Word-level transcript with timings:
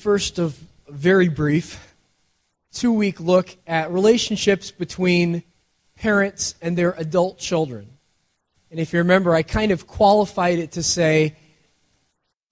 First, 0.00 0.38
of 0.38 0.58
very 0.88 1.28
brief 1.28 1.94
two 2.72 2.90
week 2.90 3.20
look 3.20 3.54
at 3.66 3.92
relationships 3.92 4.70
between 4.70 5.42
parents 5.94 6.54
and 6.62 6.74
their 6.74 6.92
adult 6.92 7.36
children. 7.36 7.86
And 8.70 8.80
if 8.80 8.94
you 8.94 9.00
remember, 9.00 9.34
I 9.34 9.42
kind 9.42 9.72
of 9.72 9.86
qualified 9.86 10.58
it 10.58 10.72
to 10.72 10.82
say 10.82 11.36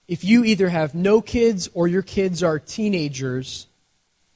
if 0.07 0.25
you 0.25 0.45
either 0.45 0.69
have 0.69 0.95
no 0.95 1.23
kids 1.23 1.71
or 1.73 1.89
your 1.89 2.03
kids 2.03 2.43
are 2.43 2.59
teenagers, 2.59 3.67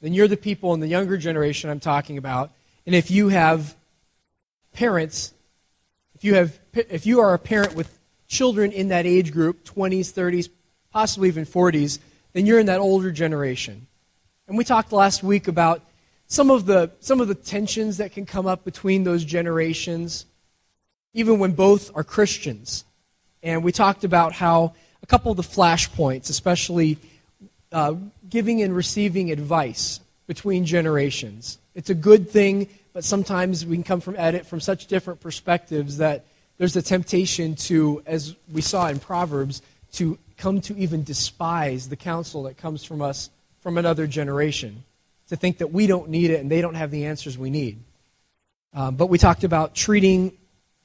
then 0.01 0.15
you're 0.15 0.27
the 0.27 0.39
people 0.39 0.73
in 0.73 0.81
the 0.81 0.89
younger 0.89 1.19
generation 1.19 1.69
I'm 1.69 1.81
talking 1.81 2.17
about. 2.17 2.51
And 2.87 2.95
if 2.95 3.11
you 3.11 3.29
have 3.29 3.77
parents, 4.73 5.35
if 6.15 6.25
you, 6.25 6.37
have, 6.37 6.59
if 6.73 7.05
you 7.05 7.21
are 7.21 7.35
a 7.35 7.39
parent 7.39 7.75
with 7.75 7.99
children 8.27 8.73
in 8.73 8.89
that 8.89 9.05
age 9.05 9.33
group, 9.33 9.65
20s, 9.65 10.15
30s, 10.15 10.49
possibly 10.91 11.29
even 11.29 11.45
40s, 11.45 11.99
then 12.33 12.47
you're 12.47 12.59
in 12.59 12.67
that 12.67 12.81
older 12.81 13.11
generation. 13.11 13.87
And 14.49 14.57
we 14.59 14.65
talked 14.65 14.93
last 14.93 15.23
week 15.23 15.49
about 15.49 15.83
some 16.27 16.51
of 16.51 16.67
the, 16.67 16.91
some 17.01 17.21
of 17.21 17.29
the 17.29 17.35
tensions 17.35 17.99
that 17.99 18.13
can 18.13 18.27
come 18.27 18.47
up 18.47 18.65
between 18.65 19.05
those 19.05 19.25
generations, 19.25 20.27
even 21.15 21.39
when 21.39 21.53
both 21.53 21.95
are 21.95 22.05
Christians. 22.05 22.85
And 23.43 23.63
we 23.63 23.73
talked 23.73 24.05
about 24.05 24.33
how 24.33 24.75
a 25.03 25.07
couple 25.07 25.31
of 25.31 25.37
the 25.37 25.43
flashpoints, 25.43 26.31
especially 26.31 26.99
uh, 27.71 27.95
giving 28.29 28.63
and 28.63 28.75
receiving 28.75 29.31
advice 29.31 30.01
between 30.27 30.65
generations. 30.65 31.59
It's 31.75 31.91
a 31.91 31.95
good 31.95 32.31
thing, 32.31 32.69
but 32.93 33.05
sometimes 33.05 33.67
we 33.67 33.77
can 33.77 33.85
come 33.85 34.01
from 34.01 34.17
at 34.17 34.35
it 34.35 34.47
from 34.47 34.61
such 34.61 34.87
different 34.87 35.21
perspectives 35.21 35.99
that 35.99 36.25
there's 36.59 36.77
a 36.77 36.83
temptation 36.83 37.57
to, 37.57 38.03
as 38.07 38.37
we 38.53 38.61
saw 38.61 38.89
in 38.89 39.01
Proverbs, 39.01 39.63
to 39.93 40.19
come 40.37 40.61
to 40.63 40.77
even 40.77 41.05
despise 41.05 41.89
the 41.89 41.97
counsel 41.97 42.45
that 42.45 42.57
comes 42.57 42.85
from 42.85 43.03
us 43.03 43.31
from 43.61 43.79
another 43.79 44.07
generation, 44.07 44.85
to 45.29 45.37
think 45.37 45.59
that 45.59 45.73
we 45.73 45.87
don't 45.87 46.09
need 46.09 46.31
it 46.31 46.41
and 46.41 46.51
they 46.51 46.61
don't 46.61 46.75
have 46.75 46.91
the 46.91 47.07
answers 47.07 47.39
we 47.39 47.51
need. 47.51 47.79
Um, 48.75 48.97
but 48.97 49.07
we 49.07 49.19
talked 49.19 49.45
about 49.45 49.75
treating 49.75 50.37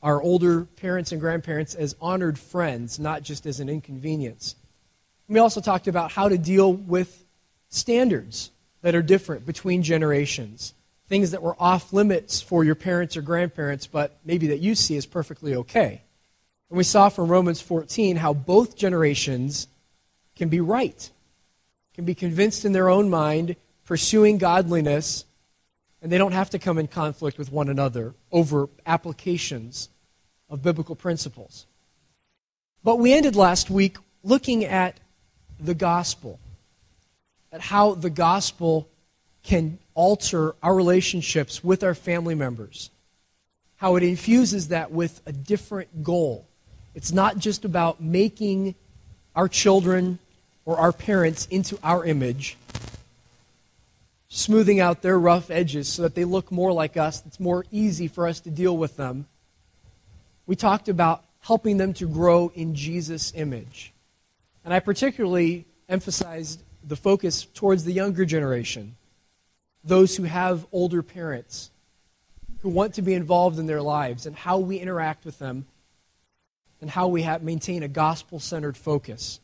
our 0.03 0.21
older 0.21 0.65
parents 0.65 1.11
and 1.11 1.19
grandparents 1.19 1.73
as 1.73 1.95
honored 1.99 2.37
friends, 2.37 2.99
not 2.99 3.23
just 3.23 3.45
as 3.45 3.59
an 3.59 3.69
inconvenience. 3.69 4.55
We 5.27 5.39
also 5.39 5.59
talked 5.59 5.87
about 5.87 6.11
how 6.11 6.29
to 6.29 6.37
deal 6.37 6.71
with 6.71 7.25
standards 7.69 8.51
that 8.81 8.95
are 8.95 9.01
different 9.01 9.45
between 9.45 9.83
generations, 9.83 10.73
things 11.09 11.31
that 11.31 11.41
were 11.41 11.55
off 11.59 11.91
limits 11.91 12.41
for 12.41 12.63
your 12.63 12.75
parents 12.75 13.17
or 13.17 13.21
grandparents, 13.21 13.87
but 13.87 14.17
maybe 14.23 14.47
that 14.47 14.59
you 14.59 14.75
see 14.75 14.95
as 14.97 15.05
perfectly 15.05 15.55
okay. 15.55 16.01
And 16.69 16.77
we 16.77 16.83
saw 16.83 17.09
from 17.09 17.29
Romans 17.29 17.61
14 17.61 18.17
how 18.17 18.33
both 18.33 18.75
generations 18.75 19.67
can 20.35 20.49
be 20.49 20.59
right, 20.59 21.09
can 21.93 22.05
be 22.05 22.13
convinced 22.13 22.65
in 22.65 22.73
their 22.73 22.89
own 22.89 23.09
mind, 23.09 23.55
pursuing 23.85 24.37
godliness, 24.37 25.25
and 26.01 26.11
they 26.11 26.17
don't 26.17 26.33
have 26.33 26.49
to 26.51 26.59
come 26.59 26.77
in 26.77 26.87
conflict 26.87 27.37
with 27.37 27.51
one 27.51 27.69
another 27.69 28.13
over 28.31 28.69
applications 28.85 29.89
of 30.49 30.61
biblical 30.61 30.95
principles. 30.95 31.65
But 32.83 32.97
we 32.97 33.13
ended 33.13 33.35
last 33.35 33.69
week 33.69 33.97
looking 34.23 34.65
at 34.65 34.99
the 35.59 35.73
gospel, 35.73 36.39
at 37.51 37.61
how 37.61 37.95
the 37.95 38.09
gospel 38.09 38.87
can 39.41 39.79
alter 39.95 40.53
our 40.61 40.75
relationships 40.75 41.63
with 41.63 41.83
our 41.83 41.95
family 41.95 42.35
members, 42.35 42.91
how 43.77 43.95
it 43.95 44.03
infuses 44.03 44.67
that 44.67 44.91
with 44.91 45.21
a 45.25 45.31
different 45.31 46.03
goal 46.03 46.46
it's 46.97 47.11
not 47.11 47.37
just 47.37 47.63
about 47.63 48.01
making 48.01 48.73
our 49.35 49.47
children 49.47 50.17
or 50.65 50.79
our 50.79 50.91
parents 50.91 51.45
into 51.51 51.77
our 51.83 52.03
image, 52.03 52.57
smoothing 54.29 54.79
out 54.79 55.03
their 55.03 55.19
rough 55.19 55.51
edges 55.51 55.87
so 55.87 56.01
that 56.01 56.15
they 56.15 56.25
look 56.25 56.51
more 56.51 56.73
like 56.73 56.97
us. 56.97 57.21
It's 57.27 57.39
more 57.39 57.65
easy 57.71 58.07
for 58.07 58.27
us 58.27 58.39
to 58.39 58.49
deal 58.49 58.75
with 58.75 58.97
them. 58.97 59.27
We 60.47 60.55
talked 60.55 60.89
about 60.89 61.23
helping 61.41 61.77
them 61.77 61.93
to 61.93 62.07
grow 62.07 62.51
in 62.55 62.73
Jesus' 62.73 63.31
image. 63.35 63.93
And 64.65 64.73
I 64.73 64.79
particularly 64.79 65.65
emphasized 65.87 66.63
the 66.83 66.95
focus 66.95 67.45
towards 67.45 67.83
the 67.83 67.93
younger 67.93 68.25
generation, 68.25 68.95
those 69.83 70.15
who 70.15 70.23
have 70.23 70.65
older 70.71 71.03
parents, 71.03 71.69
who 72.61 72.69
want 72.69 72.95
to 72.95 73.03
be 73.03 73.13
involved 73.13 73.59
in 73.59 73.67
their 73.67 73.83
lives, 73.83 74.25
and 74.25 74.35
how 74.35 74.57
we 74.57 74.79
interact 74.79 75.25
with 75.25 75.37
them 75.37 75.67
and 76.81 76.89
how 76.89 77.07
we 77.07 77.23
maintain 77.41 77.83
a 77.83 77.87
gospel 77.87 78.39
centered 78.39 78.77
focus. 78.77 79.39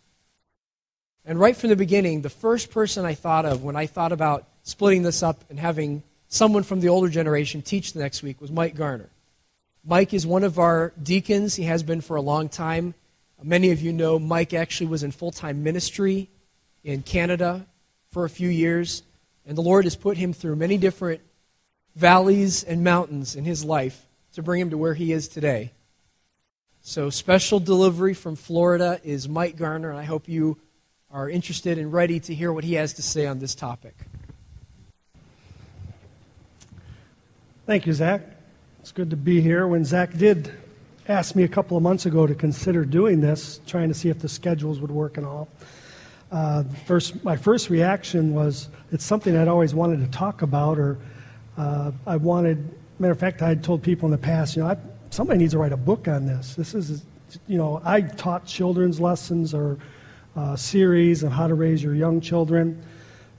And 1.26 1.40
right 1.40 1.56
from 1.56 1.70
the 1.70 1.76
beginning, 1.76 2.22
the 2.22 2.30
first 2.30 2.72
person 2.72 3.06
I 3.06 3.14
thought 3.14 3.46
of 3.46 3.64
when 3.64 3.76
I 3.76 3.86
thought 3.86 4.12
about 4.12 4.46
splitting 4.64 5.04
this 5.04 5.24
up 5.24 5.44
and 5.50 5.60
having 5.60 6.04
someone 6.28 6.64
from 6.64 6.82
the 6.82 6.90
older 6.90 7.10
generation 7.10 7.62
teach 7.62 7.94
the 7.94 8.00
next 8.00 8.24
week 8.24 8.42
was 8.42 8.52
Mike 8.52 8.76
Garner. 8.76 9.10
Mike 9.86 10.14
is 10.14 10.26
one 10.26 10.44
of 10.44 10.60
our 10.60 10.94
deacons. 11.02 11.56
He 11.56 11.64
has 11.64 11.84
been 11.84 12.02
for 12.02 12.16
a 12.16 12.22
long 12.22 12.50
time. 12.50 12.94
Many 13.42 13.72
of 13.72 13.82
you 13.82 13.92
know 13.92 14.20
Mike 14.20 14.54
actually 14.54 14.88
was 14.88 15.04
in 15.04 15.12
full 15.12 15.32
time 15.32 15.64
ministry 15.64 16.30
in 16.84 17.04
Canada 17.04 17.66
for 18.12 18.26
a 18.26 18.30
few 18.30 18.48
years. 18.48 19.04
And 19.46 19.58
the 19.58 19.62
Lord 19.62 19.84
has 19.84 19.96
put 19.96 20.16
him 20.16 20.32
through 20.32 20.56
many 20.56 20.78
different 20.78 21.22
valleys 21.96 22.64
and 22.64 22.84
mountains 22.84 23.36
in 23.36 23.44
his 23.44 23.66
life 23.66 24.06
to 24.34 24.42
bring 24.42 24.62
him 24.62 24.70
to 24.70 24.78
where 24.78 24.94
he 24.94 25.12
is 25.12 25.28
today. 25.28 25.72
So, 26.86 27.10
special 27.10 27.62
delivery 27.62 28.14
from 28.14 28.36
Florida 28.36 29.00
is 29.06 29.30
Mike 29.30 29.56
Garner, 29.56 29.90
and 29.90 29.98
I 29.98 30.04
hope 30.04 30.28
you 30.28 30.58
are 31.10 31.30
interested 31.30 31.78
and 31.78 31.94
ready 31.94 32.20
to 32.20 32.36
hear 32.36 32.52
what 32.52 32.66
he 32.66 32.74
has 32.74 32.92
to 32.96 33.02
say 33.02 33.26
on 33.26 33.40
this 33.40 33.56
topic. 33.56 33.96
Thank 37.66 37.88
you, 37.88 37.94
Zach. 37.94 38.24
It's 38.82 38.92
good 38.92 39.12
to 39.12 39.16
be 39.16 39.40
here. 39.40 39.66
When 39.66 39.86
Zach 39.86 40.12
did 40.18 40.52
ask 41.08 41.38
me 41.38 41.44
a 41.44 41.48
couple 41.48 41.78
of 41.78 41.84
months 41.84 42.06
ago 42.06 42.28
to 42.28 42.36
consider 42.36 42.84
doing 42.84 43.22
this, 43.22 43.62
trying 43.66 43.88
to 43.88 43.94
see 43.94 44.10
if 44.10 44.20
the 44.20 44.28
schedules 44.28 44.82
would 44.82 44.92
work 44.92 45.16
and 45.16 45.26
all, 45.26 45.48
uh, 46.34 46.66
first, 46.86 47.24
my 47.24 47.38
first 47.38 47.70
reaction 47.70 48.34
was 48.34 48.68
it's 48.92 49.06
something 49.06 49.38
I'd 49.38 49.48
always 49.48 49.74
wanted 49.74 50.02
to 50.02 50.12
talk 50.12 50.42
about, 50.42 50.78
or 50.78 50.98
uh, 51.58 51.94
I 52.06 52.18
wanted, 52.18 52.78
matter 53.00 53.14
of 53.14 53.20
fact, 53.20 53.42
I 53.42 53.48
had 53.48 53.64
told 53.64 53.82
people 53.82 54.08
in 54.08 54.12
the 54.12 54.18
past, 54.18 54.58
you 54.58 54.64
know, 54.64 54.68
I, 54.68 54.78
somebody 55.14 55.38
needs 55.38 55.54
to 55.54 55.60
write 55.60 55.72
a 55.72 55.78
book 55.78 56.08
on 56.08 56.26
this. 56.26 56.56
This 56.56 56.74
is, 56.74 57.04
you 57.48 57.58
know, 57.58 57.80
I 57.86 58.02
taught 58.02 58.48
children's 58.48 59.00
lessons 59.00 59.54
or 59.54 59.78
uh, 60.36 60.56
series 60.56 61.24
on 61.24 61.30
how 61.30 61.46
to 61.48 61.54
raise 61.54 61.84
your 61.84 61.94
young 61.94 62.20
children, 62.20 62.84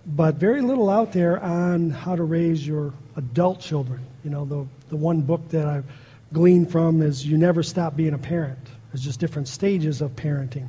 but 0.07 0.37
very 0.37 0.61
little 0.61 0.89
out 0.89 1.13
there 1.13 1.43
on 1.43 1.91
how 1.91 2.15
to 2.15 2.23
raise 2.23 2.65
your 2.65 2.93
adult 3.17 3.61
children. 3.61 4.01
You 4.23 4.31
know, 4.31 4.45
the, 4.45 4.65
the 4.89 4.97
one 4.97 5.21
book 5.21 5.49
that 5.49 5.67
I've 5.67 5.85
gleaned 6.33 6.71
from 6.71 7.03
is 7.03 7.27
You 7.27 7.37
Never 7.37 7.65
Stop 7.65 7.97
Being 7.97 8.15
a 8.15 8.19
Parent. 8.19 8.69
It's 8.93 9.03
just 9.03 9.19
different 9.19 9.49
stages 9.49 10.01
of 10.01 10.15
parenting. 10.15 10.69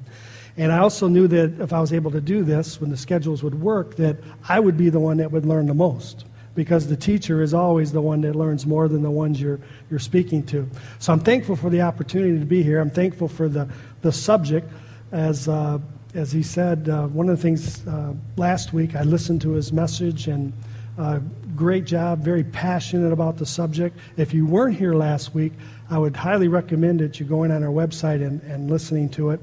And 0.57 0.71
I 0.71 0.79
also 0.79 1.07
knew 1.07 1.27
that 1.27 1.61
if 1.61 1.71
I 1.71 1.79
was 1.79 1.93
able 1.93 2.09
to 2.11 2.21
do 2.21 2.43
this, 2.43 2.81
when 2.81 2.89
the 2.89 2.97
schedules 2.97 3.43
would 3.43 3.61
work, 3.61 3.95
that 3.97 4.17
I 4.49 4.59
would 4.59 4.77
be 4.77 4.89
the 4.89 4.99
one 4.99 5.17
that 5.17 5.31
would 5.31 5.45
learn 5.45 5.67
the 5.67 5.75
most 5.75 6.25
because 6.55 6.87
the 6.87 6.95
teacher 6.95 7.43
is 7.43 7.53
always 7.53 7.91
the 7.91 8.01
one 8.01 8.21
that 8.21 8.35
learns 8.35 8.65
more 8.65 8.87
than 8.87 9.03
the 9.03 9.11
ones 9.11 9.39
you're, 9.39 9.59
you're 9.89 9.99
speaking 9.99 10.41
to. 10.47 10.67
So 10.99 11.13
I'm 11.13 11.19
thankful 11.19 11.55
for 11.55 11.69
the 11.69 11.81
opportunity 11.81 12.39
to 12.39 12.45
be 12.45 12.63
here. 12.63 12.79
I'm 12.79 12.89
thankful 12.89 13.27
for 13.27 13.49
the, 13.49 13.69
the 14.01 14.11
subject. 14.11 14.71
As, 15.11 15.47
uh, 15.47 15.79
as 16.13 16.31
he 16.31 16.41
said, 16.41 16.89
uh, 16.89 17.07
one 17.07 17.29
of 17.29 17.37
the 17.37 17.41
things 17.41 17.85
uh, 17.87 18.13
last 18.37 18.73
week, 18.73 18.95
I 18.95 19.03
listened 19.03 19.41
to 19.41 19.51
his 19.51 19.73
message 19.73 20.27
and 20.27 20.53
uh, 20.97 21.19
great 21.55 21.83
job, 21.83 22.19
very 22.19 22.43
passionate 22.43 23.11
about 23.11 23.37
the 23.37 23.45
subject. 23.45 23.97
If 24.15 24.33
you 24.33 24.45
weren't 24.45 24.77
here 24.77 24.93
last 24.93 25.35
week, 25.35 25.51
I 25.89 25.97
would 25.97 26.15
highly 26.15 26.47
recommend 26.47 27.01
that 27.01 27.19
you 27.19 27.25
going 27.25 27.51
on 27.51 27.63
our 27.63 27.69
website 27.69 28.25
and, 28.25 28.41
and 28.43 28.69
listening 28.69 29.09
to 29.09 29.31
it 29.31 29.41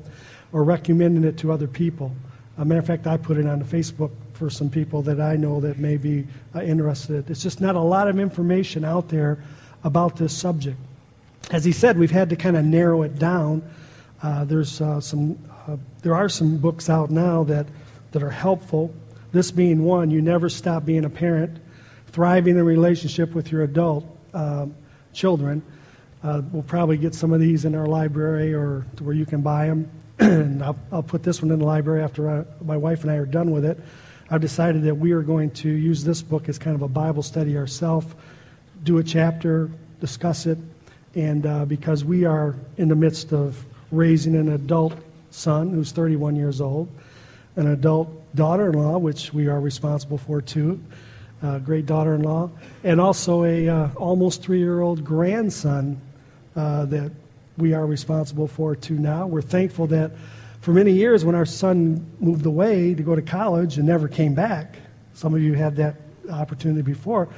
or 0.53 0.65
recommending 0.65 1.25
it 1.25 1.37
to 1.39 1.53
other 1.53 1.69
people. 1.69 2.15
As 2.57 2.63
a 2.63 2.65
matter 2.65 2.81
of 2.81 2.87
fact, 2.87 3.07
I 3.07 3.19
put 3.19 3.37
it 3.37 3.47
on 3.47 3.59
the 3.59 3.65
Facebook 3.65 4.11
for 4.43 4.51
some 4.51 4.69
people 4.69 5.03
that 5.03 5.21
I 5.21 5.37
know 5.37 5.61
that 5.61 5.79
may 5.79 5.97
be 5.97 6.27
uh, 6.53 6.63
interested. 6.63 7.31
It's 7.31 7.45
just 7.45 7.61
not 7.61 7.77
a 7.77 7.81
lot 7.81 8.09
of 8.09 8.19
information 8.19 8.85
out 8.85 9.09
there 9.09 9.39
about 9.85 10.17
this 10.17 10.37
subject. 10.37 10.77
As 11.53 11.65
he 11.65 11.71
said, 11.71 11.97
we've 11.97 12.11
had 12.11 12.29
to 12.31 12.35
kind 12.35 12.57
of 12.57 12.65
narrow 12.65 13.03
it 13.03 13.21
down. 13.21 13.63
Uh, 14.21 14.45
there's 14.45 14.81
uh, 14.81 15.01
some, 15.01 15.39
uh, 15.69 15.77
there 16.03 16.17
are 16.17 16.29
some 16.29 16.57
books 16.57 16.91
out 16.91 17.09
now 17.09 17.45
that, 17.45 17.69
that 18.11 18.25
are 18.25 18.31
helpful. 18.31 18.93
This 19.31 19.53
being 19.53 19.85
one, 19.85 20.11
you 20.11 20.21
never 20.21 20.49
stop 20.49 20.85
being 20.85 21.05
a 21.05 21.11
parent, 21.11 21.61
thriving 22.09 22.57
in 22.57 22.65
relationship 22.65 23.35
with 23.35 23.53
your 23.53 23.63
adult 23.63 24.05
um, 24.35 24.75
children. 25.13 25.63
Uh, 26.25 26.43
we'll 26.51 26.65
probably 26.65 26.97
get 26.97 27.15
some 27.15 27.33
of 27.33 27.39
these 27.39 27.65
in 27.65 27.77
our 27.77 27.87
library 27.87 28.53
or 28.53 28.81
where 28.99 29.15
you 29.15 29.25
can 29.25 29.41
buy 29.41 29.69
them. 29.69 29.89
and 30.19 30.65
I'll, 30.65 30.79
I'll, 30.91 31.03
put 31.05 31.23
this 31.23 31.41
one 31.41 31.53
in 31.53 31.61
the 31.61 31.65
library 31.65 32.03
after 32.03 32.29
I, 32.29 32.45
my 32.65 32.77
wife 32.77 33.03
and 33.03 33.13
I 33.13 33.15
are 33.19 33.25
done 33.25 33.53
with 33.53 33.65
it. 33.65 33.79
I've 34.33 34.41
decided 34.41 34.85
that 34.85 34.95
we 34.95 35.13
are 35.13 35.21
going 35.21 35.51
to 35.51 35.69
use 35.69 36.05
this 36.05 36.23
book 36.23 36.49
as 36.49 36.59
kind 36.59 36.75
of 36.75 36.81
a 36.81 36.89
Bible 36.89 37.23
study 37.23 37.55
ourselves, 37.59 38.07
do 38.83 38.97
a 38.97 39.05
chapter, 39.05 39.69
discuss 40.01 40.47
it, 40.47 40.57
and 41.15 41.45
uh, 41.45 41.67
because 41.67 42.03
we 42.03 42.25
are 42.25 42.55
in 42.79 42.89
the 42.89 42.95
midst 42.95 43.35
of 43.35 43.63
raising 43.91 44.35
an 44.35 44.51
adult 44.55 44.95
son 45.33 45.69
who's 45.69 45.93
31 45.93 46.35
years 46.35 46.63
old, 46.63 46.89
an 47.57 47.67
adult 47.73 48.09
daughter 48.35 48.71
in 48.71 48.79
law, 48.79 48.97
which 48.97 49.35
we 49.35 49.49
are 49.49 49.61
responsible 49.61 50.17
for 50.17 50.41
too, 50.41 50.81
a 51.43 51.61
great 51.61 51.85
daughter 51.85 52.15
in 52.15 52.23
law, 52.23 52.49
and 52.85 53.03
also 53.03 53.45
a 53.45 53.69
uh, 53.69 53.89
almost 53.97 54.43
three 54.43 54.61
year 54.61 54.81
old 54.81 55.05
grandson 55.05 56.01
uh, 56.57 56.87
that 56.87 57.13
we 57.59 57.75
are 57.75 57.85
responsible 57.85 58.49
for 58.49 58.75
too 58.75 58.99
now. 58.99 59.27
We're 59.27 59.43
thankful 59.43 59.89
that 59.89 60.11
for 60.63 60.73
many 60.73 60.93
years, 60.93 61.25
when 61.25 61.35
our 61.35 61.45
son 61.45 62.07
moved 62.21 62.47
away 62.47 62.95
to 62.95 63.03
go 63.03 63.17
to 63.17 63.21
college 63.21 63.79
and 63.79 63.87
never 63.87 64.07
came 64.07 64.33
back, 64.33 64.77
some 65.13 65.35
of 65.35 65.43
you 65.43 65.55
had 65.55 65.75
that 65.77 65.97
opportunity 66.31 66.83
before, 66.83 67.29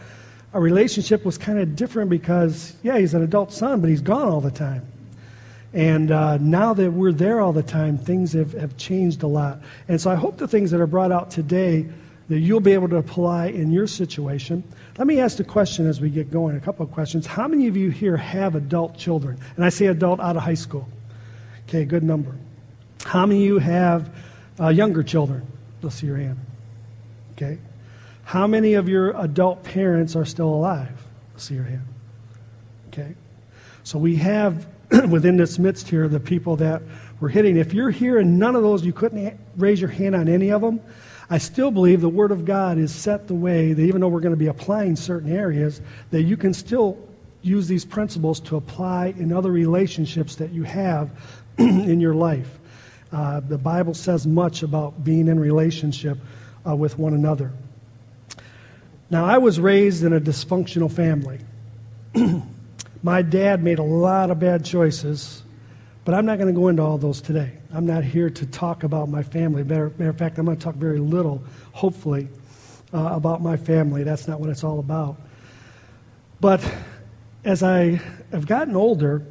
our 0.52 0.60
relationship 0.60 1.24
was 1.24 1.38
kind 1.38 1.58
of 1.58 1.74
different 1.74 2.10
because, 2.10 2.76
yeah, 2.82 2.98
he's 2.98 3.14
an 3.14 3.22
adult 3.22 3.50
son, 3.50 3.80
but 3.80 3.88
he's 3.88 4.02
gone 4.02 4.28
all 4.28 4.42
the 4.42 4.50
time. 4.50 4.86
And 5.72 6.10
uh, 6.10 6.36
now 6.36 6.74
that 6.74 6.92
we're 6.92 7.12
there 7.12 7.40
all 7.40 7.54
the 7.54 7.62
time, 7.62 7.96
things 7.96 8.34
have, 8.34 8.52
have 8.52 8.76
changed 8.76 9.22
a 9.22 9.26
lot. 9.26 9.58
And 9.88 9.98
so 9.98 10.10
I 10.10 10.16
hope 10.16 10.36
the 10.36 10.46
things 10.46 10.70
that 10.70 10.80
are 10.82 10.86
brought 10.86 11.10
out 11.10 11.30
today 11.30 11.88
that 12.28 12.40
you'll 12.40 12.60
be 12.60 12.72
able 12.72 12.90
to 12.90 12.96
apply 12.96 13.46
in 13.46 13.72
your 13.72 13.86
situation. 13.86 14.62
Let 14.98 15.06
me 15.06 15.18
ask 15.18 15.38
the 15.38 15.44
question 15.44 15.88
as 15.88 15.98
we 15.98 16.10
get 16.10 16.30
going, 16.30 16.56
a 16.56 16.60
couple 16.60 16.84
of 16.84 16.92
questions. 16.92 17.26
How 17.26 17.48
many 17.48 17.68
of 17.68 17.76
you 17.76 17.88
here 17.88 18.18
have 18.18 18.54
adult 18.54 18.98
children? 18.98 19.40
And 19.56 19.64
I 19.64 19.70
say 19.70 19.86
adult 19.86 20.20
out 20.20 20.36
of 20.36 20.42
high 20.42 20.52
school. 20.52 20.86
Okay, 21.66 21.86
good 21.86 22.02
number. 22.02 22.36
How 23.04 23.26
many 23.26 23.42
of 23.42 23.46
you 23.46 23.58
have 23.58 24.14
uh, 24.58 24.68
younger 24.68 25.02
children? 25.02 25.46
Let's 25.82 25.96
see 25.96 26.06
your 26.06 26.16
hand. 26.16 26.38
Okay. 27.32 27.58
How 28.24 28.46
many 28.46 28.74
of 28.74 28.88
your 28.88 29.18
adult 29.20 29.62
parents 29.62 30.16
are 30.16 30.24
still 30.24 30.48
alive? 30.48 31.02
Let's 31.32 31.44
see 31.44 31.54
your 31.54 31.64
hand. 31.64 31.86
Okay. 32.88 33.14
So 33.82 33.98
we 33.98 34.16
have 34.16 34.66
within 35.10 35.36
this 35.36 35.58
midst 35.58 35.88
here 35.88 36.08
the 36.08 36.20
people 36.20 36.56
that 36.56 36.82
we're 37.20 37.28
hitting. 37.28 37.56
If 37.56 37.74
you're 37.74 37.90
here 37.90 38.18
and 38.18 38.38
none 38.38 38.56
of 38.56 38.62
those, 38.62 38.84
you 38.84 38.92
couldn't 38.92 39.38
raise 39.56 39.80
your 39.80 39.90
hand 39.90 40.14
on 40.14 40.28
any 40.28 40.50
of 40.50 40.62
them, 40.62 40.80
I 41.30 41.38
still 41.38 41.70
believe 41.70 42.00
the 42.00 42.08
Word 42.08 42.32
of 42.32 42.44
God 42.44 42.78
is 42.78 42.94
set 42.94 43.26
the 43.26 43.34
way 43.34 43.72
that 43.72 43.82
even 43.82 44.00
though 44.00 44.08
we're 44.08 44.20
going 44.20 44.34
to 44.34 44.38
be 44.38 44.48
applying 44.48 44.94
certain 44.96 45.32
areas, 45.32 45.80
that 46.10 46.22
you 46.22 46.36
can 46.36 46.52
still 46.52 46.98
use 47.42 47.66
these 47.66 47.84
principles 47.84 48.40
to 48.40 48.56
apply 48.56 49.14
in 49.18 49.32
other 49.32 49.50
relationships 49.50 50.36
that 50.36 50.50
you 50.50 50.62
have 50.64 51.10
in 51.58 52.00
your 52.00 52.14
life. 52.14 52.58
Uh, 53.14 53.38
the 53.38 53.56
Bible 53.56 53.94
says 53.94 54.26
much 54.26 54.64
about 54.64 55.04
being 55.04 55.28
in 55.28 55.38
relationship 55.38 56.18
uh, 56.66 56.74
with 56.74 56.98
one 56.98 57.14
another. 57.14 57.52
Now, 59.08 59.24
I 59.24 59.38
was 59.38 59.60
raised 59.60 60.02
in 60.02 60.12
a 60.14 60.20
dysfunctional 60.20 60.90
family. 60.90 61.38
My 63.04 63.22
dad 63.22 63.62
made 63.62 63.78
a 63.78 63.84
lot 63.84 64.32
of 64.32 64.40
bad 64.40 64.64
choices, 64.64 65.44
but 66.04 66.12
I'm 66.12 66.26
not 66.26 66.38
going 66.38 66.52
to 66.52 66.60
go 66.60 66.66
into 66.66 66.82
all 66.82 66.98
those 66.98 67.20
today. 67.20 67.52
I'm 67.72 67.86
not 67.86 68.02
here 68.02 68.30
to 68.30 68.46
talk 68.46 68.82
about 68.82 69.08
my 69.08 69.22
family. 69.22 69.62
Matter, 69.62 69.92
matter 69.96 70.10
of 70.10 70.18
fact, 70.18 70.38
I'm 70.38 70.46
going 70.46 70.56
to 70.56 70.64
talk 70.64 70.74
very 70.74 70.98
little, 70.98 71.40
hopefully, 71.72 72.28
uh, 72.92 73.10
about 73.12 73.42
my 73.42 73.56
family. 73.56 74.02
That's 74.02 74.26
not 74.26 74.40
what 74.40 74.50
it's 74.50 74.64
all 74.64 74.80
about. 74.80 75.20
But 76.40 76.68
as 77.44 77.62
I 77.62 78.00
have 78.32 78.46
gotten 78.46 78.74
older, 78.74 79.24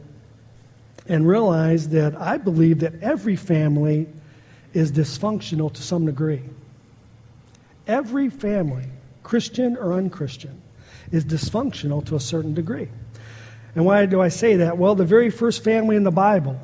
and 1.08 1.28
realize 1.28 1.90
that 1.90 2.20
I 2.20 2.38
believe 2.38 2.80
that 2.80 3.02
every 3.02 3.36
family 3.36 4.08
is 4.74 4.92
dysfunctional 4.92 5.72
to 5.74 5.82
some 5.82 6.06
degree. 6.06 6.42
Every 7.88 8.30
family, 8.30 8.86
Christian 9.24 9.78
or 9.78 9.94
unchristian, 9.94 10.62
is 11.12 11.26
dysfunctional 11.26 12.06
to 12.06 12.16
a 12.16 12.20
certain 12.20 12.54
degree. 12.54 12.88
And 13.76 13.86
why 13.86 14.06
do 14.06 14.22
I 14.22 14.30
say 14.30 14.58
that? 14.58 14.78
Well, 14.78 14.96
the 14.96 15.06
very 15.06 15.30
first 15.30 15.64
family 15.64 15.96
in 15.96 16.04
the 16.04 16.12
Bible, 16.12 16.60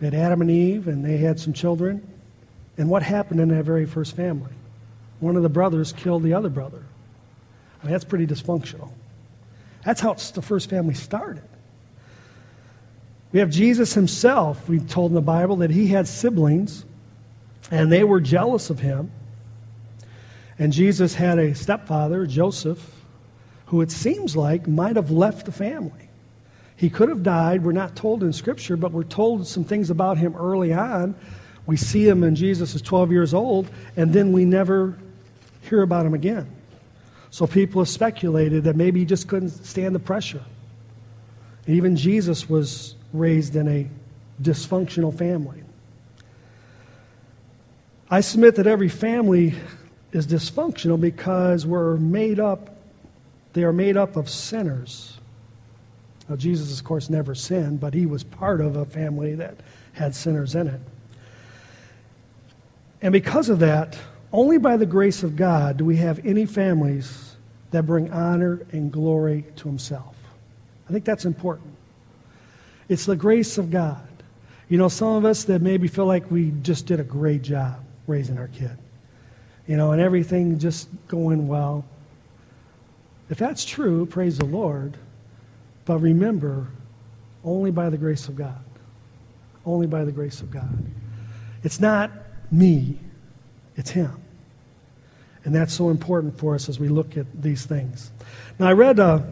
we 0.00 0.06
had 0.06 0.14
Adam 0.14 0.40
and 0.40 0.50
Eve, 0.50 0.88
and 0.88 1.04
they 1.04 1.18
had 1.18 1.38
some 1.38 1.52
children. 1.52 2.06
And 2.76 2.88
what 2.88 3.02
happened 3.02 3.40
in 3.40 3.48
that 3.48 3.64
very 3.64 3.86
first 3.86 4.16
family? 4.16 4.52
One 5.20 5.36
of 5.36 5.42
the 5.42 5.50
brothers 5.50 5.92
killed 5.92 6.22
the 6.22 6.34
other 6.34 6.48
brother. 6.48 6.82
I 7.80 7.86
mean, 7.86 7.92
that's 7.92 8.04
pretty 8.04 8.26
dysfunctional. 8.26 8.90
That's 9.84 10.00
how 10.00 10.14
the 10.14 10.42
first 10.42 10.68
family 10.70 10.94
started. 10.94 11.42
We 13.32 13.38
have 13.38 13.50
Jesus 13.50 13.94
himself, 13.94 14.68
we 14.68 14.80
told 14.80 15.12
in 15.12 15.14
the 15.14 15.20
Bible 15.20 15.56
that 15.56 15.70
he 15.70 15.86
had 15.86 16.08
siblings 16.08 16.84
and 17.70 17.90
they 17.90 18.02
were 18.02 18.20
jealous 18.20 18.70
of 18.70 18.80
him. 18.80 19.12
And 20.58 20.72
Jesus 20.72 21.14
had 21.14 21.38
a 21.38 21.54
stepfather, 21.54 22.26
Joseph, 22.26 22.94
who 23.66 23.80
it 23.80 23.90
seems 23.90 24.36
like 24.36 24.66
might 24.66 24.96
have 24.96 25.10
left 25.10 25.46
the 25.46 25.52
family. 25.52 26.10
He 26.76 26.90
could 26.90 27.08
have 27.08 27.22
died. 27.22 27.62
We're 27.62 27.72
not 27.72 27.94
told 27.94 28.22
in 28.22 28.32
Scripture, 28.32 28.76
but 28.76 28.90
we're 28.90 29.04
told 29.04 29.46
some 29.46 29.64
things 29.64 29.90
about 29.90 30.18
him 30.18 30.34
early 30.34 30.72
on. 30.72 31.14
We 31.66 31.76
see 31.76 32.06
him 32.06 32.22
when 32.22 32.34
Jesus 32.34 32.74
is 32.74 32.82
12 32.82 33.12
years 33.12 33.32
old, 33.32 33.70
and 33.96 34.12
then 34.12 34.32
we 34.32 34.44
never 34.44 34.98
hear 35.62 35.82
about 35.82 36.04
him 36.04 36.14
again. 36.14 36.50
So 37.30 37.46
people 37.46 37.80
have 37.80 37.88
speculated 37.88 38.64
that 38.64 38.76
maybe 38.76 39.00
he 39.00 39.06
just 39.06 39.28
couldn't 39.28 39.50
stand 39.50 39.94
the 39.94 40.00
pressure. 40.00 40.42
And 41.66 41.76
Even 41.76 41.96
Jesus 41.96 42.48
was 42.48 42.96
raised 43.12 43.56
in 43.56 43.68
a 43.68 43.88
dysfunctional 44.42 45.16
family. 45.16 45.62
I 48.10 48.20
submit 48.20 48.56
that 48.56 48.66
every 48.66 48.88
family 48.88 49.54
is 50.12 50.26
dysfunctional 50.26 51.00
because 51.00 51.64
we're 51.66 51.96
made 51.96 52.40
up, 52.40 52.76
they 53.52 53.62
are 53.62 53.72
made 53.72 53.96
up 53.96 54.16
of 54.16 54.28
sinners. 54.28 55.18
Now, 56.28 56.36
Jesus, 56.36 56.76
of 56.78 56.84
course, 56.84 57.10
never 57.10 57.34
sinned, 57.34 57.80
but 57.80 57.94
he 57.94 58.06
was 58.06 58.24
part 58.24 58.60
of 58.60 58.76
a 58.76 58.84
family 58.84 59.34
that 59.36 59.56
had 59.92 60.14
sinners 60.14 60.54
in 60.54 60.68
it. 60.68 60.80
And 63.02 63.12
because 63.12 63.48
of 63.48 63.60
that, 63.60 63.98
only 64.32 64.58
by 64.58 64.76
the 64.76 64.86
grace 64.86 65.22
of 65.22 65.36
God 65.36 65.76
do 65.76 65.84
we 65.84 65.96
have 65.96 66.24
any 66.24 66.46
families 66.46 67.36
that 67.70 67.84
bring 67.84 68.12
honor 68.12 68.66
and 68.72 68.92
glory 68.92 69.44
to 69.56 69.68
himself. 69.68 70.16
I 70.88 70.92
think 70.92 71.04
that's 71.04 71.24
important. 71.24 71.69
It's 72.90 73.06
the 73.06 73.14
grace 73.14 73.56
of 73.56 73.70
God. 73.70 74.02
You 74.68 74.76
know, 74.76 74.88
some 74.88 75.14
of 75.14 75.24
us 75.24 75.44
that 75.44 75.62
maybe 75.62 75.86
feel 75.86 76.06
like 76.06 76.28
we 76.28 76.50
just 76.62 76.86
did 76.86 76.98
a 76.98 77.04
great 77.04 77.40
job 77.40 77.76
raising 78.08 78.36
our 78.36 78.48
kid, 78.48 78.76
you 79.68 79.76
know, 79.76 79.92
and 79.92 80.02
everything 80.02 80.58
just 80.58 80.88
going 81.06 81.46
well. 81.46 81.84
If 83.30 83.38
that's 83.38 83.64
true, 83.64 84.06
praise 84.06 84.38
the 84.38 84.44
Lord. 84.44 84.96
But 85.84 85.98
remember, 85.98 86.66
only 87.44 87.70
by 87.70 87.90
the 87.90 87.96
grace 87.96 88.26
of 88.26 88.34
God. 88.34 88.64
Only 89.64 89.86
by 89.86 90.04
the 90.04 90.12
grace 90.12 90.40
of 90.40 90.50
God. 90.50 90.84
It's 91.62 91.78
not 91.78 92.10
me, 92.50 92.98
it's 93.76 93.90
Him. 93.90 94.20
And 95.44 95.54
that's 95.54 95.72
so 95.72 95.90
important 95.90 96.36
for 96.36 96.56
us 96.56 96.68
as 96.68 96.80
we 96.80 96.88
look 96.88 97.16
at 97.16 97.26
these 97.40 97.64
things. 97.64 98.10
Now, 98.58 98.66
I 98.66 98.72
read. 98.72 98.98
Uh, 98.98 99.22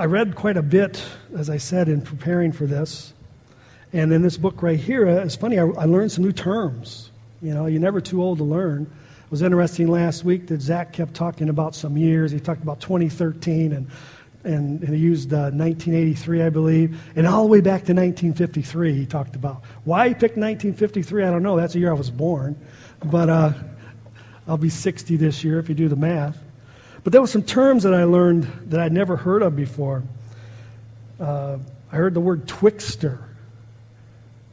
I 0.00 0.06
read 0.06 0.34
quite 0.34 0.56
a 0.56 0.62
bit, 0.62 1.04
as 1.36 1.50
I 1.50 1.58
said, 1.58 1.90
in 1.90 2.00
preparing 2.00 2.52
for 2.52 2.64
this. 2.64 3.12
And 3.92 4.10
in 4.14 4.22
this 4.22 4.38
book 4.38 4.62
right 4.62 4.80
here, 4.80 5.06
uh, 5.06 5.24
it's 5.24 5.36
funny, 5.36 5.58
I, 5.58 5.66
I 5.66 5.84
learned 5.84 6.10
some 6.10 6.24
new 6.24 6.32
terms. 6.32 7.10
You 7.42 7.52
know, 7.52 7.66
you're 7.66 7.82
never 7.82 8.00
too 8.00 8.22
old 8.22 8.38
to 8.38 8.44
learn. 8.44 8.84
It 8.84 9.30
was 9.30 9.42
interesting 9.42 9.88
last 9.88 10.24
week 10.24 10.46
that 10.46 10.62
Zach 10.62 10.94
kept 10.94 11.12
talking 11.12 11.50
about 11.50 11.74
some 11.74 11.98
years. 11.98 12.32
He 12.32 12.40
talked 12.40 12.62
about 12.62 12.80
2013 12.80 13.74
and, 13.74 13.90
and, 14.42 14.82
and 14.82 14.94
he 14.94 14.98
used 14.98 15.34
uh, 15.34 15.52
1983, 15.52 16.44
I 16.44 16.48
believe, 16.48 16.98
and 17.14 17.26
all 17.26 17.42
the 17.42 17.50
way 17.50 17.60
back 17.60 17.84
to 17.84 17.92
1953 17.92 18.94
he 18.94 19.04
talked 19.04 19.36
about. 19.36 19.64
Why 19.84 20.08
he 20.08 20.14
picked 20.14 20.38
1953, 20.38 21.24
I 21.24 21.30
don't 21.30 21.42
know. 21.42 21.58
That's 21.58 21.74
the 21.74 21.78
year 21.78 21.90
I 21.90 21.94
was 21.94 22.10
born. 22.10 22.58
But 23.04 23.28
uh, 23.28 23.52
I'll 24.48 24.56
be 24.56 24.70
60 24.70 25.16
this 25.16 25.44
year 25.44 25.58
if 25.58 25.68
you 25.68 25.74
do 25.74 25.90
the 25.90 25.96
math. 25.96 26.38
But 27.02 27.12
there 27.12 27.20
were 27.20 27.26
some 27.26 27.42
terms 27.42 27.84
that 27.84 27.94
I 27.94 28.04
learned 28.04 28.44
that 28.66 28.80
I'd 28.80 28.92
never 28.92 29.16
heard 29.16 29.42
of 29.42 29.56
before. 29.56 30.02
Uh, 31.18 31.58
I 31.90 31.96
heard 31.96 32.14
the 32.14 32.20
word 32.20 32.46
twixter. 32.46 33.18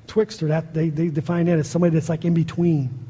Twixter, 0.08 0.48
that, 0.48 0.74
they, 0.74 0.90
they 0.90 1.10
define 1.10 1.46
that 1.48 1.60
as 1.60 1.70
somebody 1.70 1.94
that's 1.94 2.10
like 2.10 2.26
in 2.26 2.34
between. 2.34 3.06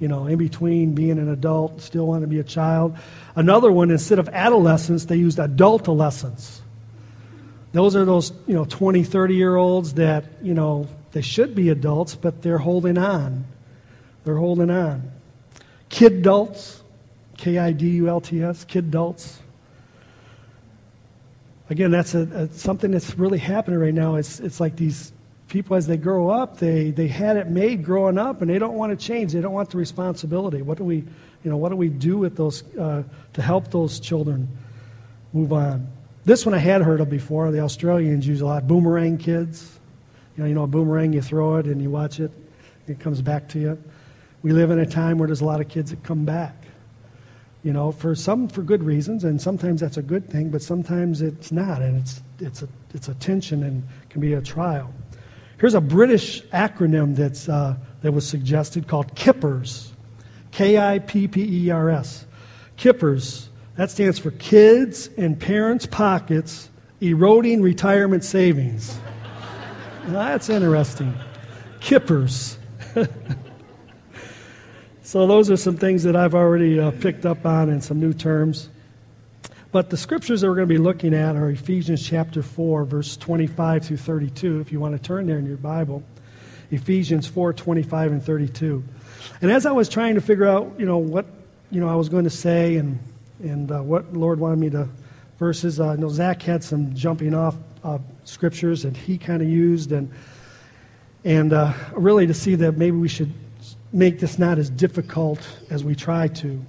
You 0.00 0.08
know, 0.08 0.26
in 0.26 0.36
between 0.36 0.94
being 0.94 1.18
an 1.18 1.28
adult, 1.28 1.80
still 1.80 2.08
want 2.08 2.22
to 2.22 2.26
be 2.26 2.40
a 2.40 2.44
child. 2.44 2.96
Another 3.36 3.70
one, 3.70 3.90
instead 3.92 4.18
of 4.18 4.28
adolescence, 4.28 5.04
they 5.04 5.16
used 5.16 5.38
adultolescence. 5.38 6.60
Those 7.70 7.94
are 7.94 8.04
those, 8.04 8.32
you 8.48 8.54
know, 8.54 8.64
20, 8.64 9.04
30 9.04 9.34
year 9.34 9.56
olds 9.56 9.94
that, 9.94 10.24
you 10.42 10.54
know, 10.54 10.88
they 11.12 11.22
should 11.22 11.54
be 11.54 11.68
adults, 11.68 12.14
but 12.14 12.42
they're 12.42 12.58
holding 12.58 12.98
on. 12.98 13.44
They're 14.24 14.36
holding 14.36 14.70
on. 14.70 15.10
Kid 15.88 16.14
adults, 16.14 16.81
K 17.42 17.58
I 17.58 17.72
D 17.72 17.88
U 17.88 18.08
L 18.08 18.20
T 18.20 18.40
S, 18.40 18.64
kid 18.64 18.84
adults. 18.84 19.40
Again, 21.70 21.90
that's 21.90 22.14
a, 22.14 22.20
a, 22.20 22.48
something 22.52 22.92
that's 22.92 23.18
really 23.18 23.38
happening 23.38 23.80
right 23.80 23.92
now. 23.92 24.14
It's, 24.14 24.38
it's 24.38 24.60
like 24.60 24.76
these 24.76 25.12
people, 25.48 25.74
as 25.74 25.88
they 25.88 25.96
grow 25.96 26.28
up, 26.28 26.58
they, 26.58 26.92
they 26.92 27.08
had 27.08 27.36
it 27.36 27.48
made 27.48 27.84
growing 27.84 28.16
up, 28.16 28.42
and 28.42 28.48
they 28.48 28.60
don't 28.60 28.74
want 28.74 28.96
to 28.96 29.06
change. 29.06 29.32
They 29.32 29.40
don't 29.40 29.52
want 29.52 29.70
the 29.70 29.76
responsibility. 29.76 30.62
What 30.62 30.78
do 30.78 30.84
we, 30.84 30.98
you 31.42 31.50
know, 31.50 31.56
what 31.56 31.70
do 31.70 31.76
we 31.76 31.88
do 31.88 32.16
with 32.16 32.36
those 32.36 32.62
uh, 32.76 33.02
to 33.32 33.42
help 33.42 33.72
those 33.72 33.98
children 33.98 34.46
move 35.32 35.52
on? 35.52 35.88
This 36.24 36.46
one 36.46 36.54
I 36.54 36.58
had 36.58 36.80
heard 36.80 37.00
of 37.00 37.10
before. 37.10 37.50
The 37.50 37.58
Australians 37.58 38.24
use 38.24 38.40
a 38.40 38.46
lot. 38.46 38.68
Boomerang 38.68 39.18
kids. 39.18 39.80
You 40.36 40.44
know, 40.44 40.48
you 40.48 40.54
know, 40.54 40.62
a 40.62 40.68
boomerang, 40.68 41.12
you 41.12 41.20
throw 41.20 41.56
it 41.56 41.66
and 41.66 41.82
you 41.82 41.90
watch 41.90 42.20
it 42.20 42.30
It 42.86 43.00
comes 43.00 43.20
back 43.20 43.48
to 43.48 43.58
you. 43.58 43.82
We 44.42 44.52
live 44.52 44.70
in 44.70 44.78
a 44.78 44.86
time 44.86 45.18
where 45.18 45.26
there's 45.26 45.40
a 45.40 45.44
lot 45.44 45.60
of 45.60 45.68
kids 45.68 45.90
that 45.90 46.04
come 46.04 46.24
back. 46.24 46.61
You 47.62 47.72
know, 47.72 47.92
for 47.92 48.14
some 48.14 48.48
for 48.48 48.62
good 48.62 48.82
reasons, 48.82 49.22
and 49.22 49.40
sometimes 49.40 49.80
that's 49.80 49.96
a 49.96 50.02
good 50.02 50.28
thing, 50.28 50.50
but 50.50 50.62
sometimes 50.62 51.22
it's 51.22 51.52
not, 51.52 51.80
and 51.80 51.96
it's 51.96 52.20
it's 52.40 52.62
a 52.62 52.68
it's 52.92 53.08
a 53.08 53.14
tension 53.14 53.62
and 53.62 53.84
can 54.10 54.20
be 54.20 54.32
a 54.32 54.40
trial. 54.40 54.92
Here's 55.58 55.74
a 55.74 55.80
British 55.80 56.42
acronym 56.46 57.14
that's 57.14 57.48
uh, 57.48 57.76
that 58.00 58.10
was 58.10 58.26
suggested 58.26 58.88
called 58.88 59.14
KIPPERS, 59.14 59.92
K 60.50 60.76
I 60.76 60.98
P 60.98 61.28
P 61.28 61.66
E 61.66 61.70
R 61.70 61.88
S. 61.88 62.26
KIPPERS. 62.76 63.48
That 63.76 63.90
stands 63.90 64.18
for 64.18 64.32
Kids 64.32 65.06
in 65.16 65.36
Parents' 65.36 65.86
Pockets 65.86 66.68
Eroding 67.00 67.62
Retirement 67.62 68.24
Savings. 68.24 68.98
that's 70.06 70.48
interesting. 70.48 71.14
KIPPERS. 71.80 72.56
so, 75.12 75.26
those 75.26 75.50
are 75.50 75.58
some 75.58 75.76
things 75.76 76.04
that 76.04 76.16
I've 76.16 76.34
already 76.34 76.80
uh, 76.80 76.90
picked 76.90 77.26
up 77.26 77.44
on 77.44 77.68
and 77.68 77.84
some 77.84 78.00
new 78.00 78.14
terms. 78.14 78.70
But 79.70 79.90
the 79.90 79.96
scriptures 79.98 80.40
that 80.40 80.48
we're 80.48 80.54
going 80.54 80.68
to 80.68 80.74
be 80.74 80.78
looking 80.78 81.12
at 81.12 81.36
are 81.36 81.50
Ephesians 81.50 82.02
chapter 82.02 82.42
4, 82.42 82.86
verse 82.86 83.18
25 83.18 83.84
through 83.84 83.98
32, 83.98 84.60
if 84.60 84.72
you 84.72 84.80
want 84.80 84.96
to 84.96 84.98
turn 84.98 85.26
there 85.26 85.38
in 85.38 85.44
your 85.44 85.58
Bible. 85.58 86.02
Ephesians 86.70 87.26
4, 87.26 87.52
25 87.52 88.12
and 88.12 88.24
32. 88.24 88.82
And 89.42 89.50
as 89.50 89.66
I 89.66 89.72
was 89.72 89.90
trying 89.90 90.14
to 90.14 90.22
figure 90.22 90.46
out, 90.46 90.72
you 90.78 90.86
know, 90.86 90.96
what, 90.96 91.26
you 91.70 91.82
know, 91.82 91.90
I 91.90 91.94
was 91.94 92.08
going 92.08 92.24
to 92.24 92.30
say 92.30 92.76
and, 92.76 92.98
and 93.40 93.70
uh, 93.70 93.82
what 93.82 94.14
Lord 94.14 94.40
wanted 94.40 94.60
me 94.60 94.70
to, 94.70 94.88
verses, 95.38 95.78
uh, 95.78 95.88
I 95.88 95.96
know 95.96 96.08
Zach 96.08 96.40
had 96.40 96.64
some 96.64 96.94
jumping 96.94 97.34
off 97.34 97.56
uh, 97.84 97.98
scriptures 98.24 98.84
that 98.84 98.96
he 98.96 99.18
kind 99.18 99.42
of 99.42 99.48
used, 99.50 99.92
and, 99.92 100.10
and 101.22 101.52
uh, 101.52 101.74
really 101.92 102.26
to 102.26 102.32
see 102.32 102.54
that 102.54 102.78
maybe 102.78 102.96
we 102.96 103.08
should 103.08 103.30
make 103.92 104.18
this 104.18 104.38
not 104.38 104.58
as 104.58 104.70
difficult 104.70 105.46
as 105.70 105.84
we 105.84 105.94
try 105.94 106.28
to. 106.28 106.64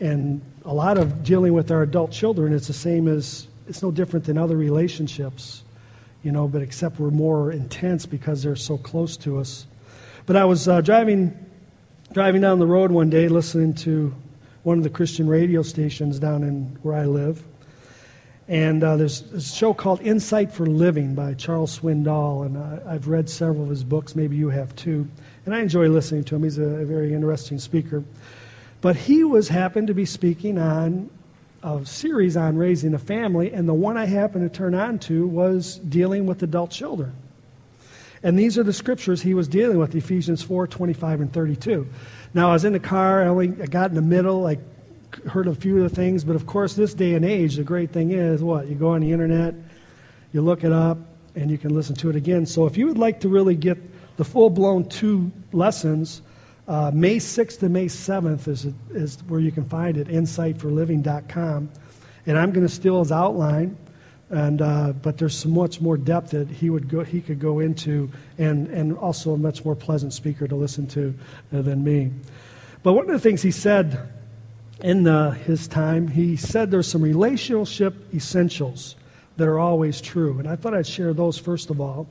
And 0.00 0.40
a 0.64 0.74
lot 0.74 0.98
of 0.98 1.22
dealing 1.22 1.52
with 1.52 1.70
our 1.70 1.82
adult 1.82 2.12
children, 2.12 2.52
it's 2.52 2.66
the 2.66 2.72
same 2.72 3.08
as, 3.08 3.46
it's 3.68 3.82
no 3.82 3.90
different 3.90 4.24
than 4.24 4.38
other 4.38 4.56
relationships, 4.56 5.62
you 6.22 6.32
know, 6.32 6.48
but 6.48 6.62
except 6.62 6.98
we're 6.98 7.10
more 7.10 7.52
intense 7.52 8.06
because 8.06 8.42
they're 8.42 8.56
so 8.56 8.78
close 8.78 9.16
to 9.18 9.38
us. 9.38 9.66
But 10.26 10.36
I 10.36 10.44
was 10.44 10.66
uh, 10.66 10.80
driving, 10.80 11.36
driving 12.12 12.40
down 12.40 12.58
the 12.58 12.66
road 12.66 12.90
one 12.90 13.10
day 13.10 13.28
listening 13.28 13.74
to 13.74 14.14
one 14.64 14.78
of 14.78 14.84
the 14.84 14.90
Christian 14.90 15.28
radio 15.28 15.62
stations 15.62 16.18
down 16.18 16.42
in 16.42 16.76
where 16.82 16.94
I 16.94 17.04
live. 17.04 17.42
And 18.48 18.82
uh, 18.82 18.96
there's 18.96 19.22
a 19.32 19.40
show 19.40 19.74
called 19.74 20.00
Insight 20.02 20.52
for 20.52 20.66
Living 20.66 21.14
by 21.14 21.34
Charles 21.34 21.78
Swindoll, 21.78 22.46
and 22.46 22.58
I, 22.58 22.92
have 22.92 23.08
read 23.08 23.28
several 23.28 23.64
of 23.64 23.70
his 23.70 23.82
books. 23.82 24.14
Maybe 24.14 24.36
you 24.36 24.48
have 24.50 24.74
too. 24.76 25.08
And 25.46 25.54
I 25.54 25.60
enjoy 25.60 25.88
listening 25.88 26.24
to 26.24 26.34
him. 26.34 26.42
He's 26.42 26.58
a, 26.58 26.84
very 26.84 27.14
interesting 27.14 27.60
speaker. 27.60 28.02
But 28.80 28.96
he 28.96 29.22
was 29.22 29.48
happened 29.48 29.86
to 29.86 29.94
be 29.94 30.04
speaking 30.04 30.58
on 30.58 31.08
a 31.62 31.86
series 31.86 32.36
on 32.36 32.56
raising 32.56 32.94
a 32.94 32.98
family, 32.98 33.52
and 33.52 33.68
the 33.68 33.74
one 33.74 33.96
I 33.96 34.06
happened 34.06 34.50
to 34.50 34.56
turn 34.56 34.74
on 34.74 34.98
to 35.00 35.26
was 35.26 35.76
dealing 35.76 36.26
with 36.26 36.42
adult 36.42 36.70
children. 36.70 37.12
And 38.22 38.36
these 38.36 38.58
are 38.58 38.64
the 38.64 38.72
scriptures 38.72 39.22
he 39.22 39.34
was 39.34 39.46
dealing 39.46 39.78
with 39.78 39.94
Ephesians 39.94 40.42
4 40.42 40.66
25 40.66 41.20
and 41.20 41.32
32. 41.32 41.86
Now, 42.34 42.50
I 42.50 42.52
was 42.52 42.64
in 42.64 42.72
the 42.72 42.80
car, 42.80 43.22
I 43.22 43.28
only 43.28 43.48
I 43.62 43.66
got 43.66 43.90
in 43.90 43.94
the 43.94 44.02
middle, 44.02 44.46
I 44.46 44.58
heard 45.28 45.46
a 45.46 45.54
few 45.54 45.82
of 45.82 45.88
the 45.88 45.94
things, 45.94 46.24
but 46.24 46.34
of 46.34 46.46
course, 46.46 46.74
this 46.74 46.92
day 46.92 47.14
and 47.14 47.24
age, 47.24 47.56
the 47.56 47.62
great 47.62 47.92
thing 47.92 48.10
is 48.10 48.42
what? 48.42 48.66
You 48.66 48.74
go 48.74 48.88
on 48.88 49.00
the 49.00 49.12
internet, 49.12 49.54
you 50.32 50.42
look 50.42 50.64
it 50.64 50.72
up, 50.72 50.98
and 51.36 51.50
you 51.50 51.58
can 51.58 51.72
listen 51.72 51.94
to 51.96 52.10
it 52.10 52.16
again. 52.16 52.46
So 52.46 52.66
if 52.66 52.76
you 52.76 52.86
would 52.86 52.98
like 52.98 53.20
to 53.20 53.28
really 53.28 53.54
get 53.54 53.78
the 54.16 54.24
full 54.24 54.50
blown 54.50 54.88
two 54.88 55.30
lessons, 55.52 56.22
uh, 56.68 56.90
May 56.92 57.16
6th 57.16 57.60
to 57.60 57.68
May 57.68 57.86
7th 57.86 58.48
is, 58.48 58.66
is 58.90 59.18
where 59.28 59.40
you 59.40 59.52
can 59.52 59.64
find 59.64 59.96
it, 59.96 60.08
insightforliving.com. 60.08 61.70
And 62.26 62.38
I'm 62.38 62.50
going 62.50 62.66
to 62.66 62.72
steal 62.72 62.98
his 62.98 63.12
outline, 63.12 63.76
and, 64.30 64.60
uh, 64.60 64.92
but 64.94 65.18
there's 65.18 65.46
much 65.46 65.80
more 65.80 65.96
depth 65.96 66.30
that 66.30 66.48
he, 66.48 66.70
would 66.70 66.88
go, 66.88 67.04
he 67.04 67.20
could 67.20 67.38
go 67.38 67.60
into, 67.60 68.10
and, 68.38 68.66
and 68.68 68.96
also 68.98 69.34
a 69.34 69.38
much 69.38 69.64
more 69.64 69.76
pleasant 69.76 70.12
speaker 70.12 70.48
to 70.48 70.56
listen 70.56 70.86
to 70.88 71.14
uh, 71.54 71.62
than 71.62 71.84
me. 71.84 72.10
But 72.82 72.94
one 72.94 73.04
of 73.04 73.12
the 73.12 73.20
things 73.20 73.42
he 73.42 73.52
said 73.52 74.12
in 74.80 75.06
uh, 75.06 75.30
his 75.30 75.68
time, 75.68 76.08
he 76.08 76.36
said 76.36 76.70
there's 76.70 76.88
some 76.88 77.02
relationship 77.02 77.94
essentials 78.12 78.96
that 79.36 79.46
are 79.46 79.58
always 79.58 80.00
true. 80.00 80.38
And 80.38 80.48
I 80.48 80.56
thought 80.56 80.74
I'd 80.74 80.86
share 80.86 81.12
those 81.12 81.38
first 81.38 81.70
of 81.70 81.80
all. 81.80 82.08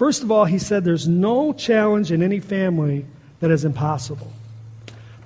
First 0.00 0.22
of 0.22 0.32
all, 0.32 0.46
he 0.46 0.58
said 0.58 0.82
there's 0.82 1.06
no 1.06 1.52
challenge 1.52 2.10
in 2.10 2.22
any 2.22 2.40
family 2.40 3.04
that 3.40 3.50
is 3.50 3.66
impossible. 3.66 4.32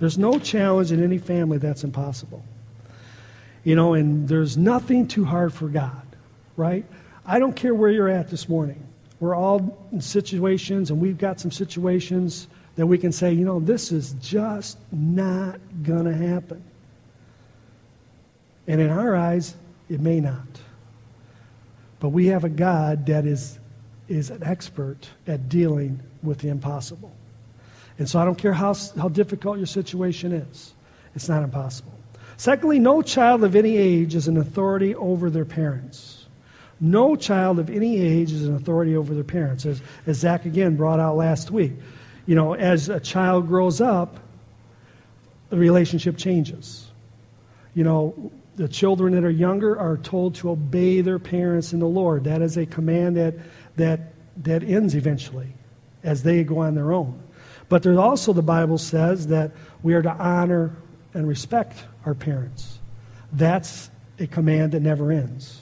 There's 0.00 0.18
no 0.18 0.40
challenge 0.40 0.90
in 0.90 1.00
any 1.00 1.18
family 1.18 1.58
that's 1.58 1.84
impossible. 1.84 2.44
You 3.62 3.76
know, 3.76 3.94
and 3.94 4.28
there's 4.28 4.56
nothing 4.56 5.06
too 5.06 5.24
hard 5.24 5.52
for 5.54 5.68
God, 5.68 6.02
right? 6.56 6.84
I 7.24 7.38
don't 7.38 7.54
care 7.54 7.72
where 7.72 7.88
you're 7.88 8.08
at 8.08 8.30
this 8.30 8.48
morning. 8.48 8.84
We're 9.20 9.36
all 9.36 9.78
in 9.92 10.00
situations, 10.00 10.90
and 10.90 11.00
we've 11.00 11.18
got 11.18 11.38
some 11.38 11.52
situations 11.52 12.48
that 12.74 12.84
we 12.84 12.98
can 12.98 13.12
say, 13.12 13.32
you 13.32 13.44
know, 13.44 13.60
this 13.60 13.92
is 13.92 14.14
just 14.14 14.76
not 14.90 15.60
going 15.84 16.06
to 16.06 16.16
happen. 16.16 16.60
And 18.66 18.80
in 18.80 18.90
our 18.90 19.14
eyes, 19.14 19.54
it 19.88 20.00
may 20.00 20.18
not. 20.18 20.48
But 22.00 22.08
we 22.08 22.26
have 22.26 22.42
a 22.42 22.48
God 22.48 23.06
that 23.06 23.24
is, 23.24 23.60
is 24.08 24.30
an 24.30 24.42
expert 24.42 25.08
at 25.26 25.48
dealing 25.48 26.00
with 26.22 26.38
the 26.38 26.48
impossible. 26.48 27.12
And 27.98 28.08
so 28.08 28.18
I 28.18 28.24
don't 28.24 28.36
care 28.36 28.52
how, 28.52 28.74
how 28.98 29.08
difficult 29.08 29.58
your 29.58 29.66
situation 29.66 30.32
is, 30.32 30.74
it's 31.14 31.28
not 31.28 31.42
impossible. 31.42 31.92
Secondly, 32.36 32.78
no 32.80 33.02
child 33.02 33.44
of 33.44 33.54
any 33.54 33.76
age 33.76 34.14
is 34.14 34.26
an 34.26 34.36
authority 34.36 34.94
over 34.94 35.30
their 35.30 35.44
parents. 35.44 36.26
No 36.80 37.14
child 37.14 37.58
of 37.60 37.70
any 37.70 38.00
age 38.00 38.32
is 38.32 38.46
an 38.46 38.56
authority 38.56 38.96
over 38.96 39.14
their 39.14 39.24
parents, 39.24 39.64
as, 39.64 39.80
as 40.06 40.18
Zach 40.18 40.44
again 40.44 40.76
brought 40.76 40.98
out 40.98 41.16
last 41.16 41.50
week. 41.50 41.72
You 42.26 42.34
know, 42.34 42.54
as 42.54 42.88
a 42.88 42.98
child 42.98 43.46
grows 43.46 43.80
up, 43.80 44.18
the 45.50 45.56
relationship 45.56 46.16
changes. 46.16 46.88
You 47.74 47.84
know, 47.84 48.32
the 48.56 48.68
children 48.68 49.14
that 49.14 49.24
are 49.24 49.30
younger 49.30 49.78
are 49.78 49.96
told 49.96 50.34
to 50.36 50.50
obey 50.50 51.00
their 51.00 51.18
parents 51.18 51.72
in 51.72 51.80
the 51.80 51.86
Lord. 51.86 52.24
That 52.24 52.42
is 52.42 52.56
a 52.56 52.66
command 52.66 53.16
that, 53.16 53.34
that, 53.76 54.14
that 54.42 54.62
ends 54.62 54.94
eventually 54.94 55.48
as 56.02 56.22
they 56.22 56.44
go 56.44 56.58
on 56.58 56.74
their 56.74 56.92
own. 56.92 57.20
But 57.68 57.82
there's 57.82 57.96
also, 57.96 58.32
the 58.32 58.42
Bible 58.42 58.78
says, 58.78 59.28
that 59.28 59.52
we 59.82 59.94
are 59.94 60.02
to 60.02 60.12
honor 60.12 60.76
and 61.14 61.26
respect 61.26 61.84
our 62.04 62.14
parents. 62.14 62.78
That's 63.32 63.90
a 64.18 64.26
command 64.26 64.72
that 64.72 64.80
never 64.80 65.10
ends. 65.10 65.60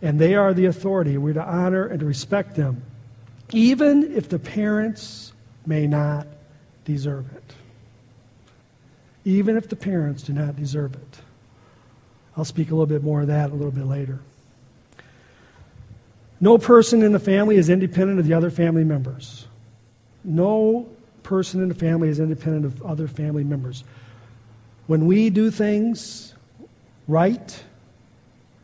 And 0.00 0.18
they 0.18 0.34
are 0.34 0.54
the 0.54 0.66
authority. 0.66 1.18
We're 1.18 1.34
to 1.34 1.44
honor 1.44 1.86
and 1.86 2.00
to 2.00 2.06
respect 2.06 2.56
them, 2.56 2.82
even 3.52 4.14
if 4.14 4.28
the 4.28 4.38
parents 4.38 5.32
may 5.66 5.86
not 5.86 6.26
deserve 6.84 7.26
it. 7.34 7.54
Even 9.24 9.56
if 9.56 9.68
the 9.68 9.76
parents 9.76 10.22
do 10.22 10.34
not 10.34 10.56
deserve 10.56 10.94
it. 10.94 11.20
I'll 12.36 12.44
speak 12.44 12.70
a 12.70 12.74
little 12.74 12.86
bit 12.86 13.02
more 13.02 13.22
of 13.22 13.28
that 13.28 13.50
a 13.50 13.54
little 13.54 13.70
bit 13.70 13.86
later. 13.86 14.20
No 16.44 16.58
person 16.58 17.02
in 17.02 17.12
the 17.12 17.18
family 17.18 17.56
is 17.56 17.70
independent 17.70 18.20
of 18.20 18.26
the 18.26 18.34
other 18.34 18.50
family 18.50 18.84
members. 18.84 19.46
No 20.24 20.86
person 21.22 21.62
in 21.62 21.70
the 21.70 21.74
family 21.74 22.10
is 22.10 22.20
independent 22.20 22.66
of 22.66 22.82
other 22.82 23.08
family 23.08 23.44
members. 23.44 23.82
When 24.86 25.06
we 25.06 25.30
do 25.30 25.50
things 25.50 26.34
right, 27.08 27.64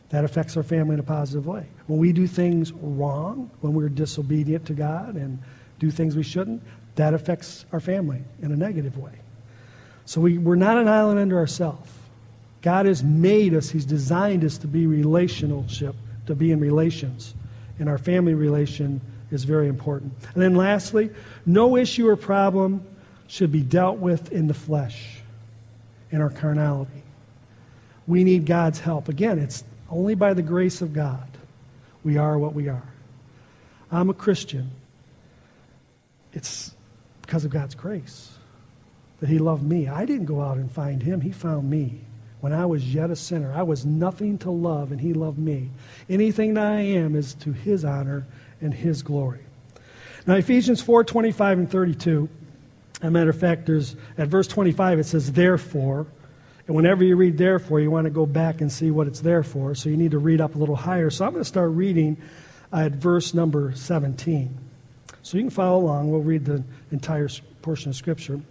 that 0.09 0.23
affects 0.23 0.55
our 0.57 0.61
family 0.61 0.93
in 0.93 0.99
a 0.99 1.03
positive 1.03 1.47
way. 1.47 1.65
When 1.87 1.97
we 1.97 2.13
do 2.13 2.27
things 2.27 2.71
wrong, 2.71 3.49
when 3.61 3.73
we're 3.73 3.89
disobedient 3.89 4.63
to 4.67 4.73
God 4.73 5.15
and 5.15 5.39
do 5.79 5.89
things 5.89 6.15
we 6.15 6.21
shouldn't, 6.21 6.61
that 6.97 7.15
affects 7.15 7.65
our 7.71 7.79
family 7.79 8.21
in 8.43 8.51
a 8.51 8.55
negative 8.55 8.95
way. 8.95 9.13
So 10.05 10.21
we, 10.21 10.37
we're 10.37 10.53
not 10.53 10.77
an 10.77 10.87
island 10.87 11.17
unto 11.17 11.35
ourselves. 11.35 11.91
God 12.61 12.85
has 12.85 13.03
made 13.03 13.55
us, 13.55 13.71
He's 13.71 13.85
designed 13.85 14.45
us 14.45 14.59
to 14.59 14.67
be 14.67 14.85
relationship, 14.85 15.95
to 16.27 16.35
be 16.35 16.51
in 16.51 16.59
relations. 16.59 17.33
And 17.79 17.89
our 17.89 17.97
family 17.97 18.33
relation 18.33 19.01
is 19.31 19.43
very 19.43 19.67
important. 19.67 20.13
And 20.33 20.41
then 20.41 20.55
lastly, 20.55 21.09
no 21.45 21.77
issue 21.77 22.07
or 22.07 22.15
problem 22.15 22.85
should 23.27 23.51
be 23.51 23.61
dealt 23.61 23.97
with 23.97 24.31
in 24.31 24.47
the 24.47 24.53
flesh, 24.53 25.19
in 26.11 26.21
our 26.21 26.29
carnality. 26.29 27.03
We 28.07 28.23
need 28.23 28.45
God's 28.45 28.79
help. 28.79 29.07
Again, 29.07 29.39
it's 29.39 29.63
only 29.89 30.15
by 30.15 30.33
the 30.33 30.41
grace 30.41 30.81
of 30.81 30.93
God 30.93 31.27
we 32.03 32.17
are 32.17 32.37
what 32.37 32.53
we 32.53 32.67
are. 32.67 32.83
I'm 33.91 34.09
a 34.09 34.13
Christian. 34.13 34.71
It's 36.33 36.73
because 37.21 37.45
of 37.45 37.51
God's 37.51 37.75
grace 37.75 38.31
that 39.19 39.29
He 39.29 39.37
loved 39.37 39.63
me. 39.63 39.87
I 39.87 40.05
didn't 40.05 40.25
go 40.25 40.41
out 40.41 40.57
and 40.57 40.71
find 40.71 41.01
Him, 41.01 41.21
He 41.21 41.31
found 41.31 41.69
me. 41.69 42.01
When 42.41 42.53
I 42.53 42.65
was 42.65 42.93
yet 42.93 43.11
a 43.11 43.15
sinner, 43.15 43.53
I 43.53 43.61
was 43.61 43.85
nothing 43.85 44.39
to 44.39 44.51
love, 44.51 44.91
and 44.91 44.99
He 44.99 45.13
loved 45.13 45.37
me. 45.37 45.69
Anything 46.09 46.55
that 46.55 46.65
I 46.65 46.81
am 46.81 47.15
is 47.15 47.35
to 47.35 47.51
His 47.53 47.85
honor 47.85 48.25
and 48.59 48.73
His 48.73 49.03
glory. 49.03 49.41
Now, 50.27 50.35
Ephesians 50.35 50.81
4 50.81 51.03
25 51.03 51.59
and 51.59 51.71
32 51.71 52.29
As 53.01 53.07
a 53.07 53.11
matter 53.11 53.29
of 53.29 53.39
fact, 53.39 53.67
there's 53.67 53.95
at 54.17 54.27
verse 54.27 54.47
25 54.47 54.99
it 54.99 55.05
says 55.05 55.31
therefore. 55.31 56.07
And 56.67 56.75
whenever 56.75 57.03
you 57.03 57.15
read 57.15 57.37
therefore, 57.37 57.79
you 57.79 57.91
want 57.91 58.05
to 58.05 58.11
go 58.11 58.25
back 58.25 58.61
and 58.61 58.71
see 58.71 58.91
what 58.91 59.07
it's 59.07 59.21
there 59.21 59.43
for. 59.43 59.75
So 59.75 59.89
you 59.89 59.97
need 59.97 60.11
to 60.11 60.19
read 60.19 60.41
up 60.41 60.55
a 60.55 60.57
little 60.57 60.75
higher. 60.75 61.09
So 61.09 61.25
I'm 61.25 61.31
going 61.31 61.43
to 61.43 61.47
start 61.47 61.71
reading 61.71 62.17
at 62.71 62.93
verse 62.93 63.33
number 63.33 63.73
17. 63.75 64.57
So 65.23 65.37
you 65.37 65.43
can 65.43 65.49
follow 65.49 65.79
along. 65.79 66.11
We'll 66.11 66.21
read 66.21 66.45
the 66.45 66.63
entire 66.91 67.29
portion 67.61 67.89
of 67.89 67.95
Scripture. 67.95 68.41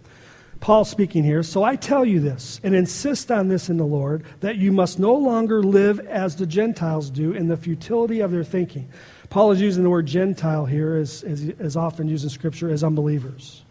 Paul 0.61 0.85
speaking 0.85 1.23
here. 1.23 1.41
So 1.41 1.63
I 1.63 1.75
tell 1.75 2.05
you 2.05 2.19
this, 2.19 2.61
and 2.63 2.75
insist 2.75 3.31
on 3.31 3.47
this 3.47 3.67
in 3.67 3.77
the 3.77 3.83
Lord, 3.83 4.23
that 4.41 4.57
you 4.57 4.71
must 4.71 4.99
no 4.99 5.15
longer 5.15 5.63
live 5.63 5.99
as 6.01 6.35
the 6.35 6.45
Gentiles 6.45 7.09
do 7.09 7.33
in 7.33 7.47
the 7.47 7.57
futility 7.57 8.21
of 8.21 8.31
their 8.31 8.43
thinking. 8.43 8.87
Paul 9.31 9.51
is 9.51 9.59
using 9.59 9.83
the 9.83 9.89
word 9.89 10.05
Gentile 10.05 10.67
here, 10.67 10.95
as, 10.95 11.23
as, 11.23 11.49
as 11.57 11.75
often 11.75 12.07
used 12.07 12.23
in 12.23 12.29
Scripture, 12.29 12.69
as 12.69 12.83
unbelievers. 12.83 13.63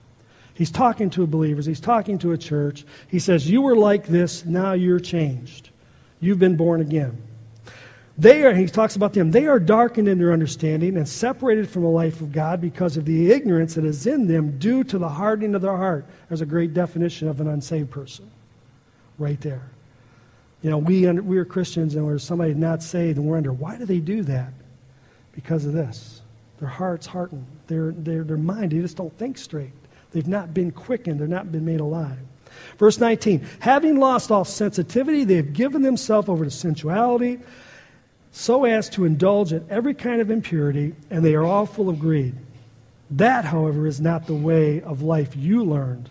He's 0.54 0.70
talking 0.70 1.10
to 1.10 1.26
believers, 1.28 1.64
he's 1.64 1.80
talking 1.80 2.18
to 2.18 2.32
a 2.32 2.38
church. 2.38 2.84
He 3.06 3.20
says, 3.20 3.48
You 3.48 3.62
were 3.62 3.76
like 3.76 4.06
this, 4.06 4.44
now 4.44 4.72
you're 4.72 5.00
changed. 5.00 5.70
You've 6.18 6.40
been 6.40 6.56
born 6.56 6.80
again. 6.80 7.22
They 8.20 8.44
are, 8.44 8.52
he 8.52 8.66
talks 8.66 8.96
about 8.96 9.14
them, 9.14 9.30
they 9.30 9.46
are 9.46 9.58
darkened 9.58 10.06
in 10.06 10.18
their 10.18 10.34
understanding 10.34 10.98
and 10.98 11.08
separated 11.08 11.70
from 11.70 11.84
the 11.84 11.88
life 11.88 12.20
of 12.20 12.32
God 12.32 12.60
because 12.60 12.98
of 12.98 13.06
the 13.06 13.32
ignorance 13.32 13.76
that 13.76 13.84
is 13.86 14.06
in 14.06 14.26
them 14.26 14.58
due 14.58 14.84
to 14.84 14.98
the 14.98 15.08
hardening 15.08 15.54
of 15.54 15.62
their 15.62 15.74
heart. 15.74 16.04
There's 16.28 16.42
a 16.42 16.46
great 16.46 16.74
definition 16.74 17.28
of 17.28 17.40
an 17.40 17.48
unsaved 17.48 17.90
person 17.90 18.30
right 19.18 19.40
there. 19.40 19.62
You 20.60 20.68
know, 20.68 20.76
we, 20.76 21.10
we 21.10 21.38
are 21.38 21.46
Christians 21.46 21.94
and 21.94 22.04
we're 22.04 22.18
somebody 22.18 22.52
not 22.52 22.82
saved 22.82 23.16
and 23.16 23.26
we're 23.26 23.38
under, 23.38 23.54
why 23.54 23.78
do 23.78 23.86
they 23.86 24.00
do 24.00 24.22
that? 24.24 24.52
Because 25.32 25.64
of 25.64 25.72
this. 25.72 26.20
Their 26.58 26.68
heart's 26.68 27.06
hardened. 27.06 27.46
Their, 27.68 27.92
their, 27.92 28.22
their 28.22 28.36
mind, 28.36 28.72
they 28.72 28.80
just 28.80 28.98
don't 28.98 29.16
think 29.16 29.38
straight. 29.38 29.72
They've 30.12 30.28
not 30.28 30.52
been 30.52 30.72
quickened, 30.72 31.20
they've 31.20 31.28
not 31.28 31.50
been 31.50 31.64
made 31.64 31.80
alive. 31.80 32.18
Verse 32.76 32.98
19 32.98 33.46
Having 33.60 33.98
lost 33.98 34.30
all 34.30 34.44
sensitivity, 34.44 35.24
they 35.24 35.36
have 35.36 35.54
given 35.54 35.80
themselves 35.80 36.28
over 36.28 36.44
to 36.44 36.50
sensuality, 36.50 37.38
so 38.32 38.64
as 38.64 38.88
to 38.90 39.04
indulge 39.04 39.52
in 39.52 39.66
every 39.68 39.94
kind 39.94 40.20
of 40.20 40.30
impurity, 40.30 40.94
and 41.10 41.24
they 41.24 41.34
are 41.34 41.44
all 41.44 41.66
full 41.66 41.88
of 41.88 41.98
greed. 41.98 42.34
That, 43.10 43.44
however, 43.44 43.86
is 43.86 44.00
not 44.00 44.26
the 44.26 44.34
way 44.34 44.80
of 44.82 45.02
life 45.02 45.34
you 45.34 45.64
learned 45.64 46.08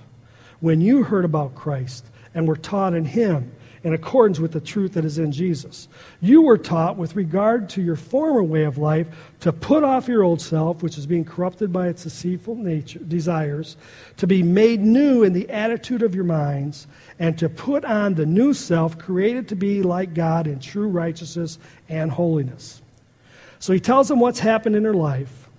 when 0.60 0.82
you 0.82 1.04
heard 1.04 1.24
about 1.24 1.56
Christ 1.56 2.06
and 2.34 2.48
were 2.48 2.58
taught 2.58 2.94
in 2.94 3.06
Him 3.06 3.52
in 3.84 3.94
accordance 3.94 4.40
with 4.40 4.52
the 4.52 4.60
truth 4.60 4.94
that 4.94 5.06
is 5.06 5.18
in 5.18 5.32
Jesus. 5.32 5.88
You 6.20 6.42
were 6.42 6.58
taught, 6.58 6.98
with 6.98 7.16
regard 7.16 7.70
to 7.70 7.82
your 7.82 7.96
former 7.96 8.44
way 8.44 8.64
of 8.64 8.78
life, 8.78 9.08
to 9.40 9.54
put 9.54 9.84
off 9.84 10.08
your 10.08 10.24
old 10.24 10.42
self, 10.42 10.84
which 10.84 10.98
is 10.98 11.06
being 11.06 11.24
corrupted 11.24 11.72
by 11.72 11.88
its 11.88 12.04
deceitful 12.04 12.56
nature, 12.56 13.00
desires, 13.00 13.78
to 14.18 14.28
be 14.28 14.44
made 14.44 14.82
new 14.82 15.24
in 15.24 15.32
the 15.32 15.50
attitude 15.50 16.04
of 16.04 16.14
your 16.14 16.26
minds, 16.26 16.88
and 17.20 17.38
to 17.38 17.50
put 17.50 17.84
on 17.84 18.16
the 18.16 18.26
new 18.26 18.54
self, 18.54 18.98
created 18.98 19.50
to 19.50 19.56
be 19.56 19.84
like 19.84 20.14
God 20.14 20.48
in 20.48 20.60
true 20.60 20.88
righteousness 20.88 21.60
and 21.90 22.10
holiness. 22.10 22.82
So 23.60 23.74
he 23.74 23.82
tells 23.82 24.08
them 24.08 24.22
what's 24.22 24.40
happened 24.40 24.78
in 24.78 24.84
their 24.84 24.94
life 24.94 25.50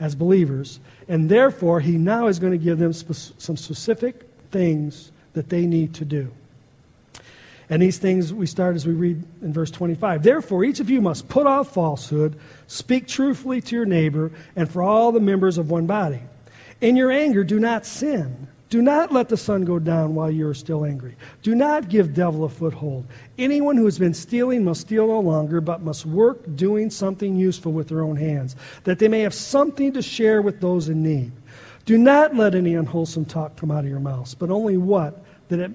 as 0.00 0.16
believers, 0.16 0.80
and 1.06 1.28
therefore 1.28 1.80
he 1.80 1.96
now 1.96 2.26
is 2.26 2.40
going 2.40 2.52
to 2.52 2.58
give 2.58 2.78
them 2.78 2.92
spe- 2.92 3.38
some 3.38 3.56
specific 3.56 4.28
things 4.50 5.12
that 5.34 5.48
they 5.48 5.66
need 5.66 5.94
to 5.94 6.04
do. 6.04 6.32
And 7.70 7.82
these 7.82 7.98
things 7.98 8.32
we 8.32 8.46
start 8.46 8.76
as 8.76 8.86
we 8.86 8.94
read 8.94 9.22
in 9.42 9.52
verse 9.52 9.70
25. 9.70 10.22
Therefore, 10.22 10.64
each 10.64 10.80
of 10.80 10.88
you 10.88 11.00
must 11.00 11.28
put 11.28 11.46
off 11.46 11.74
falsehood, 11.74 12.38
speak 12.66 13.06
truthfully 13.06 13.60
to 13.60 13.76
your 13.76 13.84
neighbor, 13.84 14.32
and 14.56 14.70
for 14.70 14.82
all 14.82 15.12
the 15.12 15.20
members 15.20 15.58
of 15.58 15.70
one 15.70 15.86
body. 15.86 16.22
In 16.80 16.96
your 16.96 17.12
anger, 17.12 17.44
do 17.44 17.60
not 17.60 17.84
sin. 17.84 18.48
Do 18.70 18.82
not 18.82 19.12
let 19.12 19.30
the 19.30 19.36
sun 19.36 19.64
go 19.64 19.78
down 19.78 20.14
while 20.14 20.30
you 20.30 20.46
are 20.46 20.54
still 20.54 20.84
angry. 20.84 21.16
Do 21.42 21.54
not 21.54 21.88
give 21.88 22.12
devil 22.12 22.44
a 22.44 22.48
foothold. 22.48 23.06
Anyone 23.38 23.76
who 23.76 23.86
has 23.86 23.98
been 23.98 24.12
stealing 24.12 24.62
must 24.62 24.82
steal 24.82 25.06
no 25.06 25.20
longer, 25.20 25.60
but 25.60 25.80
must 25.80 26.04
work 26.04 26.38
doing 26.54 26.90
something 26.90 27.34
useful 27.36 27.72
with 27.72 27.88
their 27.88 28.02
own 28.02 28.16
hands, 28.16 28.56
that 28.84 28.98
they 28.98 29.08
may 29.08 29.20
have 29.20 29.32
something 29.32 29.92
to 29.94 30.02
share 30.02 30.42
with 30.42 30.60
those 30.60 30.90
in 30.90 31.02
need. 31.02 31.32
Do 31.86 31.96
not 31.96 32.36
let 32.36 32.54
any 32.54 32.74
unwholesome 32.74 33.24
talk 33.24 33.56
come 33.56 33.70
out 33.70 33.84
of 33.84 33.90
your 33.90 34.00
mouths, 34.00 34.34
but 34.34 34.50
only 34.50 34.76
what 34.76 35.24
that 35.48 35.60
it 35.60 35.70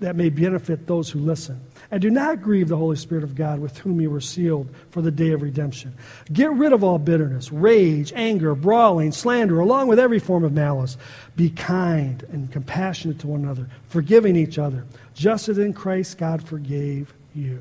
that 0.00 0.16
may 0.16 0.30
benefit 0.30 0.86
those 0.86 1.10
who 1.10 1.20
listen. 1.20 1.60
And 1.90 2.00
do 2.00 2.08
not 2.08 2.40
grieve 2.40 2.68
the 2.68 2.76
Holy 2.76 2.96
Spirit 2.96 3.24
of 3.24 3.34
God 3.34 3.58
with 3.58 3.76
whom 3.78 4.00
you 4.00 4.10
were 4.10 4.20
sealed 4.20 4.68
for 4.90 5.02
the 5.02 5.10
day 5.10 5.32
of 5.32 5.42
redemption. 5.42 5.92
Get 6.32 6.52
rid 6.52 6.72
of 6.72 6.84
all 6.84 6.98
bitterness, 6.98 7.50
rage, 7.50 8.12
anger, 8.14 8.54
brawling, 8.54 9.10
slander, 9.10 9.58
along 9.58 9.88
with 9.88 9.98
every 9.98 10.20
form 10.20 10.44
of 10.44 10.52
malice. 10.52 10.96
Be 11.34 11.50
kind 11.50 12.24
and 12.30 12.50
compassionate 12.52 13.18
to 13.20 13.26
one 13.26 13.42
another, 13.42 13.68
forgiving 13.88 14.36
each 14.36 14.56
other, 14.58 14.86
just 15.14 15.48
as 15.48 15.58
in 15.58 15.72
Christ 15.72 16.16
God 16.18 16.46
forgave 16.46 17.12
you. 17.34 17.60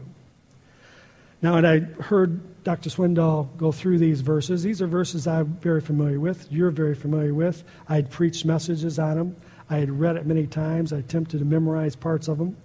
Now, 1.42 1.56
and 1.56 1.66
I 1.66 1.80
heard 1.80 2.64
Dr. 2.64 2.90
Swindoll 2.90 3.48
go 3.58 3.72
through 3.72 3.98
these 3.98 4.22
verses. 4.22 4.62
These 4.62 4.82
are 4.82 4.88
verses 4.88 5.26
I'm 5.26 5.58
very 5.62 5.82
familiar 5.82 6.20
with. 6.20 6.52
You're 6.52 6.70
very 6.70 6.96
familiar 6.96 7.34
with. 7.34 7.64
I 7.88 7.96
had 7.96 8.12
preached 8.12 8.46
messages 8.46 9.00
on 9.00 9.18
them. 9.18 9.36
I 9.70 9.78
had 9.78 9.90
read 9.90 10.18
it 10.18 10.26
many 10.26 10.46
times. 10.46 10.92
I 10.92 10.98
attempted 10.98 11.40
to 11.40 11.46
memorize 11.46 11.96
parts 11.96 12.28
of 12.28 12.38
them. 12.38 12.58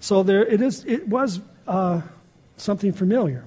So 0.00 0.22
there, 0.22 0.44
it, 0.46 0.60
is, 0.60 0.84
it 0.84 1.06
was 1.08 1.40
uh, 1.66 2.00
something 2.56 2.92
familiar. 2.92 3.44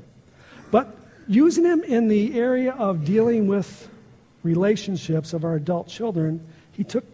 But 0.70 0.96
using 1.28 1.64
him 1.64 1.84
in 1.84 2.08
the 2.08 2.38
area 2.40 2.74
of 2.74 3.06
dealing 3.06 3.48
with 3.48 3.90
relationships 4.44 5.34
of 5.34 5.46
our 5.46 5.56
adult 5.56 5.88
children, 5.88 6.46
he 6.72 6.84
took, 6.84 7.06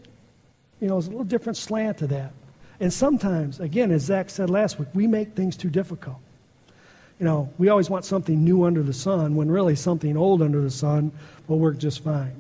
you 0.80 0.88
know, 0.88 0.98
a 0.98 1.00
little 1.00 1.24
different 1.24 1.58
slant 1.58 2.00
to 2.00 2.08
that. 2.08 2.32
And 2.80 2.94
sometimes, 2.94 3.60
again, 3.60 3.92
as 3.92 4.04
Zach 4.04 4.30
said 4.30 4.50
last 4.50 4.80
week, 4.80 4.88
we 4.94 5.08
make 5.08 5.34
things 5.34 5.58
too 5.58 5.70
difficult. 5.70 6.18
You 7.20 7.26
know, 7.26 7.52
we 7.58 7.70
always 7.70 7.90
want 7.90 8.06
something 8.06 8.44
new 8.44 8.64
under 8.64 8.84
the 8.84 8.94
sun 8.94 9.36
when 9.36 9.50
really 9.50 9.76
something 9.76 10.16
old 10.16 10.44
under 10.44 10.62
the 10.62 10.70
sun 10.70 11.12
will 11.48 11.58
work 11.58 11.80
just 11.80 12.04
fine. 12.04 12.40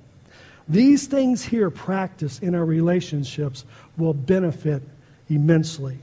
These 0.69 1.07
things 1.07 1.43
here 1.43 1.71
practiced 1.71 2.43
in 2.43 2.53
our 2.53 2.65
relationships 2.65 3.65
will 3.97 4.13
benefit 4.13 4.83
immensely. 5.29 5.97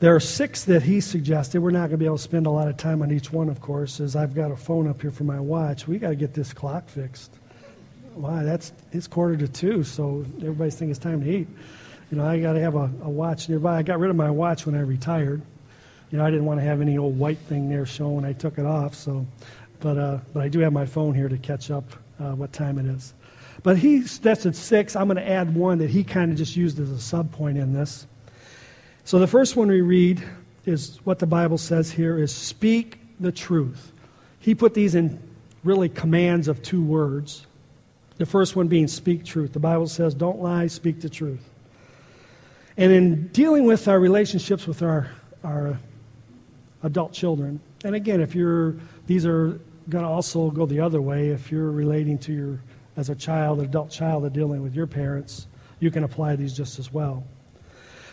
There 0.00 0.14
are 0.14 0.20
six 0.20 0.64
that 0.66 0.84
he 0.84 1.00
suggested. 1.00 1.60
We're 1.60 1.72
not 1.72 1.88
going 1.88 1.90
to 1.90 1.96
be 1.96 2.04
able 2.04 2.18
to 2.18 2.22
spend 2.22 2.46
a 2.46 2.50
lot 2.50 2.68
of 2.68 2.76
time 2.76 3.02
on 3.02 3.10
each 3.10 3.32
one, 3.32 3.48
of 3.48 3.60
course, 3.60 3.98
as 3.98 4.14
I've 4.14 4.32
got 4.32 4.52
a 4.52 4.56
phone 4.56 4.86
up 4.86 5.02
here 5.02 5.10
for 5.10 5.24
my 5.24 5.40
watch. 5.40 5.88
We 5.88 5.98
got 5.98 6.10
to 6.10 6.14
get 6.14 6.34
this 6.34 6.52
clock 6.52 6.88
fixed. 6.88 7.34
Why? 8.14 8.44
That's 8.44 8.72
it's 8.92 9.08
quarter 9.08 9.36
to 9.36 9.48
two, 9.48 9.82
so 9.82 10.24
everybody's 10.36 10.76
thinking 10.76 10.90
it's 10.90 11.00
time 11.00 11.22
to 11.22 11.28
eat. 11.28 11.48
You 12.12 12.18
know, 12.18 12.26
I 12.26 12.38
got 12.40 12.52
to 12.52 12.60
have 12.60 12.76
a, 12.76 12.90
a 13.02 13.10
watch 13.10 13.48
nearby. 13.48 13.78
I 13.78 13.82
got 13.82 13.98
rid 13.98 14.10
of 14.10 14.14
my 14.14 14.30
watch 14.30 14.66
when 14.66 14.76
I 14.76 14.80
retired. 14.80 15.42
You 16.10 16.18
know, 16.18 16.24
I 16.24 16.30
didn't 16.30 16.46
want 16.46 16.60
to 16.60 16.64
have 16.64 16.80
any 16.80 16.96
old 16.96 17.18
white 17.18 17.38
thing 17.38 17.68
there 17.68 17.84
showing. 17.84 18.24
I 18.24 18.34
took 18.34 18.56
it 18.58 18.66
off. 18.66 18.94
So, 18.94 19.26
but 19.80 19.98
uh, 19.98 20.18
but 20.32 20.44
I 20.44 20.48
do 20.48 20.60
have 20.60 20.72
my 20.72 20.86
phone 20.86 21.12
here 21.12 21.28
to 21.28 21.38
catch 21.38 21.72
up 21.72 21.84
uh, 22.20 22.32
what 22.36 22.52
time 22.52 22.78
it 22.78 22.86
is. 22.86 23.14
But 23.64 23.78
he 23.78 23.98
that's 23.98 24.46
at 24.46 24.54
six. 24.54 24.94
I'm 24.94 25.08
going 25.08 25.16
to 25.16 25.28
add 25.28 25.52
one 25.56 25.78
that 25.78 25.90
he 25.90 26.04
kind 26.04 26.30
of 26.30 26.38
just 26.38 26.54
used 26.54 26.78
as 26.78 26.90
a 26.92 27.00
sub 27.00 27.32
point 27.32 27.58
in 27.58 27.72
this. 27.72 28.06
So 29.08 29.18
the 29.18 29.26
first 29.26 29.56
one 29.56 29.68
we 29.68 29.80
read 29.80 30.22
is 30.66 31.00
what 31.04 31.18
the 31.18 31.26
Bible 31.26 31.56
says 31.56 31.90
here 31.90 32.18
is 32.18 32.30
speak 32.30 33.00
the 33.18 33.32
truth. 33.32 33.90
He 34.38 34.54
put 34.54 34.74
these 34.74 34.94
in 34.94 35.18
really 35.64 35.88
commands 35.88 36.46
of 36.46 36.62
two 36.62 36.84
words. 36.84 37.46
The 38.18 38.26
first 38.26 38.54
one 38.54 38.68
being 38.68 38.86
speak 38.86 39.24
truth. 39.24 39.54
The 39.54 39.60
Bible 39.60 39.86
says 39.86 40.12
don't 40.12 40.42
lie, 40.42 40.66
speak 40.66 41.00
the 41.00 41.08
truth. 41.08 41.40
And 42.76 42.92
in 42.92 43.28
dealing 43.28 43.64
with 43.64 43.88
our 43.88 43.98
relationships 43.98 44.66
with 44.66 44.82
our, 44.82 45.08
our 45.42 45.80
adult 46.82 47.14
children, 47.14 47.60
and 47.84 47.94
again, 47.94 48.20
if 48.20 48.34
you're, 48.34 48.76
these 49.06 49.24
are 49.24 49.58
going 49.88 50.04
to 50.04 50.10
also 50.10 50.50
go 50.50 50.66
the 50.66 50.80
other 50.80 51.00
way. 51.00 51.28
If 51.28 51.50
you're 51.50 51.70
relating 51.70 52.18
to 52.18 52.32
your, 52.34 52.60
as 52.98 53.08
a 53.08 53.14
child, 53.14 53.62
adult 53.62 53.90
child, 53.90 54.24
and 54.24 54.34
dealing 54.34 54.62
with 54.62 54.74
your 54.74 54.86
parents, 54.86 55.46
you 55.80 55.90
can 55.90 56.04
apply 56.04 56.36
these 56.36 56.54
just 56.54 56.78
as 56.78 56.92
well. 56.92 57.24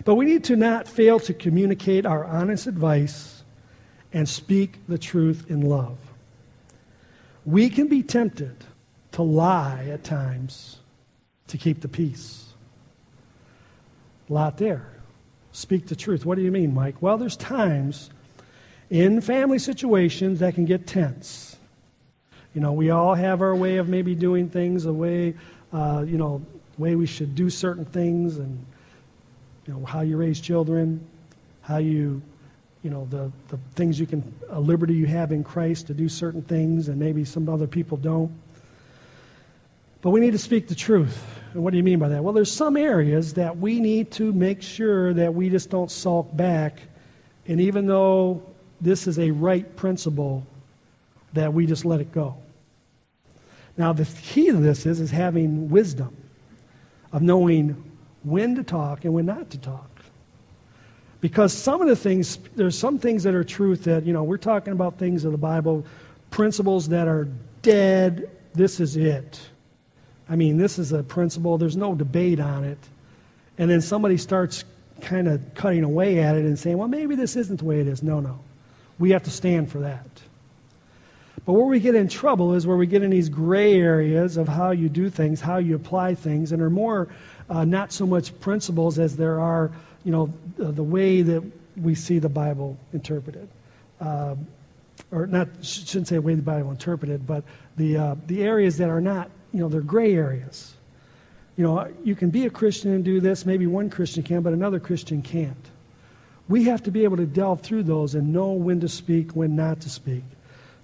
But 0.04 0.16
we 0.16 0.26
need 0.26 0.44
to 0.46 0.56
not 0.56 0.88
fail 0.88 1.20
to 1.22 1.34
communicate 1.34 2.06
our 2.06 2.26
honest 2.26 2.68
advice 2.68 3.44
and 4.12 4.28
speak 4.28 4.80
the 4.88 4.98
truth 4.98 5.46
in 5.50 5.62
love. 5.62 5.98
We 7.46 7.70
can 7.70 7.88
be 7.88 8.04
tempted 8.04 8.56
to 9.14 9.22
lie 9.22 9.88
at 9.92 10.04
times 10.04 10.78
to 11.48 11.58
keep 11.58 11.82
the 11.82 11.88
peace. 11.88 12.46
Lot 14.28 14.58
there. 14.58 14.88
Speak 15.52 15.88
the 15.88 15.96
truth. 15.96 16.26
What 16.26 16.36
do 16.36 16.42
you 16.42 16.52
mean, 16.52 16.74
Mike? 16.74 17.02
Well, 17.02 17.18
there's 17.18 17.38
times 17.38 18.10
in 18.90 19.22
family 19.22 19.60
situations 19.60 20.40
that 20.40 20.56
can 20.56 20.66
get 20.66 20.88
tense. 20.88 21.56
You 22.54 22.62
know, 22.62 22.74
we 22.74 22.90
all 22.90 23.14
have 23.14 23.42
our 23.42 23.56
way 23.56 23.78
of 23.78 23.88
maybe 23.88 24.16
doing 24.16 24.50
things, 24.50 24.86
a 24.86 24.94
way, 24.94 25.36
uh, 25.72 26.04
you 26.08 26.18
know, 26.18 26.42
way 26.78 26.96
we 26.96 27.06
should 27.06 27.36
do 27.36 27.50
certain 27.50 27.86
things, 27.86 28.38
and 28.38 28.66
you 29.68 29.74
know 29.74 29.86
how 29.86 30.02
you 30.02 30.18
raise 30.18 30.40
children, 30.40 31.06
how 31.62 31.78
you, 31.78 32.22
you 32.84 32.90
know, 32.90 33.08
the 33.10 33.32
the 33.48 33.58
things 33.74 34.00
you 34.00 34.06
can, 34.06 34.24
a 34.50 34.60
liberty 34.60 34.94
you 34.94 35.08
have 35.08 35.32
in 35.32 35.44
Christ 35.44 35.88
to 35.88 35.94
do 35.94 36.08
certain 36.08 36.42
things, 36.42 36.88
and 36.88 37.00
maybe 37.00 37.26
some 37.26 37.50
other 37.50 37.68
people 37.68 37.98
don't. 37.98 38.32
But 40.02 40.12
we 40.12 40.20
need 40.20 40.34
to 40.34 40.38
speak 40.38 40.68
the 40.68 40.76
truth. 40.76 41.24
And 41.54 41.64
what 41.64 41.72
do 41.72 41.78
you 41.78 41.84
mean 41.84 41.98
by 41.98 42.10
that? 42.10 42.24
Well, 42.24 42.34
there's 42.34 42.52
some 42.52 42.78
areas 42.78 43.34
that 43.36 43.58
we 43.58 43.80
need 43.80 44.12
to 44.12 44.32
make 44.34 44.62
sure 44.62 45.14
that 45.16 45.34
we 45.34 45.50
just 45.50 45.72
don't 45.72 45.90
sulk 45.90 46.36
back. 46.36 46.80
And 47.48 47.60
even 47.60 47.88
though 47.88 48.44
this 48.82 49.08
is 49.08 49.18
a 49.18 49.32
right 49.32 49.76
principle, 49.76 50.46
that 51.34 51.54
we 51.54 51.66
just 51.66 51.86
let 51.86 52.02
it 52.02 52.12
go. 52.12 52.36
Now, 53.78 53.94
the 53.94 54.06
key 54.06 54.48
to 54.48 54.58
this 54.58 54.86
is, 54.86 55.00
is 55.00 55.12
having 55.12 55.70
wisdom 55.70 56.16
of 57.12 57.22
knowing 57.22 57.84
when 58.26 58.56
to 58.56 58.64
talk 58.64 59.06
and 59.06 59.14
when 59.14 59.26
not 59.26 59.50
to 59.52 59.58
talk. 59.58 59.90
Because 61.22 61.54
some 61.54 61.82
of 61.82 61.88
the 61.88 61.96
things, 61.96 62.38
there's 62.56 62.78
some 62.78 63.00
things 63.00 63.24
that 63.24 63.34
are 63.34 63.44
truth 63.44 63.86
that, 63.86 64.06
you 64.06 64.14
know, 64.14 64.24
we're 64.24 64.38
talking 64.38 64.74
about 64.74 64.98
things 64.98 65.26
of 65.26 65.32
the 65.32 65.38
Bible, 65.38 65.86
principles 66.30 66.90
that 66.90 67.08
are 67.08 67.28
dead. 67.62 68.30
This 68.54 68.80
is 68.80 68.96
it. 68.98 69.40
I 70.30 70.36
mean, 70.36 70.58
this 70.58 70.78
is 70.78 70.92
a 70.92 71.04
principle, 71.04 71.58
there's 71.58 71.78
no 71.78 71.96
debate 71.96 72.40
on 72.40 72.64
it. 72.64 72.80
And 73.58 73.70
then 73.70 73.82
somebody 73.82 74.18
starts 74.18 74.66
kind 75.02 75.28
of 75.28 75.42
cutting 75.54 75.84
away 75.84 76.20
at 76.20 76.36
it 76.36 76.46
and 76.46 76.58
saying, 76.58 76.78
well, 76.78 76.88
maybe 76.88 77.16
this 77.16 77.36
isn't 77.36 77.58
the 77.58 77.66
way 77.66 77.80
it 77.80 77.88
is. 77.88 78.04
No, 78.04 78.20
no. 78.20 78.40
We 78.98 79.12
have 79.12 79.24
to 79.24 79.32
stand 79.32 79.72
for 79.72 79.80
that. 79.80 80.06
But 81.46 81.54
where 81.54 81.66
we 81.66 81.80
get 81.80 81.96
in 81.96 82.08
trouble 82.08 82.56
is 82.56 82.66
where 82.66 82.78
we 82.78 82.88
get 82.88 83.04
in 83.04 83.12
these 83.12 83.30
gray 83.30 83.80
areas 83.80 84.38
of 84.38 84.48
how 84.48 84.72
you 84.72 84.90
do 84.90 85.10
things, 85.10 85.42
how 85.42 85.58
you 85.58 85.76
apply 85.76 86.16
things, 86.16 86.52
and 86.52 86.62
are 86.62 86.72
more 86.72 87.08
uh, 87.50 87.66
not 87.66 87.92
so 87.92 88.06
much 88.06 88.38
principles 88.40 89.00
as 89.00 89.16
there 89.16 89.40
are, 89.40 89.72
you 90.04 90.12
know, 90.12 90.34
the, 90.58 90.72
the 90.72 90.84
way 90.84 91.22
that 91.22 91.44
we 91.78 91.96
see 91.96 92.20
the 92.20 92.30
Bible 92.30 92.78
interpreted. 92.94 93.48
Uh, 94.00 94.36
or 95.12 95.28
not, 95.28 95.48
shouldn't 95.62 96.08
say 96.08 96.16
the 96.16 96.22
way 96.22 96.36
the 96.36 96.42
Bible 96.42 96.72
interpreted, 96.72 97.28
but 97.28 97.44
the, 97.78 97.98
uh, 97.98 98.16
the 98.28 98.44
areas 98.44 98.78
that 98.78 98.90
are 98.90 99.02
not, 99.02 99.30
you 99.54 99.60
know, 99.60 99.70
they're 99.70 99.82
gray 99.82 100.16
areas. 100.16 100.74
You 101.58 101.64
know, 101.64 101.94
you 102.04 102.16
can 102.16 102.30
be 102.30 102.46
a 102.46 102.50
Christian 102.50 102.92
and 102.92 103.04
do 103.04 103.20
this, 103.20 103.46
maybe 103.46 103.68
one 103.68 103.90
Christian 103.90 104.24
can, 104.24 104.42
but 104.42 104.54
another 104.54 104.80
Christian 104.80 105.22
can't. 105.22 105.56
We 106.48 106.66
have 106.66 106.84
to 106.84 106.92
be 106.92 107.04
able 107.04 107.18
to 107.18 107.26
delve 107.26 107.62
through 107.62 107.84
those 107.84 108.16
and 108.16 108.34
know 108.34 108.52
when 108.52 108.80
to 108.82 108.90
speak, 108.90 109.32
when 109.32 109.56
not 109.56 109.82
to 109.82 109.90
speak 109.90 110.24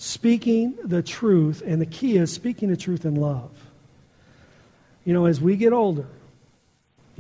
speaking 0.01 0.75
the 0.83 1.03
truth, 1.03 1.61
and 1.63 1.79
the 1.79 1.85
key 1.85 2.17
is 2.17 2.33
speaking 2.33 2.69
the 2.69 2.75
truth 2.75 3.05
in 3.05 3.13
love. 3.13 3.51
You 5.05 5.13
know, 5.13 5.25
as 5.25 5.39
we 5.39 5.55
get 5.55 5.73
older, 5.73 6.07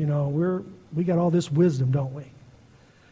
you 0.01 0.07
know, 0.07 0.29
we're 0.29 0.63
we 0.95 1.03
got 1.03 1.19
all 1.19 1.29
this 1.29 1.51
wisdom, 1.51 1.91
don't 1.91 2.11
we? 2.11 2.23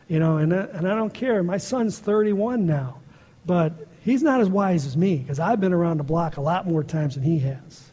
You 0.08 0.18
know, 0.18 0.38
and 0.38 0.52
I, 0.52 0.62
and 0.74 0.88
I 0.88 0.96
don't 0.96 1.14
care. 1.14 1.44
My 1.44 1.58
son's 1.58 2.00
31 2.00 2.66
now, 2.66 2.98
but 3.46 3.74
he's 4.02 4.24
not 4.24 4.42
as 4.42 4.50
wise 4.50 4.88
as 4.88 4.98
me 4.98 5.18
because 5.18 5.40
I've 5.40 5.62
been 5.62 5.72
around 5.72 5.98
the 5.98 6.04
block 6.04 6.38
a 6.38 6.42
lot 6.42 6.66
more 6.66 6.84
times 6.84 7.14
than 7.14 7.24
he 7.24 7.38
has. 7.42 7.92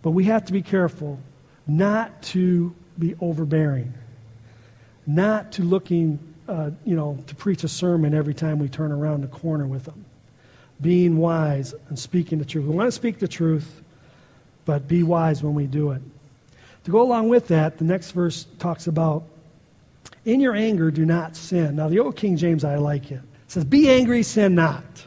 But 0.00 0.12
we 0.12 0.24
have 0.24 0.46
to 0.46 0.52
be 0.54 0.62
careful 0.62 1.20
not 1.66 2.22
to 2.22 2.74
be 2.98 3.16
overbearing, 3.20 3.92
not 5.06 5.52
to 5.52 5.62
looking, 5.62 6.18
uh, 6.48 6.70
you 6.86 6.96
know, 6.96 7.22
to 7.26 7.34
preach 7.34 7.64
a 7.64 7.68
sermon 7.68 8.14
every 8.14 8.32
time 8.32 8.58
we 8.58 8.70
turn 8.70 8.92
around 8.92 9.20
the 9.20 9.28
corner 9.28 9.66
with 9.66 9.84
them 9.84 10.06
being 10.80 11.18
wise 11.18 11.74
and 11.90 11.98
speaking 11.98 12.38
the 12.38 12.46
truth. 12.46 12.64
We 12.64 12.74
want 12.74 12.86
to 12.86 12.92
speak 12.92 13.18
the 13.18 13.28
truth, 13.28 13.82
but 14.64 14.88
be 14.88 15.02
wise 15.02 15.42
when 15.42 15.52
we 15.52 15.66
do 15.66 15.90
it. 15.90 16.00
To 16.84 16.90
go 16.90 17.02
along 17.02 17.28
with 17.28 17.48
that, 17.48 17.78
the 17.78 17.84
next 17.84 18.12
verse 18.12 18.46
talks 18.58 18.86
about, 18.86 19.24
in 20.24 20.40
your 20.40 20.54
anger, 20.54 20.90
do 20.90 21.04
not 21.04 21.36
sin. 21.36 21.76
Now, 21.76 21.88
the 21.88 21.98
old 21.98 22.16
King 22.16 22.36
James, 22.36 22.64
I 22.64 22.76
like 22.76 23.10
it. 23.10 23.16
It 23.16 23.22
says, 23.48 23.64
Be 23.64 23.90
angry, 23.90 24.22
sin 24.22 24.54
not. 24.54 25.06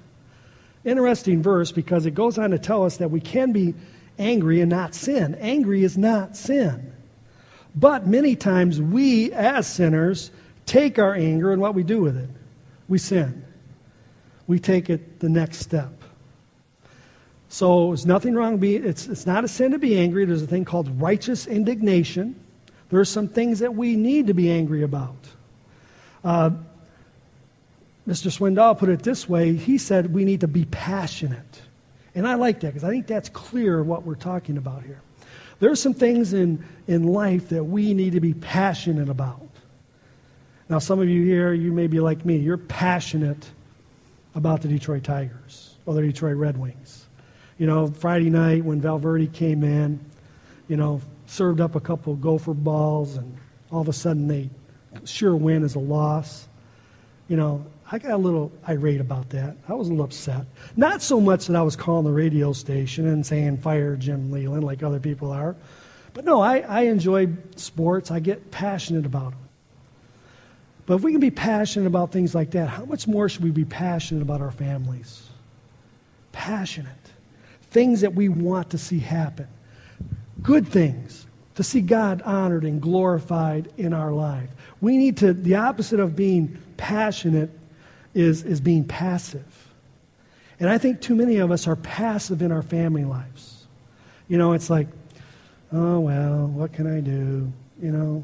Interesting 0.86 1.42
verse 1.42 1.72
because 1.72 2.06
it 2.06 2.12
goes 2.12 2.38
on 2.38 2.52
to 2.52 2.60
tell 2.60 2.84
us 2.84 2.98
that 2.98 3.10
we 3.10 3.22
can 3.22 3.52
be 3.52 3.74
angry 4.20 4.62
and 4.62 4.70
not 4.70 4.94
sin. 4.94 5.36
Angry 5.36 5.84
is 5.84 5.98
not 5.98 6.36
sin. 6.36 6.92
But 7.76 8.06
many 8.06 8.36
times 8.36 8.82
we, 8.82 9.32
as 9.32 9.66
sinners, 9.66 10.30
take 10.66 11.00
our 11.00 11.16
anger 11.16 11.52
and 11.52 11.62
what 11.62 11.74
we 11.74 11.84
do 11.84 12.02
with 12.02 12.18
it? 12.18 12.30
We 12.88 12.98
sin 12.98 13.44
we 14.48 14.60
take 14.60 14.90
it 14.90 15.20
the 15.20 15.30
next 15.30 15.60
step. 15.60 16.03
So 17.54 17.90
there's 17.90 18.08
nothing 18.08 18.34
wrong. 18.34 18.58
Being, 18.58 18.84
it's, 18.84 19.06
it's 19.06 19.28
not 19.28 19.44
a 19.44 19.48
sin 19.48 19.74
to 19.74 19.78
be 19.78 19.96
angry. 19.96 20.26
There's 20.26 20.42
a 20.42 20.48
thing 20.48 20.66
called 20.66 21.00
righteous 21.00 21.46
indignation. 21.46 22.36
There 22.90 23.00
are 23.00 23.06
some 23.06 23.28
things 23.28 23.60
that 23.60 23.76
we 23.76 23.96
need 23.96 24.26
to 24.26 24.34
be 24.34 24.50
angry 24.50 24.82
about. 24.82 25.16
Uh, 26.24 26.50
Mr. 28.08 28.36
Swindoll 28.36 28.76
put 28.76 28.90
it 28.90 29.04
this 29.04 29.30
way. 29.30 29.56
He 29.56 29.78
said 29.78 30.12
we 30.12 30.26
need 30.26 30.42
to 30.42 30.48
be 30.48 30.66
passionate. 30.66 31.62
And 32.16 32.28
I 32.28 32.34
like 32.34 32.62
that 32.62 32.70
because 32.70 32.84
I 32.84 32.90
think 32.90 33.06
that's 33.06 33.30
clear 33.30 33.84
what 33.84 34.02
we're 34.02 34.16
talking 34.16 34.58
about 34.58 34.82
here. 34.82 35.04
There 35.60 35.70
are 35.70 35.76
some 35.76 35.94
things 35.94 36.34
in, 36.34 36.66
in 36.88 37.04
life 37.04 37.50
that 37.50 37.66
we 37.66 37.94
need 37.94 38.14
to 38.14 38.20
be 38.20 38.34
passionate 38.34 39.10
about. 39.10 39.48
Now, 40.70 40.80
some 40.80 41.00
of 41.00 41.08
you 41.08 41.24
here, 41.24 41.54
you 41.54 41.72
may 41.72 41.86
be 41.86 42.00
like 42.00 42.26
me. 42.26 42.38
You're 42.38 42.58
passionate 42.58 43.48
about 44.34 44.64
the 44.64 44.70
Detroit 44.70 45.04
Tigers 45.04 45.76
or 45.86 45.94
the 45.94 46.02
Detroit 46.02 46.38
Red 46.38 46.58
Wings. 46.58 47.03
You 47.58 47.68
know, 47.68 47.88
Friday 47.88 48.30
night 48.30 48.66
when 48.66 48.82
Valverde 48.82 49.28
came 49.28 49.64
in, 49.64 50.00
you 50.68 50.78
know, 50.78 51.02
served 51.28 51.62
up 51.62 51.76
a 51.76 51.80
couple 51.80 52.16
gopher 52.16 52.54
balls, 52.54 53.16
and 53.16 53.38
all 53.72 53.82
of 53.82 53.90
a 53.90 53.94
sudden 53.94 54.28
they 54.28 54.50
sure 55.06 55.36
win 55.36 55.64
as 55.64 55.76
a 55.76 55.80
loss. 55.80 56.48
You 57.28 57.38
know, 57.38 57.66
I 57.92 58.00
got 58.00 58.12
a 58.12 58.18
little 58.18 58.52
irate 58.68 59.02
about 59.02 59.30
that. 59.30 59.56
I 59.68 59.74
was 59.74 59.88
a 59.88 59.92
little 59.92 60.06
upset. 60.06 60.46
Not 60.76 61.02
so 61.02 61.22
much 61.22 61.48
that 61.48 61.56
I 61.56 61.62
was 61.62 61.76
calling 61.76 62.06
the 62.06 62.12
radio 62.12 62.54
station 62.54 63.08
and 63.08 63.26
saying 63.26 63.58
fire 63.58 63.96
Jim 63.96 64.32
Leyland 64.32 64.64
like 64.64 64.84
other 64.84 65.00
people 65.00 65.32
are, 65.32 65.56
but 66.14 66.26
no, 66.26 66.42
I, 66.42 66.60
I 66.60 66.82
enjoy 66.82 67.30
sports. 67.56 68.12
I 68.12 68.20
get 68.20 68.52
passionate 68.52 69.06
about 69.06 69.32
them. 69.32 69.40
But 70.86 70.96
if 70.96 71.02
we 71.02 71.12
can 71.12 71.22
be 71.22 71.32
passionate 71.32 71.88
about 71.88 72.12
things 72.12 72.36
like 72.36 72.52
that, 72.52 72.68
how 72.68 72.86
much 72.86 73.08
more 73.08 73.30
should 73.30 73.44
we 73.44 73.52
be 73.52 73.66
passionate 73.66 74.22
about 74.22 74.42
our 74.42 74.52
families? 74.52 75.30
Passionate. 76.34 77.03
Things 77.74 78.02
that 78.02 78.14
we 78.14 78.30
want 78.30 78.70
to 78.70 78.78
see 78.78 79.00
happen. 79.00 79.48
Good 80.42 80.68
things. 80.68 81.26
To 81.56 81.64
see 81.64 81.82
God 81.82 82.22
honored 82.22 82.64
and 82.64 82.82
glorified 82.82 83.72
in 83.78 83.94
our 83.94 84.12
life. 84.12 84.50
We 84.80 84.98
need 84.98 85.18
to, 85.18 85.34
the 85.34 85.56
opposite 85.56 86.00
of 86.00 86.16
being 86.16 86.58
passionate 86.78 87.50
is, 88.14 88.44
is 88.44 88.62
being 88.62 88.86
passive. 88.86 89.44
And 90.60 90.70
I 90.70 90.78
think 90.78 91.02
too 91.02 91.16
many 91.16 91.38
of 91.38 91.52
us 91.52 91.68
are 91.68 91.76
passive 91.76 92.42
in 92.44 92.52
our 92.52 92.62
family 92.62 93.06
lives. 93.06 93.66
You 94.28 94.38
know, 94.38 94.54
it's 94.54 94.70
like, 94.70 94.88
oh, 95.72 96.00
well, 96.00 96.48
what 96.48 96.74
can 96.74 96.86
I 96.86 97.00
do? 97.00 97.52
You 97.82 97.92
know, 97.92 98.24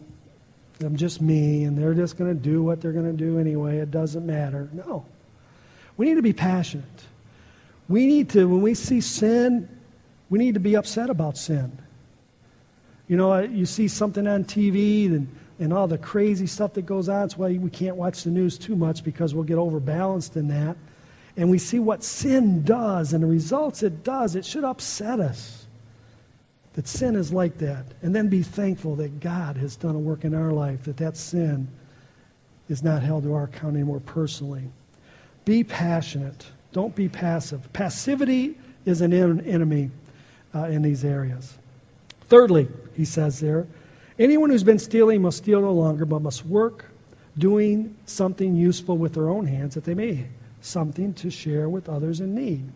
I'm 0.82 0.96
just 0.96 1.22
me, 1.22 1.64
and 1.64 1.78
they're 1.78 1.96
just 1.96 2.18
going 2.18 2.34
to 2.34 2.40
do 2.40 2.62
what 2.62 2.82
they're 2.82 2.94
going 2.94 3.06
to 3.06 3.18
do 3.18 3.40
anyway. 3.40 3.80
It 3.80 3.90
doesn't 3.90 4.26
matter. 4.26 4.70
No. 4.74 5.06
We 5.98 6.06
need 6.06 6.16
to 6.16 6.22
be 6.22 6.34
passionate. 6.34 6.86
We 7.90 8.06
need 8.06 8.30
to, 8.30 8.48
when 8.48 8.62
we 8.62 8.76
see 8.76 9.02
sin, 9.02 9.68
we 10.30 10.40
need 10.40 10.54
to 10.54 10.60
be 10.60 10.76
upset 10.76 11.10
about 11.10 11.38
sin. 11.38 11.78
You 13.08 13.18
know, 13.18 13.40
you 13.40 13.66
see 13.66 13.88
something 13.88 14.28
on 14.28 14.46
TV 14.46 15.08
and, 15.08 15.28
and 15.58 15.74
all 15.74 15.88
the 15.88 15.98
crazy 15.98 16.48
stuff 16.48 16.74
that 16.76 16.86
goes 16.86 17.10
on. 17.10 17.26
It's 17.26 17.38
why 17.38 17.58
we 17.58 17.70
can't 17.70 17.96
watch 17.96 18.24
the 18.24 18.30
news 18.30 18.58
too 18.58 18.76
much 18.76 19.04
because 19.04 19.34
we'll 19.34 19.44
get 19.44 19.58
overbalanced 19.58 20.38
in 20.38 20.48
that. 20.50 20.78
And 21.36 21.50
we 21.50 21.58
see 21.58 21.80
what 21.80 22.04
sin 22.04 22.64
does 22.64 23.12
and 23.12 23.24
the 23.24 23.28
results 23.28 23.82
it 23.82 24.04
does. 24.04 24.36
It 24.36 24.46
should 24.46 24.64
upset 24.64 25.20
us 25.20 25.66
that 26.74 26.88
sin 26.88 27.16
is 27.16 27.34
like 27.34 27.58
that, 27.58 27.86
and 28.02 28.16
then 28.16 28.30
be 28.30 28.44
thankful 28.44 28.96
that 28.96 29.20
God 29.20 29.58
has 29.58 29.76
done 29.76 29.96
a 29.96 30.00
work 30.00 30.24
in 30.24 30.34
our 30.34 30.52
life, 30.54 30.84
that 30.84 30.98
that 30.98 31.18
sin 31.18 31.68
is 32.70 32.84
not 32.84 33.02
held 33.02 33.24
to 33.24 33.34
our 33.34 33.44
account 33.44 33.76
anymore 33.76 34.00
personally. 34.00 34.64
Be 35.46 35.64
passionate. 35.64 36.46
Don't 36.72 36.96
be 36.96 37.10
passive. 37.10 37.72
Passivity 37.74 38.58
is 38.86 39.02
an 39.02 39.14
enemy 39.14 39.92
uh, 40.54 40.66
in 40.66 40.82
these 40.82 41.04
areas. 41.04 41.58
Thirdly, 42.28 42.68
he 42.96 43.06
says 43.06 43.40
there, 43.40 43.68
anyone 44.18 44.50
who's 44.50 44.64
been 44.64 44.80
stealing 44.80 45.22
must 45.22 45.38
steal 45.38 45.62
no 45.62 45.74
longer, 45.74 46.06
but 46.06 46.22
must 46.22 46.46
work 46.46 46.86
doing 47.38 47.96
something 48.06 48.56
useful 48.56 48.98
with 48.98 49.14
their 49.14 49.30
own 49.30 49.46
hands 49.46 49.76
that 49.76 49.84
they 49.84 49.94
may 49.94 50.26
something 50.62 51.14
to 51.14 51.32
share 51.32 51.70
with 51.70 51.88
others 51.88 52.20
in 52.20 52.36
need. 52.36 52.70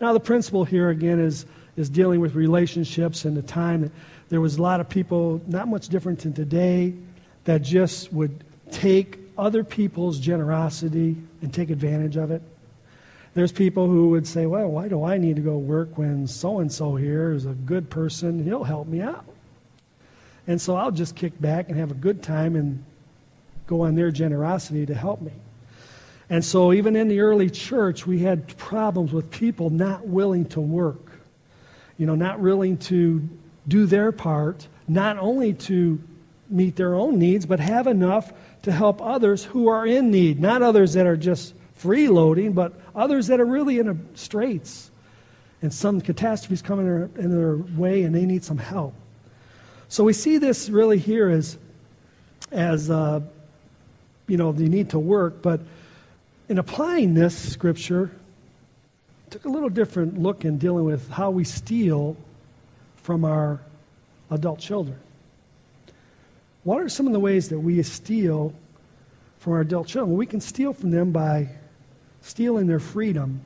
Now, 0.00 0.12
the 0.12 0.20
principle 0.20 0.64
here 0.64 0.88
again 0.88 1.20
is 1.20 1.44
is 1.76 1.90
dealing 1.90 2.20
with 2.20 2.34
relationships 2.34 3.24
and 3.24 3.36
the 3.36 3.42
time 3.42 3.82
that 3.82 3.92
there 4.28 4.40
was 4.40 4.56
a 4.56 4.62
lot 4.62 4.80
of 4.80 4.88
people, 4.88 5.40
not 5.46 5.68
much 5.68 5.88
different 5.88 6.20
than 6.20 6.32
today, 6.32 6.94
that 7.44 7.62
just 7.62 8.12
would 8.12 8.44
take 8.70 9.18
other 9.38 9.62
people's 9.62 10.18
generosity 10.18 11.16
and 11.42 11.52
take 11.52 11.70
advantage 11.70 12.16
of 12.16 12.30
it. 12.30 12.42
There's 13.36 13.52
people 13.52 13.86
who 13.86 14.08
would 14.08 14.26
say, 14.26 14.46
Well, 14.46 14.66
why 14.66 14.88
do 14.88 15.04
I 15.04 15.18
need 15.18 15.36
to 15.36 15.42
go 15.42 15.56
work 15.56 15.96
when 15.96 16.26
so 16.26 16.58
and 16.58 16.72
so 16.72 16.96
here 16.96 17.30
is 17.30 17.46
a 17.46 17.52
good 17.52 17.88
person? 17.88 18.42
He'll 18.42 18.64
help 18.64 18.88
me 18.88 19.00
out. 19.00 19.24
And 20.48 20.60
so 20.60 20.74
I'll 20.74 20.90
just 20.90 21.14
kick 21.14 21.40
back 21.40 21.68
and 21.68 21.78
have 21.78 21.92
a 21.92 21.94
good 21.94 22.22
time 22.22 22.56
and 22.56 22.84
go 23.68 23.82
on 23.82 23.94
their 23.94 24.10
generosity 24.10 24.86
to 24.86 24.94
help 24.94 25.20
me. 25.20 25.32
And 26.28 26.44
so, 26.44 26.72
even 26.72 26.96
in 26.96 27.06
the 27.06 27.20
early 27.20 27.48
church, 27.48 28.04
we 28.04 28.18
had 28.18 28.56
problems 28.56 29.12
with 29.12 29.30
people 29.30 29.70
not 29.70 30.04
willing 30.04 30.46
to 30.46 30.60
work 30.60 31.06
you 31.98 32.06
know, 32.06 32.14
not 32.14 32.40
willing 32.40 32.76
to 32.76 33.26
do 33.68 33.86
their 33.86 34.12
part, 34.12 34.66
not 34.86 35.18
only 35.18 35.52
to 35.54 36.00
meet 36.48 36.76
their 36.76 36.94
own 36.94 37.18
needs, 37.18 37.46
but 37.46 37.58
have 37.58 37.86
enough 37.86 38.32
to 38.62 38.72
help 38.72 39.00
others 39.02 39.44
who 39.44 39.68
are 39.68 39.86
in 39.86 40.10
need. 40.10 40.40
Not 40.40 40.62
others 40.62 40.92
that 40.92 41.06
are 41.06 41.16
just 41.16 41.54
freeloading, 41.80 42.54
but 42.54 42.72
others 42.94 43.26
that 43.26 43.40
are 43.40 43.46
really 43.46 43.78
in 43.78 44.08
straits 44.14 44.90
and 45.62 45.72
some 45.72 46.00
catastrophes 46.00 46.62
coming 46.62 46.86
in 47.16 47.30
their, 47.30 47.56
way 47.76 48.02
and 48.02 48.14
they 48.14 48.24
need 48.24 48.44
some 48.44 48.58
help. 48.58 48.94
So 49.88 50.04
we 50.04 50.12
see 50.12 50.38
this 50.38 50.68
really 50.68 50.98
here 50.98 51.28
as, 51.28 51.58
as 52.50 52.90
uh, 52.90 53.20
you 54.26 54.36
know, 54.36 54.52
they 54.52 54.68
need 54.68 54.90
to 54.90 54.98
work, 54.98 55.42
but 55.42 55.60
in 56.48 56.58
applying 56.58 57.14
this 57.14 57.36
scripture, 57.36 58.10
took 59.30 59.44
a 59.44 59.48
little 59.48 59.68
different 59.68 60.20
look 60.20 60.44
in 60.44 60.58
dealing 60.58 60.84
with 60.84 61.08
how 61.10 61.30
we 61.30 61.44
steal 61.44 62.16
from 62.96 63.24
our 63.24 63.60
adult 64.30 64.58
children. 64.58 64.98
What 66.64 66.80
are 66.80 66.88
some 66.88 67.06
of 67.06 67.12
the 67.12 67.20
ways 67.20 67.48
that 67.48 67.58
we 67.58 67.82
steal 67.82 68.52
from 69.38 69.54
our 69.54 69.60
adult 69.60 69.86
children? 69.86 70.10
Well, 70.10 70.18
we 70.18 70.26
can 70.26 70.40
steal 70.40 70.72
from 70.72 70.90
them 70.90 71.12
by 71.12 71.48
stealing 72.26 72.66
their 72.66 72.80
freedom 72.80 73.40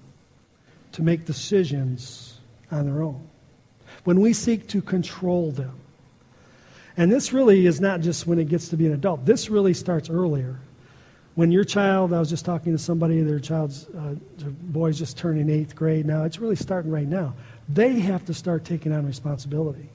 to 0.92 1.02
make 1.02 1.26
decisions 1.26 2.38
on 2.70 2.86
their 2.86 3.02
own. 3.02 3.28
When 4.04 4.20
we 4.20 4.32
seek 4.32 4.68
to 4.68 4.80
control 4.80 5.52
them. 5.52 5.74
And 6.96 7.12
this 7.12 7.32
really 7.32 7.66
is 7.66 7.80
not 7.80 8.00
just 8.00 8.26
when 8.26 8.38
it 8.38 8.48
gets 8.48 8.68
to 8.68 8.76
be 8.76 8.86
an 8.86 8.92
adult, 8.92 9.26
this 9.26 9.50
really 9.50 9.74
starts 9.74 10.08
earlier. 10.08 10.58
When 11.34 11.52
your 11.52 11.64
child, 11.64 12.12
I 12.12 12.18
was 12.18 12.30
just 12.30 12.44
talking 12.44 12.72
to 12.72 12.78
somebody, 12.78 13.20
their 13.20 13.38
child's 13.38 13.86
uh, 13.88 14.14
their 14.38 14.50
boy's 14.50 14.98
just 14.98 15.16
turning 15.16 15.50
eighth 15.50 15.76
grade 15.76 16.06
now. 16.06 16.24
It's 16.24 16.38
really 16.38 16.56
starting 16.56 16.90
right 16.90 17.06
now. 17.06 17.34
They 17.68 18.00
have 18.00 18.24
to 18.26 18.34
start 18.34 18.64
taking 18.64 18.92
on 18.92 19.06
responsibility. 19.06 19.88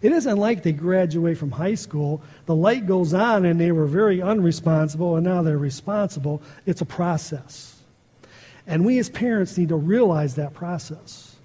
It 0.00 0.12
isn't 0.12 0.36
like 0.36 0.62
they 0.62 0.72
graduate 0.72 1.38
from 1.38 1.50
high 1.50 1.74
school, 1.74 2.22
the 2.46 2.54
light 2.54 2.86
goes 2.86 3.14
on 3.14 3.44
and 3.44 3.60
they 3.60 3.72
were 3.72 3.86
very 3.86 4.18
unresponsible 4.18 5.16
and 5.16 5.24
now 5.24 5.42
they're 5.42 5.58
responsible. 5.58 6.40
It's 6.66 6.80
a 6.80 6.86
process. 6.86 7.75
And 8.66 8.84
we 8.84 8.98
as 8.98 9.08
parents 9.08 9.56
need 9.56 9.68
to 9.68 9.76
realize 9.76 10.34
that 10.36 10.54
process. 10.54 11.36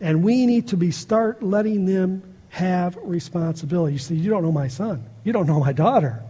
And 0.00 0.22
we 0.22 0.46
need 0.46 0.68
to 0.68 0.76
be 0.76 0.90
start 0.90 1.42
letting 1.42 1.84
them 1.84 2.22
have 2.48 2.98
responsibility. 3.02 3.94
You 3.94 3.98
see, 3.98 4.14
you 4.14 4.30
don't 4.30 4.42
know 4.42 4.52
my 4.52 4.68
son. 4.68 5.04
You 5.24 5.32
don't 5.32 5.46
know 5.46 5.60
my 5.60 5.72
daughter. 5.72 6.22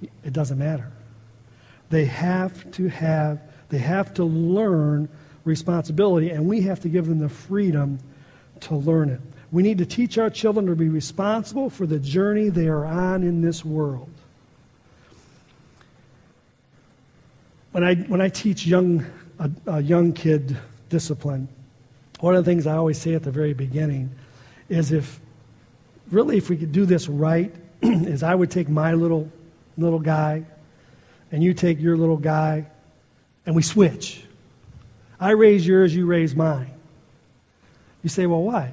It 0.00 0.32
doesn't 0.32 0.58
matter. 0.58 0.90
They 1.90 2.04
have 2.06 2.70
to 2.72 2.88
have, 2.88 3.40
they 3.68 3.78
have 3.78 4.14
to 4.14 4.24
learn 4.24 5.08
responsibility, 5.44 6.30
and 6.30 6.46
we 6.46 6.62
have 6.62 6.80
to 6.80 6.88
give 6.88 7.06
them 7.06 7.18
the 7.18 7.28
freedom 7.28 7.98
to 8.60 8.74
learn 8.74 9.08
it. 9.08 9.20
We 9.52 9.62
need 9.62 9.78
to 9.78 9.86
teach 9.86 10.18
our 10.18 10.28
children 10.28 10.66
to 10.66 10.74
be 10.74 10.88
responsible 10.88 11.70
for 11.70 11.86
the 11.86 12.00
journey 12.00 12.48
they 12.48 12.66
are 12.66 12.84
on 12.84 13.22
in 13.22 13.40
this 13.40 13.64
world. 13.64 14.10
When 17.70 17.84
I, 17.84 17.94
when 17.94 18.20
I 18.20 18.28
teach 18.28 18.66
young, 18.66 19.06
a, 19.38 19.50
a 19.66 19.80
young 19.80 20.12
kid 20.12 20.56
discipline, 20.88 21.48
one 22.20 22.34
of 22.34 22.44
the 22.44 22.50
things 22.50 22.66
I 22.66 22.76
always 22.76 23.00
say 23.00 23.14
at 23.14 23.22
the 23.22 23.30
very 23.30 23.54
beginning 23.54 24.10
is 24.68 24.92
if 24.92 25.20
really 26.10 26.36
if 26.36 26.48
we 26.48 26.56
could 26.56 26.72
do 26.72 26.86
this 26.86 27.08
right, 27.08 27.54
is 27.82 28.22
I 28.22 28.34
would 28.34 28.50
take 28.50 28.68
my 28.68 28.94
little 28.94 29.30
little 29.76 29.98
guy 29.98 30.44
and 31.30 31.42
you 31.42 31.52
take 31.52 31.80
your 31.80 31.96
little 31.96 32.16
guy 32.16 32.66
and 33.44 33.54
we 33.54 33.62
switch. 33.62 34.24
I 35.20 35.30
raise 35.30 35.66
yours, 35.66 35.94
you 35.94 36.06
raise 36.06 36.34
mine. 36.34 36.70
You 38.02 38.08
say, 38.08 38.26
well, 38.26 38.42
why? 38.42 38.72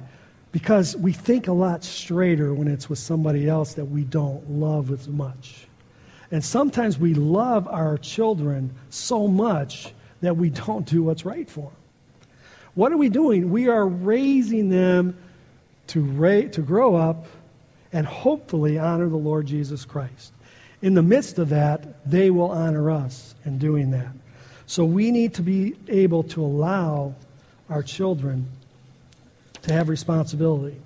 Because 0.52 0.96
we 0.96 1.12
think 1.12 1.48
a 1.48 1.52
lot 1.52 1.82
straighter 1.84 2.54
when 2.54 2.68
it's 2.68 2.88
with 2.88 2.98
somebody 2.98 3.48
else 3.48 3.74
that 3.74 3.84
we 3.84 4.04
don't 4.04 4.48
love 4.48 4.90
as 4.90 5.08
much. 5.08 5.66
And 6.30 6.44
sometimes 6.44 6.98
we 6.98 7.14
love 7.14 7.66
our 7.68 7.98
children 7.98 8.72
so 8.90 9.26
much 9.26 9.92
that 10.24 10.36
we 10.36 10.50
don't 10.50 10.86
do 10.86 11.02
what's 11.02 11.24
right 11.24 11.48
for 11.48 11.70
them. 11.70 12.28
What 12.74 12.92
are 12.92 12.96
we 12.96 13.08
doing? 13.08 13.50
We 13.50 13.68
are 13.68 13.86
raising 13.86 14.68
them 14.68 15.16
to, 15.88 16.02
ra- 16.02 16.48
to 16.52 16.62
grow 16.62 16.96
up 16.96 17.26
and 17.92 18.06
hopefully 18.06 18.78
honor 18.78 19.08
the 19.08 19.16
Lord 19.16 19.46
Jesus 19.46 19.84
Christ. 19.84 20.32
In 20.82 20.94
the 20.94 21.02
midst 21.02 21.38
of 21.38 21.50
that, 21.50 22.08
they 22.10 22.30
will 22.30 22.50
honor 22.50 22.90
us 22.90 23.34
in 23.44 23.58
doing 23.58 23.92
that. 23.92 24.10
So 24.66 24.84
we 24.84 25.10
need 25.10 25.34
to 25.34 25.42
be 25.42 25.76
able 25.88 26.24
to 26.24 26.44
allow 26.44 27.14
our 27.70 27.82
children 27.82 28.46
to 29.62 29.72
have 29.72 29.88
responsibility. 29.88 30.76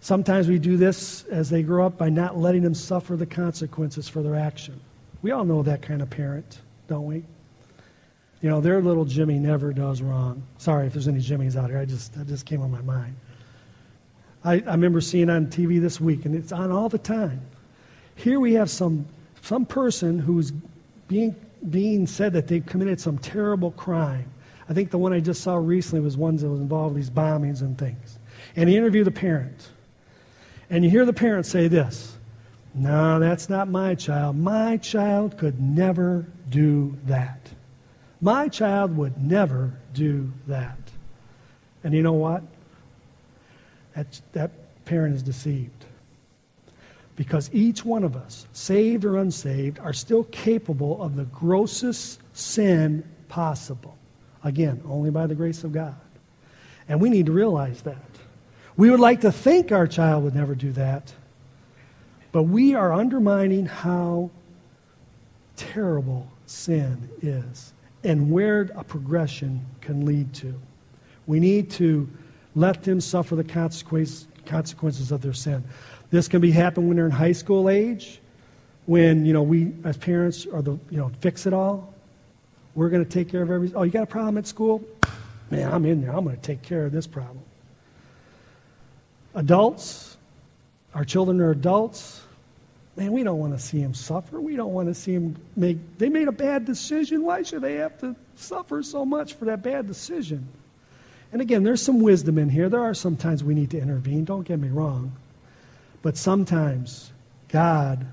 Sometimes 0.00 0.48
we 0.48 0.58
do 0.58 0.76
this 0.76 1.24
as 1.24 1.50
they 1.50 1.62
grow 1.62 1.86
up 1.86 1.98
by 1.98 2.08
not 2.08 2.38
letting 2.38 2.62
them 2.62 2.74
suffer 2.74 3.16
the 3.16 3.26
consequences 3.26 4.08
for 4.08 4.22
their 4.22 4.36
action. 4.36 4.80
We 5.22 5.32
all 5.32 5.44
know 5.44 5.62
that 5.62 5.82
kind 5.82 6.02
of 6.02 6.10
parent, 6.10 6.60
don't 6.88 7.06
we? 7.06 7.24
You 8.40 8.48
know, 8.48 8.60
their 8.60 8.80
little 8.80 9.04
Jimmy 9.04 9.38
never 9.38 9.72
does 9.72 10.00
wrong. 10.00 10.42
Sorry 10.58 10.86
if 10.86 10.94
there's 10.94 11.08
any 11.08 11.20
Jimmys 11.20 11.56
out 11.56 11.68
here. 11.68 11.78
I 11.78 11.84
just 11.84 12.14
that 12.14 12.26
just 12.26 12.46
came 12.46 12.62
on 12.62 12.70
my 12.70 12.80
mind. 12.80 13.16
I, 14.42 14.54
I 14.54 14.72
remember 14.72 15.02
seeing 15.02 15.28
on 15.28 15.46
TV 15.46 15.80
this 15.80 16.00
week, 16.00 16.24
and 16.24 16.34
it's 16.34 16.52
on 16.52 16.70
all 16.70 16.88
the 16.88 16.98
time. 16.98 17.42
Here 18.14 18.40
we 18.40 18.54
have 18.54 18.70
some 18.70 19.06
some 19.42 19.66
person 19.66 20.18
who's 20.18 20.52
being 21.08 21.36
being 21.68 22.06
said 22.06 22.32
that 22.32 22.48
they've 22.48 22.64
committed 22.64 22.98
some 22.98 23.18
terrible 23.18 23.72
crime. 23.72 24.30
I 24.70 24.72
think 24.72 24.90
the 24.90 24.98
one 24.98 25.12
I 25.12 25.20
just 25.20 25.42
saw 25.42 25.56
recently 25.56 26.00
was 26.00 26.16
one 26.16 26.36
that 26.36 26.48
was 26.48 26.60
involved 26.60 26.94
in 26.94 27.00
these 27.00 27.10
bombings 27.10 27.60
and 27.60 27.76
things. 27.76 28.18
And 28.56 28.68
he 28.68 28.76
interviewed 28.76 29.06
the 29.06 29.10
parent. 29.10 29.68
And 30.70 30.84
you 30.84 30.90
hear 30.90 31.04
the 31.04 31.12
parent 31.12 31.44
say 31.44 31.68
this 31.68 32.16
No, 32.74 33.18
that's 33.18 33.48
not 33.48 33.68
my 33.68 33.94
child. 33.94 34.36
My 34.36 34.76
child 34.76 35.36
could 35.38 35.60
never 35.60 36.26
do 36.48 36.96
that. 37.06 37.48
My 38.20 38.48
child 38.48 38.96
would 38.96 39.22
never 39.22 39.72
do 39.92 40.30
that. 40.46 40.78
And 41.82 41.94
you 41.94 42.02
know 42.02 42.12
what? 42.12 42.42
That, 43.96 44.20
that 44.32 44.50
parent 44.84 45.16
is 45.16 45.22
deceived. 45.22 45.84
Because 47.16 47.50
each 47.52 47.84
one 47.84 48.04
of 48.04 48.16
us, 48.16 48.46
saved 48.52 49.04
or 49.04 49.18
unsaved, 49.18 49.78
are 49.80 49.92
still 49.92 50.24
capable 50.24 51.02
of 51.02 51.16
the 51.16 51.24
grossest 51.24 52.20
sin 52.34 53.04
possible. 53.28 53.96
Again, 54.44 54.80
only 54.88 55.10
by 55.10 55.26
the 55.26 55.34
grace 55.34 55.64
of 55.64 55.72
God. 55.72 55.96
And 56.88 57.00
we 57.00 57.10
need 57.10 57.26
to 57.26 57.32
realize 57.32 57.82
that. 57.82 57.96
We 58.76 58.90
would 58.90 59.00
like 59.00 59.20
to 59.22 59.32
think 59.32 59.72
our 59.72 59.86
child 59.86 60.24
would 60.24 60.34
never 60.34 60.54
do 60.54 60.72
that, 60.72 61.12
but 62.32 62.44
we 62.44 62.74
are 62.74 62.92
undermining 62.92 63.66
how 63.66 64.30
terrible 65.56 66.26
sin 66.46 67.08
is 67.22 67.72
and 68.04 68.30
where 68.30 68.70
a 68.74 68.84
progression 68.84 69.64
can 69.80 70.04
lead 70.04 70.32
to. 70.34 70.54
We 71.26 71.38
need 71.40 71.70
to 71.72 72.08
let 72.54 72.82
them 72.82 73.00
suffer 73.00 73.36
the 73.36 73.44
consequences 73.44 75.12
of 75.12 75.20
their 75.20 75.32
sin. 75.32 75.62
This 76.10 76.28
can 76.28 76.40
be 76.40 76.50
happen 76.50 76.88
when 76.88 76.96
they're 76.96 77.06
in 77.06 77.12
high 77.12 77.32
school 77.32 77.68
age, 77.68 78.20
when 78.86 79.24
you 79.24 79.32
know 79.32 79.42
we 79.42 79.72
as 79.84 79.96
parents 79.96 80.46
are 80.46 80.62
the 80.62 80.72
you 80.90 80.98
know 80.98 81.10
fix 81.20 81.46
it 81.46 81.52
all. 81.52 81.94
We're 82.74 82.88
going 82.88 83.04
to 83.04 83.10
take 83.10 83.28
care 83.28 83.42
of 83.42 83.50
everything. 83.50 83.76
Oh, 83.76 83.82
you 83.82 83.90
got 83.90 84.04
a 84.04 84.06
problem 84.06 84.38
at 84.38 84.46
school? 84.46 84.82
Man, 85.50 85.72
I'm 85.72 85.84
in 85.84 86.00
there. 86.00 86.14
I'm 86.14 86.24
going 86.24 86.36
to 86.36 86.42
take 86.42 86.62
care 86.62 86.84
of 86.86 86.92
this 86.92 87.06
problem. 87.06 87.40
Adults, 89.34 90.09
our 90.94 91.04
children 91.04 91.40
are 91.40 91.50
adults 91.50 92.22
man, 93.00 93.12
we 93.12 93.22
don't 93.22 93.38
want 93.38 93.52
to 93.52 93.58
see 93.58 93.80
them 93.80 93.94
suffer. 93.94 94.40
We 94.40 94.56
don't 94.56 94.72
want 94.72 94.88
to 94.88 94.94
see 94.94 95.14
them 95.14 95.36
make, 95.56 95.78
they 95.98 96.10
made 96.10 96.28
a 96.28 96.32
bad 96.32 96.66
decision. 96.66 97.24
Why 97.24 97.42
should 97.42 97.62
they 97.62 97.76
have 97.76 97.98
to 98.00 98.14
suffer 98.36 98.82
so 98.82 99.04
much 99.04 99.34
for 99.34 99.46
that 99.46 99.62
bad 99.62 99.86
decision? 99.86 100.46
And 101.32 101.40
again, 101.40 101.62
there's 101.62 101.80
some 101.80 102.00
wisdom 102.00 102.38
in 102.38 102.48
here. 102.48 102.68
There 102.68 102.82
are 102.82 102.94
some 102.94 103.16
times 103.16 103.42
we 103.42 103.54
need 103.54 103.70
to 103.70 103.80
intervene, 103.80 104.24
don't 104.24 104.42
get 104.42 104.58
me 104.58 104.68
wrong. 104.68 105.16
But 106.02 106.16
sometimes 106.16 107.12
God 107.48 108.06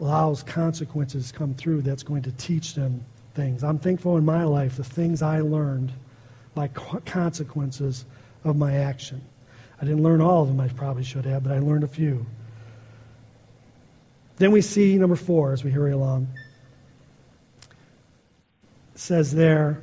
allows 0.00 0.42
consequences 0.42 1.32
come 1.32 1.54
through 1.54 1.82
that's 1.82 2.02
going 2.02 2.22
to 2.22 2.32
teach 2.32 2.74
them 2.74 3.04
things. 3.34 3.62
I'm 3.62 3.78
thankful 3.78 4.16
in 4.16 4.24
my 4.24 4.44
life 4.44 4.76
the 4.76 4.84
things 4.84 5.20
I 5.20 5.40
learned 5.40 5.92
by 6.54 6.68
consequences 6.68 8.06
of 8.44 8.56
my 8.56 8.76
action. 8.76 9.20
I 9.80 9.84
didn't 9.84 10.02
learn 10.02 10.20
all 10.20 10.42
of 10.42 10.48
them, 10.48 10.60
I 10.60 10.68
probably 10.68 11.04
should 11.04 11.24
have, 11.26 11.42
but 11.42 11.52
I 11.52 11.58
learned 11.58 11.84
a 11.84 11.88
few. 11.88 12.24
Then 14.36 14.52
we 14.52 14.60
see 14.60 14.96
number 14.96 15.16
four 15.16 15.52
as 15.52 15.64
we 15.64 15.70
hurry 15.70 15.92
along. 15.92 16.28
It 18.94 19.00
says 19.00 19.32
there 19.32 19.82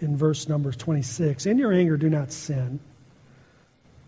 in 0.00 0.16
verse 0.16 0.48
number 0.48 0.72
26 0.72 1.46
In 1.46 1.58
your 1.58 1.72
anger, 1.72 1.96
do 1.96 2.10
not 2.10 2.32
sin. 2.32 2.80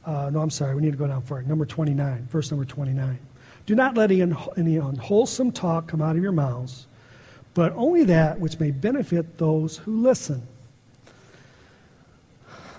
Uh, 0.05 0.31
no, 0.31 0.41
I'm 0.41 0.51
sorry, 0.51 0.75
we 0.75 0.83
need 0.83 0.91
to 0.93 0.97
go 0.97 1.07
down 1.07 1.23
far. 1.23 1.43
Number 1.43 1.65
29, 1.65 2.27
verse 2.31 2.51
number 2.51 2.65
29. 2.65 3.19
Do 3.67 3.75
not 3.77 3.97
let 3.97 4.11
any 4.11 4.77
unwholesome 4.77 5.53
talk 5.53 5.87
come 5.87 6.03
out 6.03 6.17
of 6.17 6.23
your 6.23 6.33
mouths, 6.33 6.87
but 7.55 7.73
only 7.77 8.03
that 8.05 8.41
which 8.41 8.59
may 8.59 8.73
benefit 8.73 9.39
those 9.39 9.77
who 9.77 10.03
listen. 10.03 10.43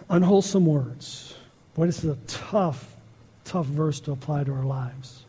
unwholesome 0.10 0.65
words. 0.65 1.36
Boy, 1.76 1.88
this 1.88 2.04
is 2.04 2.12
a 2.12 2.18
tough, 2.28 2.96
tough 3.46 3.66
verse 3.66 4.00
to 4.02 4.12
apply 4.12 4.44
to 4.44 4.54
our 4.54 4.64
lives. 4.64 5.24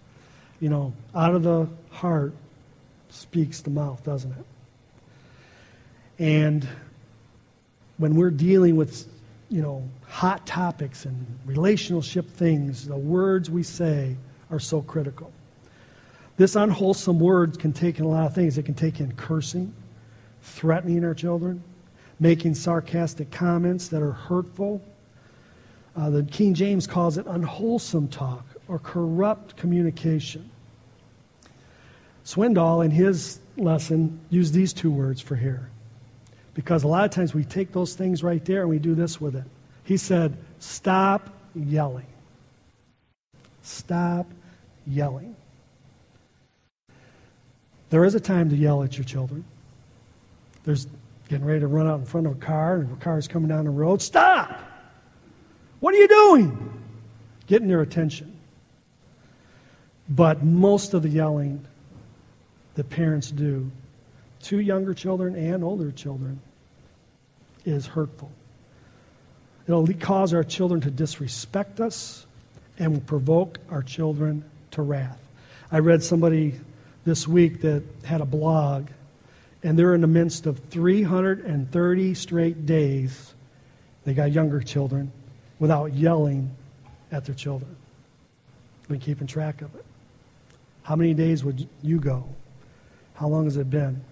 You 0.61 0.69
know, 0.69 0.93
out 1.15 1.35
of 1.35 1.43
the 1.43 1.69
heart 1.91 2.35
speaks 3.09 3.61
the 3.61 3.71
mouth, 3.71 4.05
doesn't 4.05 4.33
it? 4.33 4.45
And 6.19 6.69
when 7.97 8.15
we're 8.15 8.31
dealing 8.31 8.77
with, 8.77 9.09
you 9.49 9.63
know, 9.63 9.89
hot 10.07 10.47
topics 10.47 11.07
and 11.07 11.27
relationship 11.47 12.29
things, 12.29 12.87
the 12.87 12.97
words 12.97 13.51
we 13.51 13.63
say 13.63 14.17
are 14.51 14.61
so 14.61 14.83
critical. 14.83 15.33
This 16.37 16.57
unwholesome 16.57 17.21
word 17.21 17.59
can 17.59 17.73
take 17.73 17.99
in 17.99 18.05
a 18.05 18.09
lot 18.09 18.27
of 18.27 18.35
things. 18.35 18.59
It 18.59 18.65
can 18.65 18.75
take 18.75 19.01
in 19.01 19.13
cursing, 19.13 19.73
threatening 20.43 21.05
our 21.05 21.15
children, 21.15 21.63
making 22.21 22.55
sarcastic 22.55 23.31
comments 23.31 23.89
that 23.89 24.03
are 24.03 24.13
hurtful. 24.13 24.83
Uh, 25.97 26.11
the 26.11 26.23
King 26.25 26.55
James 26.55 26.87
calls 26.87 27.19
it 27.19 27.27
unwholesome 27.27 28.09
talk 28.09 28.45
or 28.69 28.79
corrupt 28.79 29.57
communication. 29.57 30.51
Swindoll, 32.25 32.85
in 32.85 32.91
his 32.91 33.39
lesson, 33.57 34.19
used 34.31 34.55
these 34.55 34.73
two 34.73 34.91
words 34.91 35.21
for 35.21 35.37
here. 35.37 35.69
Because 36.55 36.85
a 36.85 36.89
lot 36.89 37.05
of 37.05 37.11
times 37.11 37.35
we 37.35 37.45
take 37.45 37.73
those 37.73 37.95
things 37.95 38.23
right 38.23 38.45
there 38.45 38.63
and 38.63 38.71
we 38.71 38.79
do 38.79 38.95
this 38.95 39.21
with 39.21 39.37
it. 39.37 39.45
He 39.85 39.97
said, 39.97 40.37
Stop 40.59 41.31
yelling. 41.55 42.07
Stop 43.63 44.27
yelling. 44.87 45.37
There 47.91 48.05
is 48.05 48.15
a 48.15 48.21
time 48.21 48.51
to 48.51 48.57
yell 48.57 48.83
at 48.83 48.97
your 48.97 49.05
children. 49.05 49.45
There's 50.65 50.87
getting 51.29 51.47
ready 51.47 51.61
to 51.61 51.67
run 51.67 51.87
out 51.87 52.01
in 52.01 52.07
front 52.07 52.27
of 52.27 52.33
a 52.33 52.41
car, 52.41 52.77
and 52.77 52.93
a 52.93 52.97
car's 52.97 53.29
coming 53.29 53.49
down 53.49 53.65
the 53.65 53.71
road. 53.71 54.01
Stop! 54.01 54.74
What 55.85 55.93
are 55.93 55.99
you 55.99 56.09
doing? 56.09 56.81
Getting 57.47 57.69
their 57.69 57.83
attention. 57.83 58.35
But 60.09 60.43
most 60.43 60.95
of 60.95 61.03
the 61.03 61.11
yelling 61.11 61.63
that 62.75 62.89
parents 62.89 63.31
do 63.31 63.71
to 64.45 64.61
younger 64.61 64.95
children 64.95 65.37
and 65.37 65.63
older 65.63 65.91
children 65.91 66.41
is 67.67 67.87
hurtful. 67.87 68.33
It'll 69.69 69.87
cause 69.93 70.33
our 70.33 70.43
children 70.43 70.81
to 70.81 70.91
disrespect 70.91 71.81
us 71.81 72.25
and 72.79 72.95
will 72.95 73.01
provoke 73.03 73.59
our 73.69 73.83
children 73.83 74.43
to 74.71 74.81
wrath. 74.81 75.21
I 75.71 75.81
read 75.81 76.03
somebody 76.03 76.59
this 77.05 77.29
week 77.29 77.61
that 77.61 77.83
had 78.05 78.23
a 78.23 78.25
blog 78.25 78.89
and 79.63 79.79
they're 79.79 79.95
in 79.95 80.01
the 80.01 80.07
midst 80.07 80.47
of 80.47 80.61
330 80.71 82.15
straight 82.15 82.65
days. 82.65 83.35
They 84.05 84.15
got 84.15 84.33
younger 84.33 84.63
children 84.63 85.13
without 85.59 85.93
yelling 85.95 86.51
at 87.13 87.25
their 87.25 87.35
children. 87.35 87.75
Been 88.89 89.01
keeping 89.01 89.27
track 89.27 89.63
of 89.63 89.75
it. 89.75 89.85
How 90.83 90.97
many 90.97 91.15
days 91.15 91.45
would 91.45 91.67
you 91.83 91.99
go? 91.99 92.25
How 93.15 93.29
long 93.29 93.45
has 93.45 93.57
it 93.57 93.71
been? 93.71 94.03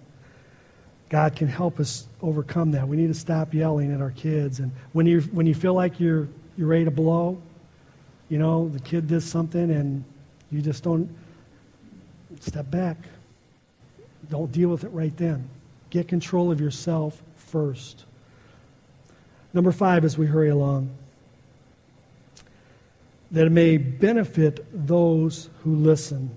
God 1.09 1.35
can 1.35 1.47
help 1.47 1.79
us 1.79 2.07
overcome 2.21 2.71
that. 2.71 2.87
We 2.87 2.97
need 2.97 3.07
to 3.07 3.13
stop 3.13 3.53
yelling 3.53 3.93
at 3.93 4.01
our 4.01 4.11
kids. 4.11 4.59
And 4.59 4.71
when 4.93 5.05
you 5.05 5.21
when 5.21 5.45
you 5.45 5.53
feel 5.53 5.75
like 5.75 5.99
you're 5.99 6.27
you're 6.57 6.67
ready 6.67 6.85
to 6.85 6.91
blow, 6.91 7.39
you 8.29 8.39
know, 8.39 8.69
the 8.69 8.79
kid 8.79 9.07
does 9.07 9.23
something 9.23 9.69
and 9.69 10.03
you 10.51 10.61
just 10.61 10.83
don't 10.83 11.07
step 12.39 12.71
back. 12.71 12.97
Don't 14.29 14.51
deal 14.51 14.69
with 14.69 14.83
it 14.83 14.89
right 14.89 15.15
then. 15.17 15.47
Get 15.91 16.07
control 16.07 16.51
of 16.51 16.59
yourself 16.59 17.21
first. 17.35 18.05
Number 19.53 19.71
five, 19.71 20.03
as 20.03 20.17
we 20.17 20.25
hurry 20.25 20.49
along, 20.49 20.89
that 23.33 23.47
it 23.47 23.51
may 23.51 23.77
benefit 23.77 24.63
those 24.87 25.49
who 25.63 25.75
listen. 25.75 26.29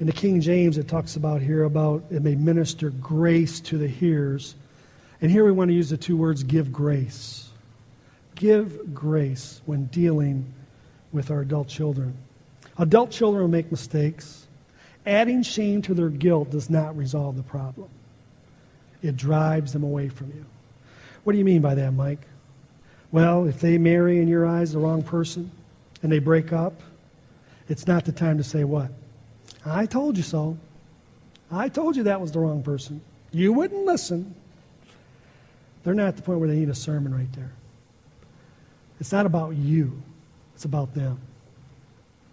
In 0.00 0.06
the 0.06 0.12
King 0.12 0.40
James, 0.40 0.78
it 0.78 0.88
talks 0.88 1.16
about 1.16 1.42
here 1.42 1.64
about 1.64 2.04
it 2.10 2.22
may 2.22 2.34
minister 2.34 2.88
grace 2.90 3.60
to 3.60 3.78
the 3.78 3.86
hearers. 3.86 4.56
And 5.20 5.30
here 5.30 5.44
we 5.44 5.52
want 5.52 5.68
to 5.68 5.74
use 5.74 5.90
the 5.90 5.96
two 5.98 6.16
words 6.16 6.42
give 6.42 6.72
grace. 6.72 7.50
Give 8.34 8.94
grace 8.94 9.60
when 9.66 9.86
dealing 9.86 10.52
with 11.12 11.30
our 11.30 11.42
adult 11.42 11.68
children. 11.68 12.16
Adult 12.78 13.10
children 13.10 13.42
will 13.42 13.50
make 13.50 13.70
mistakes. 13.70 14.46
Adding 15.06 15.42
shame 15.42 15.82
to 15.82 15.94
their 15.94 16.08
guilt 16.08 16.50
does 16.50 16.68
not 16.70 16.96
resolve 16.96 17.36
the 17.36 17.42
problem, 17.42 17.88
it 19.02 19.16
drives 19.16 19.72
them 19.72 19.84
away 19.84 20.08
from 20.08 20.28
you. 20.28 20.44
What 21.24 21.32
do 21.32 21.38
you 21.38 21.44
mean 21.44 21.60
by 21.60 21.74
that, 21.74 21.92
Mike? 21.92 22.26
Well, 23.12 23.46
if 23.46 23.60
they 23.60 23.76
marry 23.78 24.18
in 24.18 24.28
your 24.28 24.46
eyes 24.46 24.72
the 24.72 24.78
wrong 24.78 25.02
person 25.02 25.50
and 26.06 26.12
they 26.12 26.20
break 26.20 26.52
up, 26.52 26.82
it's 27.68 27.88
not 27.88 28.04
the 28.04 28.12
time 28.12 28.38
to 28.38 28.44
say 28.44 28.62
what? 28.62 28.92
I 29.64 29.86
told 29.86 30.16
you 30.16 30.22
so. 30.22 30.56
I 31.50 31.68
told 31.68 31.96
you 31.96 32.04
that 32.04 32.20
was 32.20 32.30
the 32.30 32.38
wrong 32.38 32.62
person. 32.62 33.00
You 33.32 33.52
wouldn't 33.52 33.84
listen. 33.86 34.32
They're 35.82 35.94
not 35.94 36.06
at 36.06 36.14
the 36.14 36.22
point 36.22 36.38
where 36.38 36.48
they 36.48 36.54
need 36.54 36.68
a 36.68 36.76
sermon 36.76 37.12
right 37.12 37.32
there. 37.32 37.50
It's 39.00 39.10
not 39.10 39.26
about 39.26 39.56
you, 39.56 40.00
it's 40.54 40.64
about 40.64 40.94
them. 40.94 41.18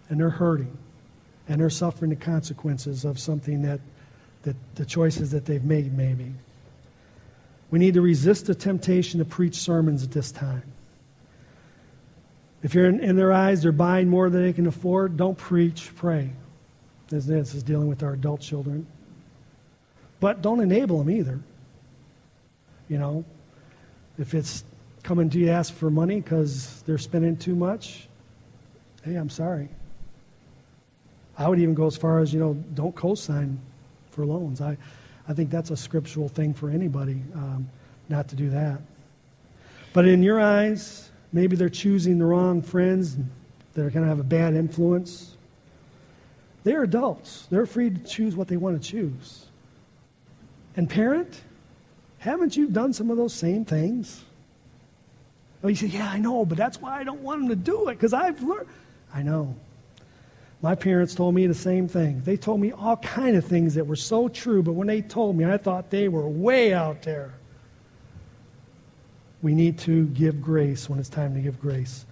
And 0.08 0.20
they're 0.20 0.30
hurting 0.30 0.78
and 1.48 1.60
they're 1.60 1.68
suffering 1.68 2.10
the 2.10 2.16
consequences 2.16 3.04
of 3.04 3.18
something 3.18 3.62
that, 3.62 3.80
that 4.42 4.54
the 4.76 4.86
choices 4.86 5.32
that 5.32 5.46
they've 5.46 5.64
made, 5.64 5.92
maybe. 5.98 6.32
We 7.72 7.80
need 7.80 7.94
to 7.94 8.02
resist 8.02 8.46
the 8.46 8.54
temptation 8.54 9.18
to 9.18 9.24
preach 9.24 9.56
sermons 9.56 10.04
at 10.04 10.12
this 10.12 10.30
time. 10.30 10.62
If 12.64 12.74
you're 12.74 12.88
in, 12.88 13.00
in 13.00 13.14
their 13.14 13.32
eyes, 13.32 13.62
they're 13.62 13.72
buying 13.72 14.08
more 14.08 14.30
than 14.30 14.42
they 14.42 14.54
can 14.54 14.66
afford, 14.66 15.18
don't 15.18 15.36
preach, 15.36 15.94
pray. 15.94 16.32
As 17.12 17.26
this 17.26 17.54
is 17.54 17.62
dealing 17.62 17.86
with 17.86 18.02
our 18.02 18.14
adult 18.14 18.40
children. 18.40 18.86
But 20.18 20.40
don't 20.40 20.60
enable 20.60 20.98
them 20.98 21.10
either. 21.10 21.38
You 22.88 22.98
know, 22.98 23.24
if 24.18 24.34
it's 24.34 24.64
coming 25.02 25.28
to 25.30 25.38
you 25.38 25.50
ask 25.50 25.72
for 25.72 25.90
money 25.90 26.20
because 26.20 26.82
they're 26.86 26.98
spending 26.98 27.36
too 27.36 27.54
much, 27.54 28.08
hey, 29.04 29.16
I'm 29.16 29.28
sorry. 29.28 29.68
I 31.36 31.48
would 31.48 31.60
even 31.60 31.74
go 31.74 31.86
as 31.86 31.96
far 31.96 32.20
as, 32.20 32.32
you 32.32 32.40
know, 32.40 32.54
don't 32.74 32.94
co-sign 32.94 33.60
for 34.10 34.24
loans. 34.24 34.62
I, 34.62 34.78
I 35.28 35.34
think 35.34 35.50
that's 35.50 35.70
a 35.70 35.76
scriptural 35.76 36.28
thing 36.28 36.54
for 36.54 36.70
anybody 36.70 37.22
um, 37.34 37.68
not 38.08 38.28
to 38.28 38.36
do 38.36 38.48
that. 38.50 38.80
But 39.92 40.08
in 40.08 40.22
your 40.22 40.40
eyes, 40.40 41.10
maybe 41.34 41.56
they're 41.56 41.68
choosing 41.68 42.18
the 42.18 42.24
wrong 42.24 42.62
friends 42.62 43.16
that 43.74 43.84
are 43.84 43.90
going 43.90 44.04
to 44.04 44.08
have 44.08 44.20
a 44.20 44.24
bad 44.24 44.54
influence. 44.54 45.36
They're 46.62 46.84
adults. 46.84 47.46
They're 47.50 47.66
free 47.66 47.90
to 47.90 47.98
choose 47.98 48.36
what 48.36 48.48
they 48.48 48.56
want 48.56 48.80
to 48.80 48.88
choose. 48.88 49.46
And 50.76 50.88
parent, 50.88 51.42
haven't 52.18 52.56
you 52.56 52.68
done 52.68 52.92
some 52.92 53.10
of 53.10 53.16
those 53.16 53.34
same 53.34 53.64
things? 53.64 54.24
Oh, 55.62 55.68
you 55.68 55.74
say, 55.74 55.88
yeah, 55.88 56.08
I 56.08 56.18
know, 56.18 56.44
but 56.44 56.56
that's 56.56 56.80
why 56.80 57.00
I 57.00 57.04
don't 57.04 57.20
want 57.20 57.40
them 57.40 57.48
to 57.48 57.56
do 57.56 57.88
it 57.88 57.94
because 57.94 58.14
I've 58.14 58.40
learned. 58.42 58.68
I 59.12 59.22
know. 59.22 59.54
My 60.62 60.74
parents 60.74 61.14
told 61.14 61.34
me 61.34 61.46
the 61.46 61.54
same 61.54 61.88
thing. 61.88 62.22
They 62.24 62.36
told 62.36 62.60
me 62.60 62.72
all 62.72 62.96
kind 62.98 63.36
of 63.36 63.44
things 63.44 63.74
that 63.74 63.86
were 63.86 63.96
so 63.96 64.28
true, 64.28 64.62
but 64.62 64.72
when 64.72 64.86
they 64.86 65.02
told 65.02 65.36
me, 65.36 65.44
I 65.44 65.58
thought 65.58 65.90
they 65.90 66.08
were 66.08 66.28
way 66.28 66.72
out 66.72 67.02
there. 67.02 67.34
We 69.44 69.54
need 69.54 69.78
to 69.80 70.06
give 70.06 70.40
grace 70.40 70.88
when 70.88 70.98
it's 70.98 71.10
time 71.10 71.34
to 71.34 71.40
give 71.40 71.60
grace. 71.60 72.06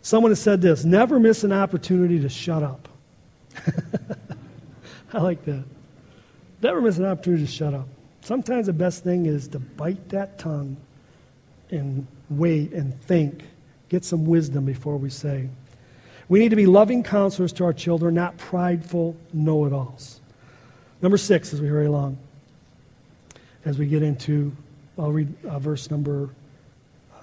Someone 0.00 0.30
has 0.30 0.40
said 0.40 0.62
this 0.62 0.82
never 0.82 1.20
miss 1.20 1.44
an 1.44 1.52
opportunity 1.52 2.18
to 2.20 2.30
shut 2.30 2.62
up. 2.62 2.88
I 5.12 5.20
like 5.20 5.44
that. 5.44 5.62
Never 6.62 6.80
miss 6.80 6.96
an 6.96 7.04
opportunity 7.04 7.44
to 7.44 7.52
shut 7.52 7.74
up. 7.74 7.86
Sometimes 8.22 8.64
the 8.64 8.72
best 8.72 9.04
thing 9.04 9.26
is 9.26 9.46
to 9.48 9.58
bite 9.58 10.08
that 10.08 10.38
tongue 10.38 10.78
and 11.70 12.06
wait 12.30 12.72
and 12.72 12.98
think, 13.02 13.44
get 13.90 14.02
some 14.02 14.24
wisdom 14.24 14.64
before 14.64 14.96
we 14.96 15.10
say. 15.10 15.50
We 16.30 16.38
need 16.38 16.48
to 16.48 16.56
be 16.56 16.64
loving 16.64 17.02
counselors 17.02 17.52
to 17.54 17.64
our 17.64 17.74
children, 17.74 18.14
not 18.14 18.38
prideful 18.38 19.16
know 19.34 19.66
it 19.66 19.74
alls. 19.74 20.22
Number 21.02 21.18
six, 21.18 21.52
as 21.52 21.60
we 21.60 21.68
hurry 21.68 21.86
along, 21.86 22.16
as 23.66 23.76
we 23.76 23.84
get 23.84 24.02
into, 24.02 24.56
I'll 24.98 25.12
read 25.12 25.28
uh, 25.44 25.58
verse 25.58 25.90
number, 25.90 26.30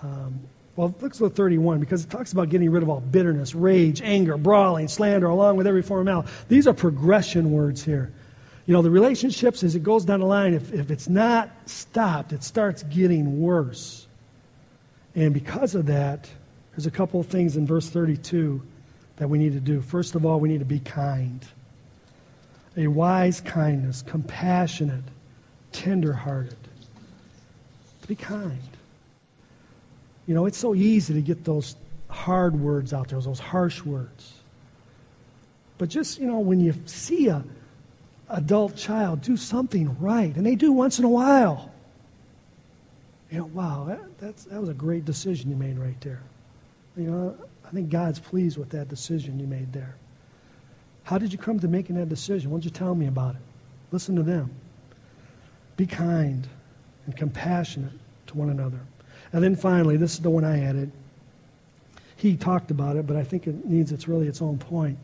um, 0.07 0.39
well, 0.75 0.93
let's 1.01 1.19
go 1.19 1.27
31 1.27 1.79
because 1.79 2.03
it 2.03 2.09
talks 2.09 2.31
about 2.33 2.49
getting 2.49 2.69
rid 2.69 2.83
of 2.83 2.89
all 2.89 3.01
bitterness, 3.01 3.55
rage, 3.55 4.01
anger, 4.01 4.37
brawling, 4.37 4.87
slander, 4.87 5.27
along 5.27 5.57
with 5.57 5.65
every 5.65 5.81
form 5.81 6.01
of 6.01 6.05
malice. 6.05 6.31
These 6.49 6.67
are 6.67 6.73
progression 6.73 7.51
words 7.51 7.83
here. 7.83 8.11
You 8.67 8.73
know, 8.73 8.81
the 8.81 8.91
relationships, 8.91 9.63
as 9.63 9.75
it 9.75 9.81
goes 9.81 10.05
down 10.05 10.19
the 10.19 10.25
line, 10.25 10.53
if, 10.53 10.71
if 10.73 10.91
it's 10.91 11.09
not 11.09 11.49
stopped, 11.65 12.31
it 12.31 12.43
starts 12.43 12.83
getting 12.83 13.41
worse. 13.41 14.07
And 15.15 15.33
because 15.33 15.73
of 15.73 15.87
that, 15.87 16.29
there's 16.71 16.85
a 16.85 16.91
couple 16.91 17.19
of 17.19 17.25
things 17.25 17.57
in 17.57 17.65
verse 17.65 17.89
32 17.89 18.61
that 19.15 19.27
we 19.27 19.39
need 19.39 19.53
to 19.53 19.59
do. 19.59 19.81
First 19.81 20.13
of 20.13 20.25
all, 20.25 20.39
we 20.39 20.47
need 20.47 20.59
to 20.59 20.65
be 20.65 20.79
kind. 20.79 21.43
A 22.75 22.85
wise 22.85 23.41
kindness, 23.41 24.03
compassionate, 24.03 25.03
tenderhearted. 25.71 26.57
To 28.03 28.07
be 28.07 28.15
kind. 28.15 28.76
You 30.27 30.35
know, 30.35 30.45
it's 30.45 30.57
so 30.57 30.75
easy 30.75 31.13
to 31.13 31.21
get 31.21 31.43
those 31.45 31.75
hard 32.09 32.59
words 32.59 32.93
out 32.93 33.07
there, 33.07 33.19
those 33.19 33.39
harsh 33.39 33.83
words. 33.83 34.33
But 35.77 35.89
just, 35.89 36.19
you 36.19 36.27
know, 36.27 36.39
when 36.39 36.59
you 36.59 36.73
see 36.85 37.27
a 37.29 37.43
adult 38.29 38.75
child 38.75 39.21
do 39.21 39.37
something 39.37 39.97
right, 39.99 40.35
and 40.35 40.45
they 40.45 40.55
do 40.55 40.71
once 40.71 40.99
in 40.99 41.05
a 41.05 41.09
while, 41.09 41.71
you 43.31 43.39
know, 43.39 43.45
wow, 43.45 43.85
that, 43.87 44.19
that's, 44.19 44.43
that 44.45 44.59
was 44.59 44.69
a 44.69 44.73
great 44.73 45.05
decision 45.05 45.49
you 45.49 45.55
made 45.55 45.77
right 45.77 45.99
there. 46.01 46.21
You 46.95 47.11
know, 47.11 47.37
I 47.65 47.69
think 47.71 47.89
God's 47.89 48.19
pleased 48.19 48.57
with 48.57 48.69
that 48.69 48.89
decision 48.89 49.39
you 49.39 49.47
made 49.47 49.71
there. 49.71 49.95
How 51.03 51.17
did 51.17 51.31
you 51.31 51.37
come 51.37 51.59
to 51.59 51.67
making 51.67 51.95
that 51.95 52.09
decision? 52.09 52.49
Why 52.49 52.55
don't 52.55 52.65
you 52.65 52.71
tell 52.71 52.95
me 52.95 53.07
about 53.07 53.35
it? 53.35 53.41
Listen 53.91 54.15
to 54.15 54.23
them. 54.23 54.51
Be 55.77 55.85
kind 55.85 56.47
and 57.05 57.15
compassionate 57.15 57.93
to 58.27 58.37
one 58.37 58.49
another. 58.49 58.79
And 59.33 59.43
then 59.43 59.55
finally, 59.55 59.97
this 59.97 60.13
is 60.13 60.19
the 60.19 60.29
one 60.29 60.43
I 60.43 60.63
added. 60.63 60.91
He 62.15 62.35
talked 62.35 62.71
about 62.71 62.95
it, 62.95 63.05
but 63.05 63.15
I 63.15 63.23
think 63.23 63.47
it 63.47 63.65
needs 63.65 63.91
it's 63.91 64.07
really 64.07 64.27
its 64.27 64.41
own 64.41 64.57
point. 64.57 64.97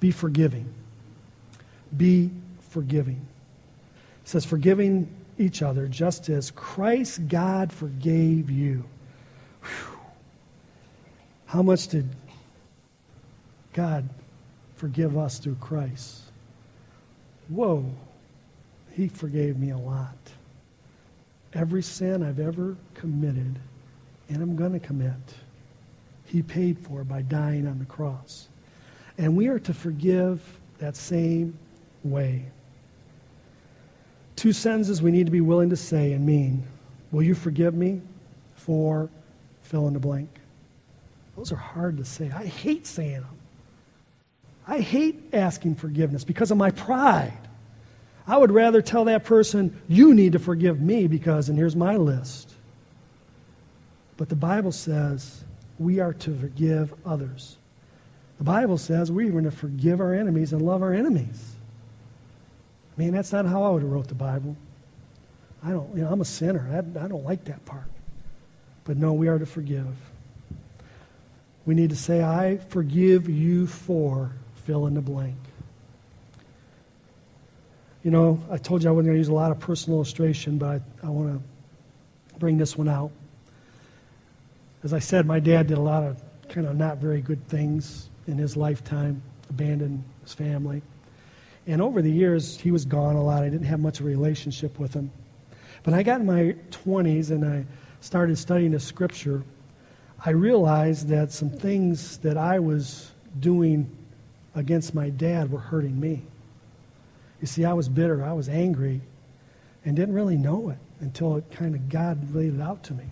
Be 0.00 0.10
forgiving. 0.10 0.72
Be 1.96 2.30
forgiving. 2.70 3.24
It 4.22 4.28
says, 4.28 4.44
forgiving 4.44 5.08
each 5.38 5.62
other 5.62 5.86
just 5.86 6.28
as 6.28 6.50
Christ 6.50 7.28
God 7.28 7.72
forgave 7.72 8.50
you. 8.50 8.84
Whew. 9.62 9.98
How 11.46 11.62
much 11.62 11.88
did 11.88 12.08
God 13.72 14.08
forgive 14.76 15.16
us 15.16 15.38
through 15.38 15.56
Christ? 15.56 16.22
Whoa, 17.48 17.84
He 18.92 19.08
forgave 19.08 19.58
me 19.58 19.70
a 19.70 19.78
lot. 19.78 20.16
Every 21.54 21.82
sin 21.82 22.22
I've 22.22 22.40
ever 22.40 22.76
committed 22.94 23.58
and 24.28 24.42
I'm 24.42 24.56
going 24.56 24.72
to 24.72 24.80
commit, 24.80 25.12
He 26.24 26.42
paid 26.42 26.78
for 26.78 27.04
by 27.04 27.22
dying 27.22 27.66
on 27.66 27.78
the 27.78 27.84
cross. 27.84 28.48
And 29.18 29.36
we 29.36 29.48
are 29.48 29.58
to 29.60 29.74
forgive 29.74 30.42
that 30.78 30.96
same 30.96 31.56
way. 32.02 32.46
Two 34.36 34.52
sentences 34.52 35.00
we 35.00 35.12
need 35.12 35.26
to 35.26 35.32
be 35.32 35.40
willing 35.40 35.70
to 35.70 35.76
say 35.76 36.12
and 36.12 36.26
mean. 36.26 36.66
Will 37.12 37.22
you 37.22 37.34
forgive 37.34 37.74
me 37.74 38.00
for 38.56 39.08
fill 39.62 39.86
in 39.86 39.94
the 39.94 40.00
blank? 40.00 40.28
Those 41.36 41.52
are 41.52 41.56
hard 41.56 41.96
to 41.98 42.04
say. 42.04 42.30
I 42.34 42.44
hate 42.46 42.86
saying 42.86 43.20
them. 43.20 43.38
I 44.66 44.80
hate 44.80 45.30
asking 45.32 45.76
forgiveness 45.76 46.24
because 46.24 46.50
of 46.50 46.56
my 46.56 46.70
pride. 46.70 47.43
I 48.26 48.36
would 48.36 48.50
rather 48.50 48.80
tell 48.80 49.04
that 49.04 49.24
person, 49.24 49.80
you 49.86 50.14
need 50.14 50.32
to 50.32 50.38
forgive 50.38 50.80
me 50.80 51.06
because, 51.06 51.48
and 51.48 51.58
here's 51.58 51.76
my 51.76 51.96
list. 51.96 52.54
But 54.16 54.28
the 54.28 54.36
Bible 54.36 54.72
says 54.72 55.44
we 55.78 56.00
are 56.00 56.14
to 56.14 56.34
forgive 56.38 56.94
others. 57.04 57.56
The 58.38 58.44
Bible 58.44 58.78
says 58.78 59.12
we're 59.12 59.30
going 59.30 59.44
to 59.44 59.50
forgive 59.50 60.00
our 60.00 60.14
enemies 60.14 60.52
and 60.52 60.62
love 60.62 60.82
our 60.82 60.94
enemies. 60.94 61.54
I 62.96 63.00
mean, 63.00 63.12
that's 63.12 63.32
not 63.32 63.46
how 63.46 63.62
I 63.64 63.70
would 63.70 63.82
have 63.82 63.90
wrote 63.90 64.08
the 64.08 64.14
Bible. 64.14 64.56
I 65.62 65.70
don't, 65.70 65.94
you 65.96 66.02
know, 66.02 66.10
I'm 66.10 66.20
a 66.20 66.26
sinner. 66.26 66.68
I, 66.72 67.04
I 67.04 67.08
don't 67.08 67.24
like 67.24 67.44
that 67.44 67.64
part. 67.64 67.88
But 68.84 68.96
no, 68.96 69.12
we 69.12 69.28
are 69.28 69.38
to 69.38 69.46
forgive. 69.46 69.86
We 71.66 71.74
need 71.74 71.90
to 71.90 71.96
say, 71.96 72.22
I 72.22 72.58
forgive 72.68 73.28
you 73.28 73.66
for 73.66 74.32
fill 74.54 74.86
in 74.86 74.94
the 74.94 75.00
blank. 75.00 75.36
You 78.04 78.10
know, 78.10 78.38
I 78.50 78.58
told 78.58 78.82
you 78.82 78.90
I 78.90 78.92
wasn't 78.92 79.06
going 79.06 79.14
to 79.14 79.18
use 79.18 79.28
a 79.28 79.34
lot 79.34 79.50
of 79.50 79.58
personal 79.58 79.96
illustration, 79.96 80.58
but 80.58 80.82
I, 81.02 81.06
I 81.06 81.08
want 81.08 81.32
to 81.32 82.38
bring 82.38 82.58
this 82.58 82.76
one 82.76 82.86
out. 82.86 83.10
As 84.82 84.92
I 84.92 84.98
said, 84.98 85.24
my 85.24 85.40
dad 85.40 85.68
did 85.68 85.78
a 85.78 85.80
lot 85.80 86.02
of 86.02 86.22
kind 86.50 86.66
of 86.66 86.76
not 86.76 86.98
very 86.98 87.22
good 87.22 87.48
things 87.48 88.10
in 88.26 88.36
his 88.36 88.58
lifetime, 88.58 89.22
abandoned 89.48 90.04
his 90.22 90.34
family. 90.34 90.82
And 91.66 91.80
over 91.80 92.02
the 92.02 92.10
years, 92.10 92.60
he 92.60 92.70
was 92.70 92.84
gone 92.84 93.16
a 93.16 93.22
lot. 93.22 93.42
I 93.42 93.48
didn't 93.48 93.66
have 93.66 93.80
much 93.80 94.00
of 94.00 94.06
a 94.06 94.08
relationship 94.10 94.78
with 94.78 94.92
him. 94.92 95.10
But 95.82 95.94
I 95.94 96.02
got 96.02 96.20
in 96.20 96.26
my 96.26 96.54
20s 96.72 97.30
and 97.30 97.42
I 97.42 97.64
started 98.02 98.36
studying 98.36 98.72
the 98.72 98.80
scripture. 98.80 99.42
I 100.22 100.30
realized 100.30 101.08
that 101.08 101.32
some 101.32 101.48
things 101.48 102.18
that 102.18 102.36
I 102.36 102.58
was 102.58 103.12
doing 103.40 103.90
against 104.54 104.94
my 104.94 105.08
dad 105.08 105.50
were 105.50 105.58
hurting 105.58 105.98
me. 105.98 106.22
You 107.44 107.46
see, 107.46 107.66
I 107.66 107.74
was 107.74 107.90
bitter, 107.90 108.24
I 108.24 108.32
was 108.32 108.48
angry, 108.48 109.02
and 109.84 109.94
didn't 109.94 110.14
really 110.14 110.38
know 110.38 110.70
it 110.70 110.78
until 111.00 111.36
it 111.36 111.44
kind 111.50 111.74
of 111.74 111.90
God 111.90 112.34
laid 112.34 112.54
it 112.54 112.60
out 112.62 112.82
to 112.84 112.94
me. 112.94 113.04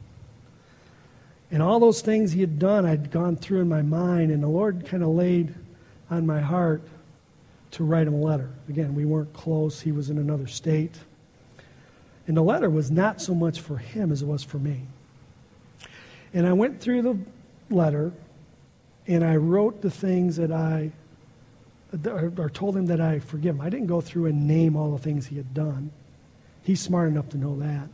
And 1.50 1.62
all 1.62 1.78
those 1.78 2.00
things 2.00 2.32
he 2.32 2.40
had 2.40 2.58
done, 2.58 2.86
I'd 2.86 3.10
gone 3.10 3.36
through 3.36 3.60
in 3.60 3.68
my 3.68 3.82
mind, 3.82 4.30
and 4.32 4.42
the 4.42 4.48
Lord 4.48 4.86
kind 4.86 5.02
of 5.02 5.10
laid 5.10 5.54
on 6.10 6.24
my 6.24 6.40
heart 6.40 6.80
to 7.72 7.84
write 7.84 8.06
him 8.06 8.14
a 8.14 8.20
letter. 8.22 8.48
Again, 8.70 8.94
we 8.94 9.04
weren't 9.04 9.34
close, 9.34 9.82
he 9.82 9.92
was 9.92 10.08
in 10.08 10.16
another 10.16 10.46
state. 10.46 10.98
And 12.26 12.34
the 12.34 12.42
letter 12.42 12.70
was 12.70 12.90
not 12.90 13.20
so 13.20 13.34
much 13.34 13.60
for 13.60 13.76
him 13.76 14.10
as 14.10 14.22
it 14.22 14.26
was 14.26 14.42
for 14.42 14.58
me. 14.58 14.80
And 16.32 16.46
I 16.46 16.54
went 16.54 16.80
through 16.80 17.02
the 17.02 17.18
letter 17.68 18.12
and 19.06 19.24
I 19.24 19.36
wrote 19.36 19.82
the 19.82 19.90
things 19.90 20.36
that 20.36 20.50
I, 20.50 20.90
or 22.06 22.50
told 22.50 22.76
him 22.76 22.86
that 22.86 23.00
I 23.00 23.18
forgive 23.18 23.56
him. 23.56 23.60
I 23.60 23.68
didn't 23.68 23.86
go 23.86 24.00
through 24.00 24.26
and 24.26 24.46
name 24.46 24.76
all 24.76 24.92
the 24.92 24.98
things 24.98 25.26
he 25.26 25.36
had 25.36 25.52
done. 25.52 25.90
He's 26.62 26.80
smart 26.80 27.08
enough 27.08 27.28
to 27.30 27.38
know 27.38 27.58
that. 27.58 27.88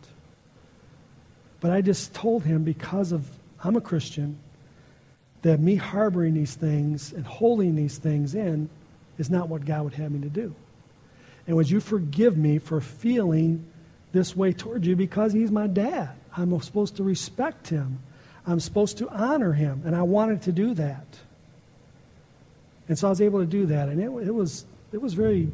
But 1.61 1.73
I 1.73 1.81
just 1.81 2.15
told 2.15 2.45
him 2.45 2.63
because 2.63 3.13
of, 3.13 3.29
I'm 3.63 3.77
a 3.77 3.81
Christian, 3.81 4.39
that 5.43 5.61
me 5.61 5.75
harboring 5.77 6.35
these 6.35 6.55
things 6.55 7.13
and 7.13 7.27
holding 7.27 7.75
these 7.75 7.99
things 7.99 8.35
in 8.35 8.69
is 9.19 9.31
not 9.31 9.49
what 9.49 9.65
God 9.65 9.85
would 9.85 9.95
have 9.95 10.13
me 10.13 10.21
to 10.21 10.29
do. 10.29 10.55
And 11.47 11.57
would 11.57 11.69
you 11.69 11.81
forgive 11.81 12.37
me 12.37 12.59
for 12.59 12.81
feeling 12.81 13.65
this 14.13 14.37
way 14.37 14.53
towards 14.53 14.87
you 14.87 14.95
because 14.95 15.33
he's 15.33 15.51
my 15.51 15.67
dad? 15.67 16.11
I'm 16.37 16.61
supposed 16.61 16.97
to 16.97 17.03
respect 17.03 17.69
him. 17.69 18.01
I'm 18.47 18.61
supposed 18.61 18.99
to 18.99 19.09
honor 19.09 19.53
him. 19.53 19.83
And 19.85 19.97
I 19.97 20.03
wanted 20.03 20.43
to 20.43 20.53
do 20.53 20.75
that. 20.75 21.07
And 22.89 22.99
so 22.99 23.07
I 23.07 23.11
was 23.11 23.21
able 23.21 23.41
to 23.41 23.47
do 23.47 23.67
that. 23.67 23.89
And 23.89 24.01
it, 24.01 24.27
it, 24.27 24.35
was, 24.35 24.65
it 24.93 25.01
was 25.01 25.15
very 25.15 25.51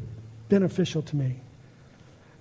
beneficial 0.48 1.02
to 1.02 1.16
me. 1.16 1.36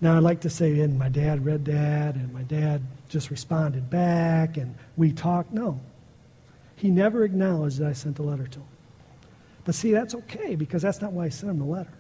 Now, 0.01 0.17
I'd 0.17 0.23
like 0.23 0.41
to 0.41 0.49
say, 0.49 0.81
and 0.81 0.99
my 0.99 1.09
dad 1.09 1.45
read 1.45 1.65
that, 1.65 2.15
and 2.15 2.33
my 2.33 2.43
dad 2.43 2.81
just 3.09 3.31
responded 3.31 3.89
back, 3.89 4.57
and 4.57 4.75
we 4.97 5.11
talked. 5.13 5.53
No. 5.53 5.79
He 6.75 6.89
never 6.89 7.23
acknowledged 7.23 7.79
that 7.79 7.87
I 7.87 7.93
sent 7.93 8.17
the 8.17 8.23
letter 8.23 8.45
to 8.45 8.59
him. 8.59 8.67
But 9.65 9.75
see, 9.75 9.91
that's 9.91 10.13
okay 10.13 10.55
because 10.55 10.81
that's 10.81 11.01
not 11.01 11.13
why 11.13 11.25
I 11.25 11.29
sent 11.29 11.51
him 11.51 11.59
the 11.59 11.65
letter. 11.65 11.93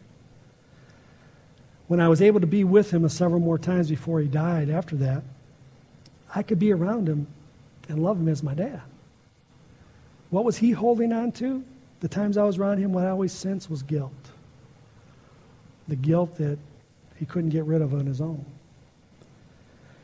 When 1.87 1.99
I 1.99 2.09
was 2.09 2.21
able 2.21 2.41
to 2.41 2.47
be 2.47 2.63
with 2.63 2.91
him 2.91 3.07
several 3.07 3.39
more 3.39 3.57
times 3.57 3.89
before 3.89 4.19
he 4.19 4.27
died 4.27 4.69
after 4.69 4.95
that, 4.97 5.23
I 6.35 6.43
could 6.43 6.59
be 6.59 6.73
around 6.73 7.07
him 7.07 7.27
and 7.87 8.03
love 8.03 8.17
him 8.17 8.27
as 8.27 8.43
my 8.43 8.53
dad. 8.53 8.81
What 10.29 10.43
was 10.43 10.57
he 10.57 10.71
holding 10.71 11.13
on 11.13 11.31
to? 11.33 11.63
The 12.03 12.09
times 12.09 12.37
I 12.37 12.43
was 12.43 12.57
around 12.57 12.79
him, 12.79 12.91
what 12.91 13.05
I 13.05 13.09
always 13.11 13.31
sensed 13.31 13.69
was 13.69 13.81
guilt. 13.81 14.11
The 15.87 15.95
guilt 15.95 16.35
that 16.35 16.59
he 17.15 17.25
couldn't 17.25 17.51
get 17.51 17.63
rid 17.63 17.81
of 17.81 17.93
on 17.93 18.05
his 18.05 18.19
own. 18.19 18.45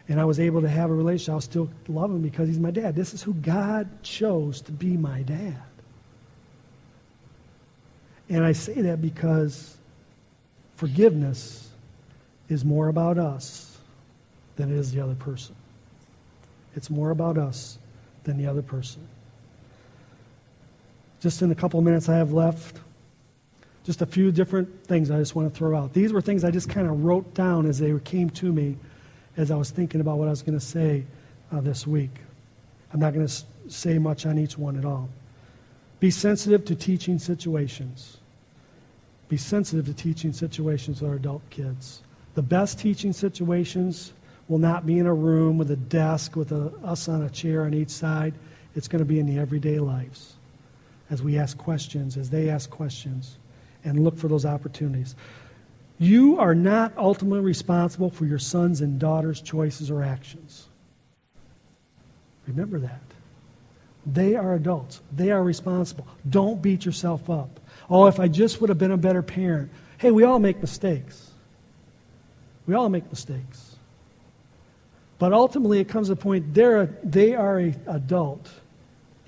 And 0.07 0.17
I 0.17 0.23
was 0.23 0.39
able 0.39 0.61
to 0.61 0.69
have 0.69 0.91
a 0.91 0.93
relationship. 0.93 1.33
I'll 1.33 1.41
still 1.41 1.69
love 1.89 2.09
him 2.09 2.21
because 2.21 2.47
he's 2.47 2.57
my 2.57 2.71
dad. 2.71 2.95
This 2.95 3.13
is 3.13 3.21
who 3.21 3.33
God 3.33 4.01
chose 4.01 4.61
to 4.61 4.71
be 4.71 4.95
my 4.95 5.23
dad. 5.23 5.61
And 8.29 8.45
I 8.45 8.53
say 8.53 8.79
that 8.79 9.01
because 9.01 9.75
forgiveness 10.77 11.69
is 12.47 12.63
more 12.63 12.87
about 12.87 13.17
us 13.17 13.77
than 14.55 14.71
it 14.71 14.77
is 14.77 14.93
the 14.93 15.01
other 15.01 15.15
person. 15.15 15.53
It's 16.77 16.89
more 16.89 17.11
about 17.11 17.37
us 17.37 17.77
than 18.23 18.37
the 18.37 18.47
other 18.47 18.61
person. 18.61 19.05
Just 21.19 21.41
in 21.41 21.49
the 21.49 21.55
couple 21.55 21.79
of 21.79 21.85
minutes 21.85 22.07
I 22.07 22.15
have 22.15 22.31
left, 22.31 22.79
just 23.83 24.01
a 24.01 24.05
few 24.05 24.31
different 24.31 24.85
things 24.85 25.11
I 25.11 25.17
just 25.17 25.35
want 25.35 25.51
to 25.51 25.57
throw 25.57 25.77
out. 25.77 25.93
These 25.93 26.13
were 26.13 26.21
things 26.21 26.43
I 26.43 26.51
just 26.51 26.69
kind 26.69 26.87
of 26.87 27.03
wrote 27.03 27.33
down 27.33 27.65
as 27.65 27.79
they 27.79 27.97
came 27.99 28.29
to 28.31 28.51
me 28.51 28.77
as 29.35 29.51
I 29.51 29.55
was 29.55 29.71
thinking 29.71 30.01
about 30.01 30.17
what 30.17 30.27
I 30.27 30.31
was 30.31 30.41
going 30.41 30.57
to 30.57 30.65
say 30.65 31.05
uh, 31.51 31.61
this 31.61 31.87
week. 31.87 32.11
I'm 32.93 32.99
not 32.99 33.13
going 33.13 33.25
to 33.25 33.43
say 33.67 33.97
much 33.97 34.25
on 34.25 34.37
each 34.37 34.57
one 34.57 34.77
at 34.77 34.85
all. 34.85 35.09
Be 35.99 36.11
sensitive 36.11 36.65
to 36.65 36.75
teaching 36.75 37.19
situations. 37.19 38.17
Be 39.27 39.37
sensitive 39.37 39.85
to 39.85 39.93
teaching 39.93 40.33
situations 40.33 41.01
with 41.01 41.09
our 41.09 41.15
adult 41.17 41.47
kids. 41.49 42.01
The 42.35 42.41
best 42.41 42.79
teaching 42.79 43.11
situations 43.11 44.13
will 44.47 44.57
not 44.57 44.85
be 44.85 44.97
in 44.97 45.05
a 45.05 45.13
room 45.13 45.57
with 45.57 45.69
a 45.71 45.75
desk 45.75 46.35
with 46.35 46.51
a, 46.51 46.71
us 46.83 47.07
on 47.09 47.23
a 47.23 47.29
chair 47.29 47.63
on 47.63 47.73
each 47.73 47.89
side. 47.89 48.33
It's 48.75 48.87
going 48.87 48.99
to 48.99 49.05
be 49.05 49.19
in 49.19 49.25
the 49.25 49.37
everyday 49.37 49.79
lives 49.79 50.35
as 51.09 51.23
we 51.23 51.37
ask 51.37 51.57
questions, 51.57 52.17
as 52.17 52.29
they 52.29 52.49
ask 52.49 52.69
questions, 52.69 53.37
and 53.83 54.03
look 54.03 54.17
for 54.17 54.27
those 54.27 54.45
opportunities. 54.45 55.15
You 55.97 56.39
are 56.39 56.55
not 56.55 56.93
ultimately 56.97 57.41
responsible 57.41 58.09
for 58.09 58.25
your 58.25 58.39
sons 58.39 58.81
and 58.81 58.99
daughters' 58.99 59.41
choices 59.41 59.91
or 59.91 60.03
actions. 60.03 60.67
Remember 62.47 62.79
that. 62.79 63.01
They 64.05 64.35
are 64.35 64.55
adults. 64.55 65.01
They 65.11 65.31
are 65.31 65.43
responsible. 65.43 66.07
Don't 66.29 66.61
beat 66.61 66.85
yourself 66.85 67.29
up. 67.29 67.59
Oh, 67.89 68.07
if 68.07 68.19
I 68.19 68.27
just 68.27 68.61
would 68.61 68.69
have 68.69 68.77
been 68.77 68.91
a 68.91 68.97
better 68.97 69.21
parent. 69.21 69.71
Hey, 69.97 70.11
we 70.11 70.23
all 70.23 70.39
make 70.39 70.61
mistakes. 70.61 71.31
We 72.65 72.75
all 72.75 72.89
make 72.89 73.07
mistakes. 73.09 73.75
But 75.17 75.33
ultimately, 75.33 75.79
it 75.79 75.89
comes 75.89 76.07
to 76.07 76.13
a 76.13 76.15
point 76.15 76.53
they're 76.53 76.83
a, 76.83 76.89
they 77.03 77.35
are 77.35 77.59
an 77.59 77.79
adult, 77.87 78.49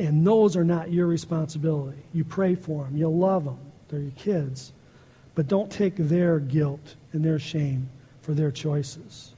and 0.06 0.26
those 0.26 0.58
are 0.58 0.64
not 0.64 0.92
your 0.92 1.08
responsibility. 1.08 2.02
You 2.14 2.24
pray 2.24 2.56
for 2.56 2.86
them, 2.86 2.98
you 2.98 3.10
love 3.10 3.46
them, 3.46 3.60
they're 3.88 4.00
your 4.00 4.12
kids. 4.12 4.74
But 5.36 5.48
don't 5.48 5.72
take 5.72 5.96
their 5.96 6.40
guilt 6.40 6.96
and 7.14 7.24
their 7.24 7.40
shame 7.40 7.90
for 8.22 8.34
their 8.34 8.52
choices. 8.52 9.34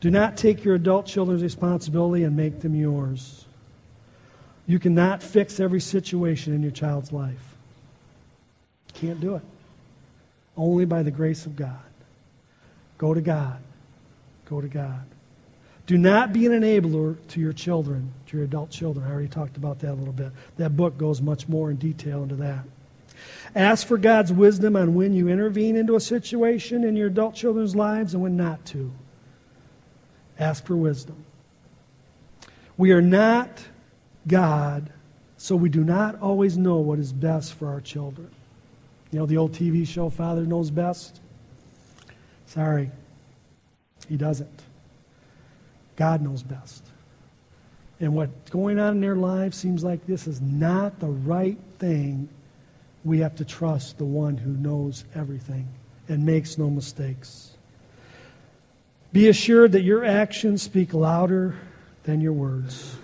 Do 0.00 0.10
not 0.10 0.36
take 0.36 0.64
your 0.64 0.74
adult 0.74 1.06
children's 1.06 1.42
responsibility 1.42 2.24
and 2.24 2.36
make 2.36 2.60
them 2.60 2.74
yours. 2.74 3.44
You 4.66 4.78
cannot 4.78 5.22
fix 5.22 5.60
every 5.60 5.80
situation 5.80 6.54
in 6.54 6.62
your 6.62 6.72
child's 6.72 7.12
life. 7.12 7.56
Can't 8.94 9.20
do 9.20 9.36
it. 9.36 9.42
Only 10.56 10.84
by 10.84 11.02
the 11.02 11.10
grace 11.10 11.46
of 11.46 11.56
God. 11.56 11.78
Go 12.98 13.14
to 13.14 13.20
God. 13.20 13.58
Go 14.46 14.60
to 14.60 14.68
God. 14.68 15.04
Do 15.90 15.98
not 15.98 16.32
be 16.32 16.46
an 16.46 16.52
enabler 16.52 17.16
to 17.30 17.40
your 17.40 17.52
children, 17.52 18.12
to 18.28 18.36
your 18.36 18.44
adult 18.44 18.70
children. 18.70 19.04
I 19.04 19.10
already 19.10 19.26
talked 19.26 19.56
about 19.56 19.80
that 19.80 19.90
a 19.90 19.98
little 19.98 20.12
bit. 20.12 20.30
That 20.56 20.76
book 20.76 20.96
goes 20.96 21.20
much 21.20 21.48
more 21.48 21.68
in 21.68 21.78
detail 21.78 22.22
into 22.22 22.36
that. 22.36 22.64
Ask 23.56 23.88
for 23.88 23.98
God's 23.98 24.32
wisdom 24.32 24.76
on 24.76 24.94
when 24.94 25.12
you 25.12 25.28
intervene 25.28 25.74
into 25.74 25.96
a 25.96 26.00
situation 26.00 26.84
in 26.84 26.94
your 26.94 27.08
adult 27.08 27.34
children's 27.34 27.74
lives 27.74 28.14
and 28.14 28.22
when 28.22 28.36
not 28.36 28.64
to. 28.66 28.92
Ask 30.38 30.64
for 30.64 30.76
wisdom. 30.76 31.24
We 32.76 32.92
are 32.92 33.02
not 33.02 33.60
God, 34.28 34.92
so 35.38 35.56
we 35.56 35.70
do 35.70 35.82
not 35.82 36.22
always 36.22 36.56
know 36.56 36.76
what 36.76 37.00
is 37.00 37.12
best 37.12 37.54
for 37.54 37.66
our 37.66 37.80
children. 37.80 38.30
You 39.10 39.18
know 39.18 39.26
the 39.26 39.38
old 39.38 39.54
TV 39.54 39.84
show, 39.88 40.08
Father 40.08 40.46
Knows 40.46 40.70
Best? 40.70 41.18
Sorry, 42.46 42.92
He 44.08 44.16
doesn't. 44.16 44.69
God 45.96 46.22
knows 46.22 46.42
best. 46.42 46.84
And 48.00 48.14
what's 48.14 48.50
going 48.50 48.78
on 48.78 48.94
in 48.94 49.00
their 49.00 49.16
lives 49.16 49.56
seems 49.56 49.84
like 49.84 50.06
this 50.06 50.26
is 50.26 50.40
not 50.40 50.98
the 51.00 51.08
right 51.08 51.58
thing. 51.78 52.28
We 53.04 53.18
have 53.18 53.36
to 53.36 53.44
trust 53.44 53.98
the 53.98 54.04
one 54.04 54.36
who 54.36 54.52
knows 54.52 55.04
everything 55.14 55.68
and 56.08 56.24
makes 56.24 56.56
no 56.56 56.70
mistakes. 56.70 57.52
Be 59.12 59.28
assured 59.28 59.72
that 59.72 59.82
your 59.82 60.04
actions 60.04 60.62
speak 60.62 60.94
louder 60.94 61.56
than 62.04 62.20
your 62.20 62.32
words. 62.32 62.96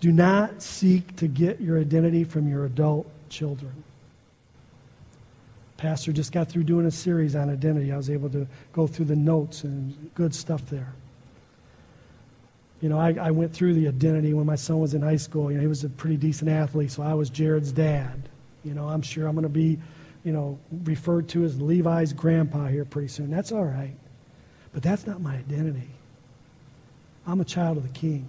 Do 0.00 0.12
not 0.12 0.62
seek 0.62 1.16
to 1.16 1.26
get 1.26 1.60
your 1.60 1.80
identity 1.80 2.24
from 2.24 2.48
your 2.48 2.66
adult 2.66 3.06
children. 3.28 3.72
Pastor 5.78 6.12
just 6.12 6.32
got 6.32 6.48
through 6.48 6.64
doing 6.64 6.86
a 6.86 6.90
series 6.90 7.36
on 7.36 7.48
identity. 7.48 7.92
I 7.92 7.96
was 7.96 8.10
able 8.10 8.28
to 8.30 8.46
go 8.72 8.86
through 8.88 9.06
the 9.06 9.16
notes 9.16 9.62
and 9.62 10.10
good 10.14 10.34
stuff 10.34 10.66
there. 10.66 10.92
You 12.80 12.88
know, 12.88 12.98
I, 12.98 13.12
I 13.20 13.30
went 13.30 13.52
through 13.52 13.74
the 13.74 13.86
identity 13.86 14.34
when 14.34 14.44
my 14.44 14.56
son 14.56 14.80
was 14.80 14.94
in 14.94 15.02
high 15.02 15.16
school. 15.16 15.50
You 15.50 15.56
know, 15.56 15.62
he 15.62 15.68
was 15.68 15.84
a 15.84 15.88
pretty 15.88 16.16
decent 16.16 16.50
athlete, 16.50 16.90
so 16.90 17.02
I 17.04 17.14
was 17.14 17.30
Jared's 17.30 17.70
dad. 17.70 18.28
You 18.64 18.74
know, 18.74 18.88
I'm 18.88 19.02
sure 19.02 19.28
I'm 19.28 19.34
going 19.34 19.44
to 19.44 19.48
be, 19.48 19.78
you 20.24 20.32
know, 20.32 20.58
referred 20.82 21.28
to 21.30 21.44
as 21.44 21.60
Levi's 21.60 22.12
grandpa 22.12 22.66
here 22.66 22.84
pretty 22.84 23.08
soon. 23.08 23.30
That's 23.30 23.52
all 23.52 23.64
right. 23.64 23.94
But 24.72 24.82
that's 24.82 25.06
not 25.06 25.20
my 25.20 25.36
identity. 25.36 25.90
I'm 27.24 27.40
a 27.40 27.44
child 27.44 27.76
of 27.76 27.84
the 27.84 27.88
king. 27.90 28.28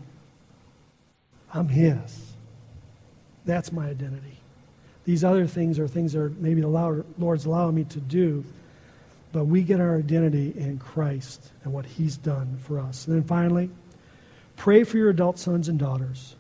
I'm 1.52 1.68
his. 1.68 2.34
That's 3.46 3.72
my 3.72 3.88
identity. 3.88 4.39
These 5.10 5.24
other 5.24 5.48
things 5.48 5.80
are 5.80 5.88
things 5.88 6.14
that 6.14 6.20
are 6.20 6.30
maybe 6.38 6.62
the 6.62 6.68
Lord's 7.18 7.46
allowing 7.46 7.74
me 7.74 7.84
to 7.86 8.00
do, 8.00 8.46
but 9.32 9.46
we 9.46 9.64
get 9.64 9.80
our 9.80 9.98
identity 9.98 10.54
in 10.56 10.78
Christ 10.78 11.50
and 11.64 11.74
what 11.74 11.84
He's 11.84 12.16
done 12.16 12.60
for 12.62 12.78
us. 12.78 13.08
And 13.08 13.16
then 13.16 13.24
finally, 13.24 13.72
pray 14.56 14.84
for 14.84 14.98
your 14.98 15.10
adult 15.10 15.40
sons 15.40 15.68
and 15.68 15.80
daughters. 15.80 16.36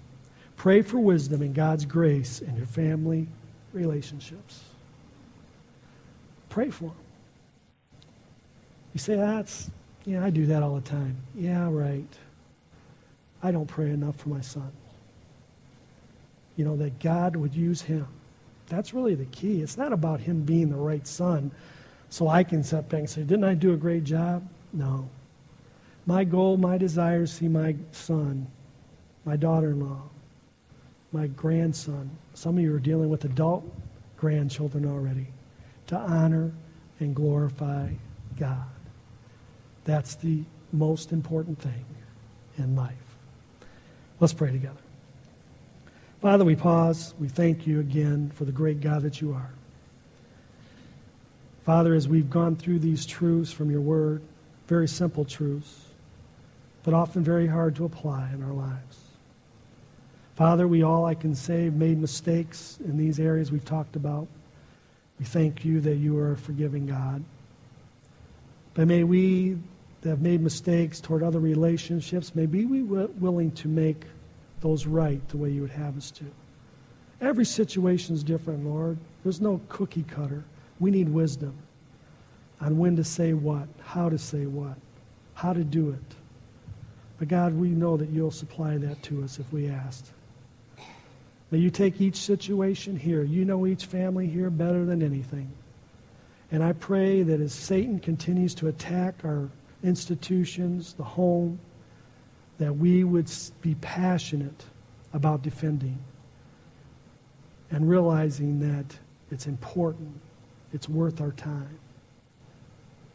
Pray 0.55 0.83
for 0.83 0.99
wisdom 0.99 1.41
and 1.41 1.55
God's 1.55 1.83
grace 1.83 2.41
in 2.41 2.55
your 2.55 2.67
family 2.67 3.27
relationships. 3.73 4.61
Pray 6.49 6.69
for 6.69 6.89
them. 6.89 6.95
You 8.93 8.99
say, 8.99 9.15
that's, 9.15 9.71
yeah, 10.05 10.23
I 10.23 10.29
do 10.29 10.45
that 10.45 10.61
all 10.61 10.75
the 10.75 10.87
time. 10.87 11.17
Yeah, 11.33 11.67
right. 11.71 12.15
I 13.41 13.49
don't 13.49 13.65
pray 13.65 13.89
enough 13.89 14.17
for 14.17 14.29
my 14.29 14.41
son. 14.41 14.71
You 16.55 16.65
know, 16.65 16.77
that 16.77 16.99
God 16.99 17.35
would 17.35 17.55
use 17.55 17.81
him 17.81 18.05
that's 18.69 18.93
really 18.93 19.15
the 19.15 19.25
key. 19.25 19.61
It's 19.61 19.77
not 19.77 19.91
about 19.91 20.19
him 20.19 20.43
being 20.43 20.69
the 20.69 20.77
right 20.77 21.05
son 21.05 21.51
so 22.09 22.27
I 22.27 22.43
can 22.43 22.63
sit 22.63 22.89
back 22.89 22.99
and 22.99 23.09
say, 23.09 23.21
Didn't 23.21 23.43
I 23.43 23.53
do 23.53 23.73
a 23.73 23.77
great 23.77 24.03
job? 24.03 24.47
No. 24.73 25.09
My 26.05 26.23
goal, 26.23 26.57
my 26.57 26.77
desire 26.77 27.23
is 27.23 27.31
to 27.31 27.37
see 27.37 27.47
my 27.47 27.75
son, 27.91 28.47
my 29.25 29.35
daughter 29.35 29.71
in 29.71 29.79
law, 29.79 30.01
my 31.11 31.27
grandson. 31.27 32.09
Some 32.33 32.57
of 32.57 32.63
you 32.63 32.73
are 32.73 32.79
dealing 32.79 33.09
with 33.09 33.25
adult 33.25 33.63
grandchildren 34.17 34.85
already. 34.85 35.27
To 35.87 35.97
honor 35.97 36.51
and 36.99 37.15
glorify 37.15 37.89
God. 38.37 38.69
That's 39.85 40.15
the 40.15 40.43
most 40.71 41.11
important 41.11 41.59
thing 41.59 41.85
in 42.57 42.75
life. 42.75 42.93
Let's 44.19 44.33
pray 44.33 44.51
together. 44.51 44.77
Father, 46.21 46.43
we 46.43 46.55
pause. 46.55 47.13
We 47.17 47.29
thank 47.29 47.65
you 47.65 47.79
again 47.79 48.31
for 48.35 48.43
the 48.43 48.51
great 48.51 48.81
God 48.81 49.03
that 49.03 49.21
you 49.21 49.31
are. 49.33 49.49
Father, 51.63 51.93
as 51.93 52.09
we've 52.09 52.29
gone 52.29 52.57
through 52.57 52.79
these 52.79 53.05
truths 53.05 53.53
from 53.53 53.71
your 53.71 53.79
word, 53.79 54.21
very 54.67 54.87
simple 54.87 55.23
truths, 55.23 55.85
but 56.83 56.93
often 56.93 57.23
very 57.23 57.47
hard 57.47 57.75
to 57.77 57.85
apply 57.85 58.31
in 58.33 58.43
our 58.43 58.51
lives. 58.51 58.97
Father, 60.35 60.67
we 60.67 60.83
all, 60.83 61.05
I 61.05 61.15
can 61.15 61.35
say, 61.35 61.69
made 61.69 61.99
mistakes 61.99 62.79
in 62.83 62.97
these 62.97 63.19
areas 63.19 63.51
we've 63.51 63.63
talked 63.63 63.95
about. 63.95 64.27
We 65.19 65.25
thank 65.25 65.63
you 65.63 65.79
that 65.81 65.95
you 65.95 66.17
are 66.17 66.33
a 66.33 66.37
forgiving 66.37 66.85
God. 66.85 67.23
But 68.73 68.87
may 68.87 69.03
we 69.03 69.57
that 70.01 70.09
have 70.09 70.21
made 70.21 70.41
mistakes 70.41 70.99
toward 70.99 71.23
other 71.23 71.39
relationships, 71.39 72.35
may 72.35 72.45
we 72.45 72.65
be 72.65 72.81
willing 72.81 73.51
to 73.51 73.67
make 73.67 74.03
those 74.61 74.85
right 74.85 75.27
the 75.29 75.37
way 75.37 75.49
you 75.49 75.61
would 75.61 75.71
have 75.71 75.97
us 75.97 76.11
to. 76.11 76.25
Every 77.21 77.45
situation 77.45 78.15
is 78.15 78.23
different, 78.23 78.65
Lord. 78.65 78.97
There's 79.23 79.41
no 79.41 79.59
cookie 79.69 80.03
cutter. 80.03 80.43
We 80.79 80.91
need 80.91 81.09
wisdom 81.09 81.53
on 82.61 82.77
when 82.77 82.95
to 82.95 83.03
say 83.03 83.33
what, 83.33 83.67
how 83.81 84.09
to 84.09 84.17
say 84.17 84.45
what, 84.45 84.77
how 85.33 85.53
to 85.53 85.63
do 85.63 85.89
it. 85.89 86.15
But 87.17 87.27
God, 87.27 87.53
we 87.53 87.69
know 87.69 87.97
that 87.97 88.09
you'll 88.09 88.31
supply 88.31 88.77
that 88.77 89.03
to 89.03 89.23
us 89.23 89.39
if 89.39 89.51
we 89.51 89.69
asked. 89.69 90.11
May 91.51 91.57
you 91.57 91.69
take 91.69 91.99
each 91.99 92.15
situation 92.15 92.95
here. 92.95 93.23
You 93.23 93.43
know 93.43 93.65
each 93.65 93.85
family 93.85 94.27
here 94.27 94.49
better 94.49 94.85
than 94.85 95.01
anything. 95.01 95.51
And 96.51 96.63
I 96.63 96.73
pray 96.73 97.23
that 97.23 97.41
as 97.41 97.53
Satan 97.53 97.99
continues 97.99 98.55
to 98.55 98.67
attack 98.67 99.15
our 99.23 99.49
institutions, 99.83 100.93
the 100.93 101.03
home, 101.03 101.59
that 102.59 102.75
we 102.75 103.03
would 103.03 103.31
be 103.61 103.75
passionate 103.75 104.63
about 105.13 105.41
defending 105.41 105.97
and 107.71 107.89
realizing 107.89 108.59
that 108.59 108.97
it's 109.31 109.47
important, 109.47 110.19
it's 110.73 110.87
worth 110.87 111.21
our 111.21 111.31
time. 111.31 111.79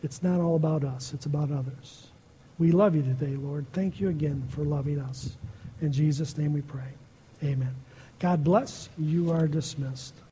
It's 0.02 0.22
not 0.22 0.40
all 0.40 0.56
about 0.56 0.84
us, 0.84 1.12
it's 1.14 1.26
about 1.26 1.50
others. 1.50 2.08
We 2.58 2.72
love 2.72 2.94
you 2.94 3.02
today, 3.02 3.36
Lord. 3.36 3.66
Thank 3.72 4.00
you 4.00 4.08
again 4.08 4.42
for 4.48 4.64
loving 4.64 4.98
us. 5.00 5.36
In 5.80 5.92
Jesus' 5.92 6.36
name 6.38 6.52
we 6.52 6.62
pray. 6.62 6.92
Amen. 7.42 7.74
God 8.20 8.44
bless. 8.44 8.88
You 8.96 9.32
are 9.32 9.48
dismissed. 9.48 10.14